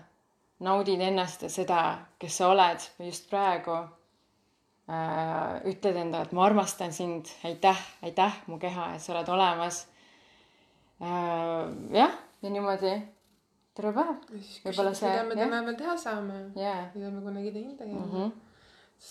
naudid 0.59 1.01
ennast 1.01 1.41
ja 1.41 1.49
seda, 1.49 1.97
kes 2.19 2.37
sa 2.37 2.47
oled 2.47 2.79
just 2.99 3.29
praegu 3.29 3.75
äh, 3.75 5.65
ütled 5.71 5.95
endale, 5.95 6.23
et 6.23 6.31
ma 6.31 6.45
armastan 6.45 6.93
sind, 6.93 7.25
aitäh, 7.43 7.81
aitäh, 8.01 8.39
mu 8.47 8.59
keha, 8.59 8.93
et 8.95 9.01
sa 9.01 9.13
oled 9.13 9.29
olemas 9.29 9.87
äh,. 11.01 11.67
jah, 11.91 12.15
ja 12.41 12.49
niimoodi 12.49 12.95
terve 13.75 13.93
päev. 13.97 14.15
Võib-olla 14.63 14.93
see- 14.95 15.11
mida 15.11 15.27
me 15.27 15.35
täna 15.41 15.61
veel 15.67 15.77
teha 15.81 15.97
saame 15.97 16.39
jaa 16.55 16.89
mida 16.93 17.11
me 17.11 17.21
kunagi 17.27 17.51
teinud 17.51 17.81
ei 17.81 17.91
mm 17.91 18.03
ole 18.03 18.11
-hmm. 18.11 18.31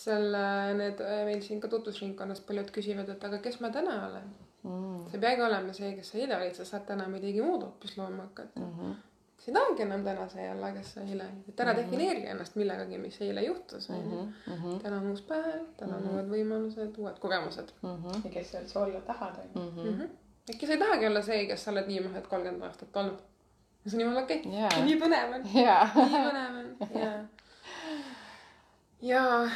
seal 0.01 0.35
äh, 0.41 0.73
need 0.81 1.01
äh, 1.01 1.25
meil 1.29 1.43
siin 1.43 1.61
ka 1.61 1.69
tutvusringkonnas 1.69 2.41
paljud 2.41 2.71
küsivad, 2.71 3.09
et 3.09 3.25
aga 3.25 3.39
kes 3.39 3.61
ma 3.61 3.71
täna 3.71 3.99
olen. 4.09 4.33
Mm 4.65 4.95
sa 5.11 5.17
ei 5.17 5.21
peagi 5.21 5.43
olema 5.43 5.73
see, 5.73 5.91
kes 5.97 6.09
sa 6.11 6.19
eile 6.19 6.37
olid, 6.37 6.55
sa 6.57 6.65
saad 6.65 6.87
täna 6.89 7.09
midagi 7.09 7.43
muud 7.43 7.63
hoopis 7.63 7.97
looma 7.99 8.23
hakata. 8.23 8.61
-hmm. 8.61 8.95
sa 9.39 9.45
ei 9.51 9.55
tahagi 9.55 9.83
enam 9.83 10.05
täna 10.05 10.29
see 10.29 10.47
olla, 10.51 10.71
kes 10.73 10.95
sa 10.95 11.01
eile 11.01 11.25
olid, 11.25 11.49
et 11.49 11.61
ära 11.61 11.75
defineeri 11.77 12.27
ennast 12.33 12.57
millegagi, 12.57 12.99
mis 12.99 13.21
eile 13.21 13.43
juhtus, 13.45 13.91
onju. 13.91 14.23
Mm 14.23 14.55
-hmm. 14.63 14.83
täna 14.83 14.97
on 14.97 15.11
uus 15.11 15.23
päev, 15.23 15.61
täna 15.77 15.97
on 15.97 16.03
Mhm. 16.03 16.15
uued 16.15 16.29
võimalused, 16.35 16.99
uued 16.99 17.19
kogemused 17.19 17.69
Mm 17.83 18.03
-hmm. 18.03 18.25
ja 18.25 18.31
kes 18.31 18.51
sa 18.53 18.59
üldse 18.61 18.79
olla 18.79 19.01
tahad, 19.01 19.35
onju. 19.45 19.71
Mm 19.71 19.83
mm. 19.91 20.01
-hmm. 20.01 20.09
äkki 20.51 20.67
sa 20.67 20.73
ei 20.73 20.79
tahagi 20.79 21.07
olla 21.07 21.23
see, 21.23 21.47
kes 21.47 21.65
sa 21.65 21.71
oled 21.71 21.87
niimoodi 21.87 22.29
kolmkümmend 22.29 22.63
aastat 22.63 22.97
olnud. 22.97 23.19
see 23.87 23.97
on 23.97 24.01
jumala 24.01 24.23
okei 24.23 24.41
okay.. 24.41 24.61
jaa, 24.61 24.85
nii 24.85 24.97
põnev 25.01 25.35
on, 25.35 25.43
jaa. 25.65 25.85
nii 25.95 26.25
põnev 26.27 26.53
on 26.61 26.69
ja, 27.01 27.13
ja 29.11 29.51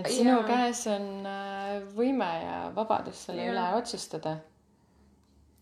et 0.00 0.08
sinu 0.10 0.30
Jaa. 0.30 0.42
käes 0.48 0.86
on 0.86 1.26
äh, 1.26 1.45
võime 1.96 2.28
ja 2.42 2.56
vabadus 2.74 3.26
selle 3.28 3.46
Jaa. 3.46 3.52
üle 3.52 3.66
otsustada. 3.80 4.36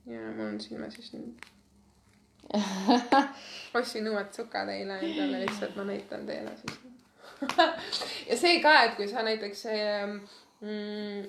ja 0.07 0.21
mul 0.37 0.47
on 0.53 0.61
siin 0.61 0.81
ma 0.81 0.91
siis 0.93 1.13
nüüd 1.17 1.51
ostsin 3.79 4.09
uued 4.11 4.33
sukad 4.37 4.69
eile 4.69 4.99
endale 5.01 5.45
lihtsalt 5.47 5.77
ma 5.77 5.87
näitan 5.89 6.27
teile 6.29 6.53
siis 6.61 6.81
ja 8.29 8.37
see 8.37 8.61
ka, 8.63 8.75
et 8.85 8.97
kui 8.99 9.09
sa 9.09 9.25
näiteks 9.27 9.65
mm, 10.61 11.25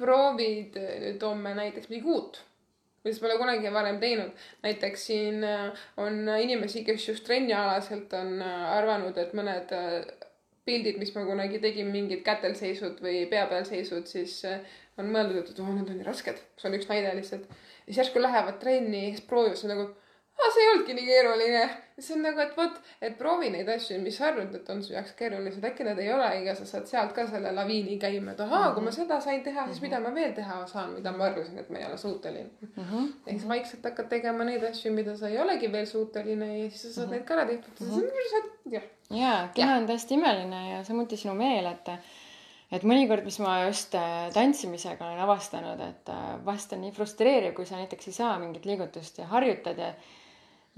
proovid 0.00 0.78
nüüd 0.78 1.26
homme 1.26 1.54
näiteks 1.58 1.90
midagi 1.92 2.14
uut 2.14 2.40
mida 3.04 3.14
sa 3.16 3.22
pole 3.24 3.38
kunagi 3.40 3.72
varem 3.72 4.00
teinud. 4.00 4.32
näiteks 4.62 5.06
siin 5.06 5.44
äh, 5.44 5.70
on 5.96 6.28
inimesi, 6.40 6.84
kes 6.84 7.08
just 7.08 7.24
trennialaselt 7.24 8.12
on 8.12 8.42
äh, 8.42 8.72
arvanud, 8.76 9.16
et 9.16 9.32
mõned 9.32 9.72
pildid, 10.70 11.00
mis 11.02 11.12
ma 11.16 11.24
kunagi 11.26 11.60
tegin, 11.62 11.90
mingid 11.94 12.22
kätel 12.26 12.54
seisud 12.58 13.00
või 13.04 13.24
pea 13.30 13.46
peal 13.50 13.66
seisud, 13.68 14.06
siis 14.10 14.38
äh, 14.48 14.62
on 15.00 15.10
mõeldud, 15.14 15.50
et 15.50 15.58
oo, 15.62 15.74
need 15.74 15.90
on 15.90 15.98
nii 16.00 16.06
rasked. 16.06 16.38
see 16.60 16.70
on 16.70 16.78
üks 16.78 16.88
näide 16.90 17.16
lihtsalt. 17.18 17.50
siis 17.86 18.00
järsku 18.02 18.22
lähevad 18.22 18.60
trenni 18.62 19.10
siis 19.10 19.26
proovivad 19.26 19.58
seda 19.58 19.74
nagu, 19.74 19.90
aa, 20.40 20.50
see 20.54 20.62
ei 20.64 20.70
olnudki 20.72 20.94
nii 20.96 21.06
keeruline. 21.06 21.62
siis 22.00 22.16
on 22.16 22.22
nagu, 22.24 22.40
et 22.40 22.54
vot, 22.56 22.76
et 23.04 23.16
proovi 23.18 23.50
neid 23.52 23.68
asju, 23.68 23.98
mis 24.00 24.16
sa 24.16 24.30
arvad, 24.30 24.54
et 24.56 24.68
on 24.72 24.78
su 24.84 24.94
jaoks 24.94 25.12
keerulised, 25.18 25.64
äkki 25.68 25.84
need 25.84 25.98
ei 26.00 26.12
olegi 26.14 26.46
ja 26.48 26.54
sa 26.56 26.68
saad 26.68 26.86
sealt 26.88 27.12
ka 27.16 27.26
selle 27.28 27.52
laviini 27.56 27.98
käima, 28.00 28.32
et 28.32 28.40
ahaa, 28.44 28.70
kui 28.76 28.84
ma 28.84 28.92
seda 28.94 29.18
sain 29.24 29.42
teha, 29.44 29.66
siis 29.68 29.82
mida 29.84 30.00
ma 30.00 30.14
veel 30.14 30.32
teha 30.36 30.62
saan, 30.70 30.94
mida 30.96 31.12
ma 31.16 31.26
arvasin, 31.28 31.58
et 31.60 31.68
ma 31.72 31.82
ei 31.82 31.88
ole 31.88 31.98
suuteline. 32.00 32.48
ehk 32.62 33.34
siis 33.34 33.48
vaikselt 33.48 33.84
hakkad 33.90 34.08
tegema 34.14 34.46
neid 34.48 34.64
asju, 34.70 34.94
mida 34.96 35.16
sa 35.16 35.28
ei 35.28 35.38
olegi 35.42 35.72
veel 35.72 35.86
suuteline 35.90 36.48
ja 36.54 36.70
siis 36.70 36.86
sa 36.86 37.00
saad 37.00 37.12
neid 37.16 37.26
ka 37.28 37.36
ära 37.36 37.46
tehtud 37.50 37.84
mm. 37.84 38.00
-hmm. 38.00 38.72
jah, 38.72 38.88
jaa, 39.20 39.38
keha 39.54 39.76
on 39.82 39.86
täiesti 39.86 40.16
imeline 40.16 40.64
ja 40.70 40.84
samuti 40.84 41.16
sinu 41.20 41.34
meel, 41.34 41.66
et 41.66 41.94
et 42.70 42.84
mõnikord, 42.86 43.24
mis 43.26 43.38
ma 43.42 43.64
just 43.64 43.94
äh, 43.98 44.30
tantsimisega 44.32 45.04
olen 45.04 45.20
avastanud, 45.20 45.80
et 45.82 46.08
äh, 46.08 46.26
vahest 46.46 46.72
on 46.72 46.80
nii 46.84 46.92
frustreeriv, 46.94 47.54
kui 47.54 47.66
sa 47.66 47.76
näiteks 47.76 48.08
ei 48.08 48.12
saa 48.14 48.38
mingit 48.38 48.64
liigutust 48.64 49.18
ja 49.18 49.26
harjutad 49.26 49.78
ja 49.78 49.88
ja 49.88 49.94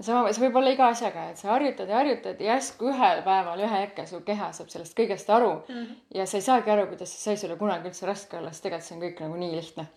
sama, 0.03 0.33
see 0.33 0.43
võib 0.45 0.59
olla 0.61 0.73
iga 0.73 0.89
asjaga, 0.93 1.29
et 1.31 1.41
sa 1.41 1.51
harjutad 1.53 1.89
ja 1.89 1.99
harjutad 2.01 2.41
ja 2.41 2.53
järsku 2.53 2.89
ühel 2.91 3.23
päeval, 3.25 3.63
ühe 3.67 3.79
hetke 3.85 4.05
su 4.09 4.21
keha 4.27 4.51
saab 4.57 4.69
sellest 4.73 4.97
kõigest 4.97 5.31
aru 5.33 5.53
mm 5.55 5.73
-hmm. 5.75 5.95
ja 6.19 6.25
sa 6.25 6.37
ei 6.37 6.47
saagi 6.49 6.71
aru, 6.75 6.87
kuidas 6.91 7.15
see 7.15 7.23
sai 7.23 7.37
sulle 7.41 7.57
kunagi 7.57 7.89
üldse 7.91 8.09
raske 8.09 8.37
olla, 8.37 8.51
sest 8.51 8.63
tegelikult 8.67 8.87
see 8.89 8.97
on 8.97 9.03
kõik 9.05 9.25
nagu 9.25 9.41
nii 9.45 9.55
lihtne. 9.55 9.87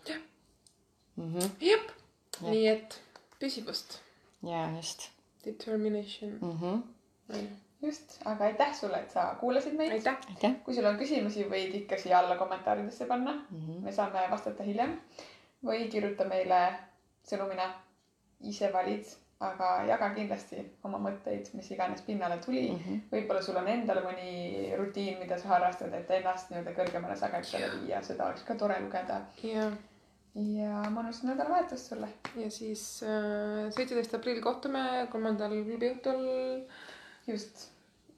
Mhm. 1.17 1.53
jep, 1.61 1.93
nii 2.41 2.67
et 2.69 3.01
püsivust, 3.41 4.01
jaa, 4.43 4.71
just 4.77 5.11
determination 5.47 6.39
mm. 6.41 6.59
-hmm. 6.61 7.47
just, 7.83 8.21
aga 8.25 8.45
aitäh 8.45 8.75
sulle, 8.75 9.01
et 9.01 9.11
sa 9.11 9.37
kuulasid 9.41 9.73
meid. 9.73 9.93
aitäh, 9.93 10.17
aitäh 10.29 10.55
kui 10.65 10.75
sul 10.75 10.85
on 10.85 10.99
küsimusi, 10.99 11.47
võid 11.51 11.75
ikka 11.83 11.99
siia 11.99 12.19
alla 12.19 12.37
kommentaaridesse 12.37 13.07
panna 13.07 13.33
mm. 13.33 13.61
-hmm. 13.61 13.85
me 13.85 13.93
saame 13.93 14.27
vastata 14.31 14.63
hiljem 14.63 15.01
või 15.65 15.89
kirjuta 15.89 16.25
meile 16.25 16.61
sõnumina, 17.27 17.71
ise 18.41 18.73
valid, 18.73 19.07
aga 19.45 19.71
jaga 19.85 20.09
kindlasti 20.17 20.63
oma 20.89 20.99
mõtteid, 21.03 21.51
mis 21.59 21.69
iganes 21.75 22.01
pinnale 22.07 22.39
tuli 22.45 22.71
mm. 22.71 22.79
-hmm. 22.79 23.01
võib-olla 23.11 23.43
sul 23.45 23.59
on 23.61 23.69
endal 23.69 24.01
mõni 24.05 24.73
rutiin, 24.79 25.19
mida 25.21 25.37
sa 25.39 25.51
harrastad, 25.55 25.93
et 25.93 26.11
ennast 26.11 26.51
nii-öelda 26.51 26.73
kõrgemale 26.79 27.17
sagedusele 27.21 27.69
viia, 27.83 28.01
seda 28.03 28.31
oleks 28.31 28.47
ka 28.49 28.55
tore 28.55 28.79
lugeda. 28.81 29.21
ja, 29.43 29.71
ja 30.35 30.83
mõnusat 30.91 31.29
nädalavahetust 31.29 31.93
sulle. 31.93 32.09
ja 32.37 32.51
siis 32.51 33.03
äh, 33.05 33.69
seitseteist 33.77 34.15
aprill 34.17 34.41
kohtume 34.41 35.09
kolmandal 35.13 35.53
klubiõhtul 35.53 36.23
just, 37.27 37.69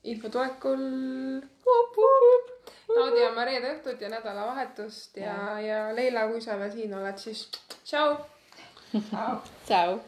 infotulekul. 0.04 0.84
naudi 2.94 3.24
oma 3.26 3.44
reede 3.44 3.72
õhtut 3.74 4.00
ja 4.00 4.12
nädalavahetust 4.12 5.16
ja, 5.16 5.58
ja 5.60 5.80
Leila, 5.94 6.28
kui 6.30 6.40
sa 6.40 6.58
veel 6.62 6.70
siin 6.72 6.94
oled, 6.94 7.18
siis 7.18 7.48
tšau. 7.82 8.14
tšau. 9.66 9.98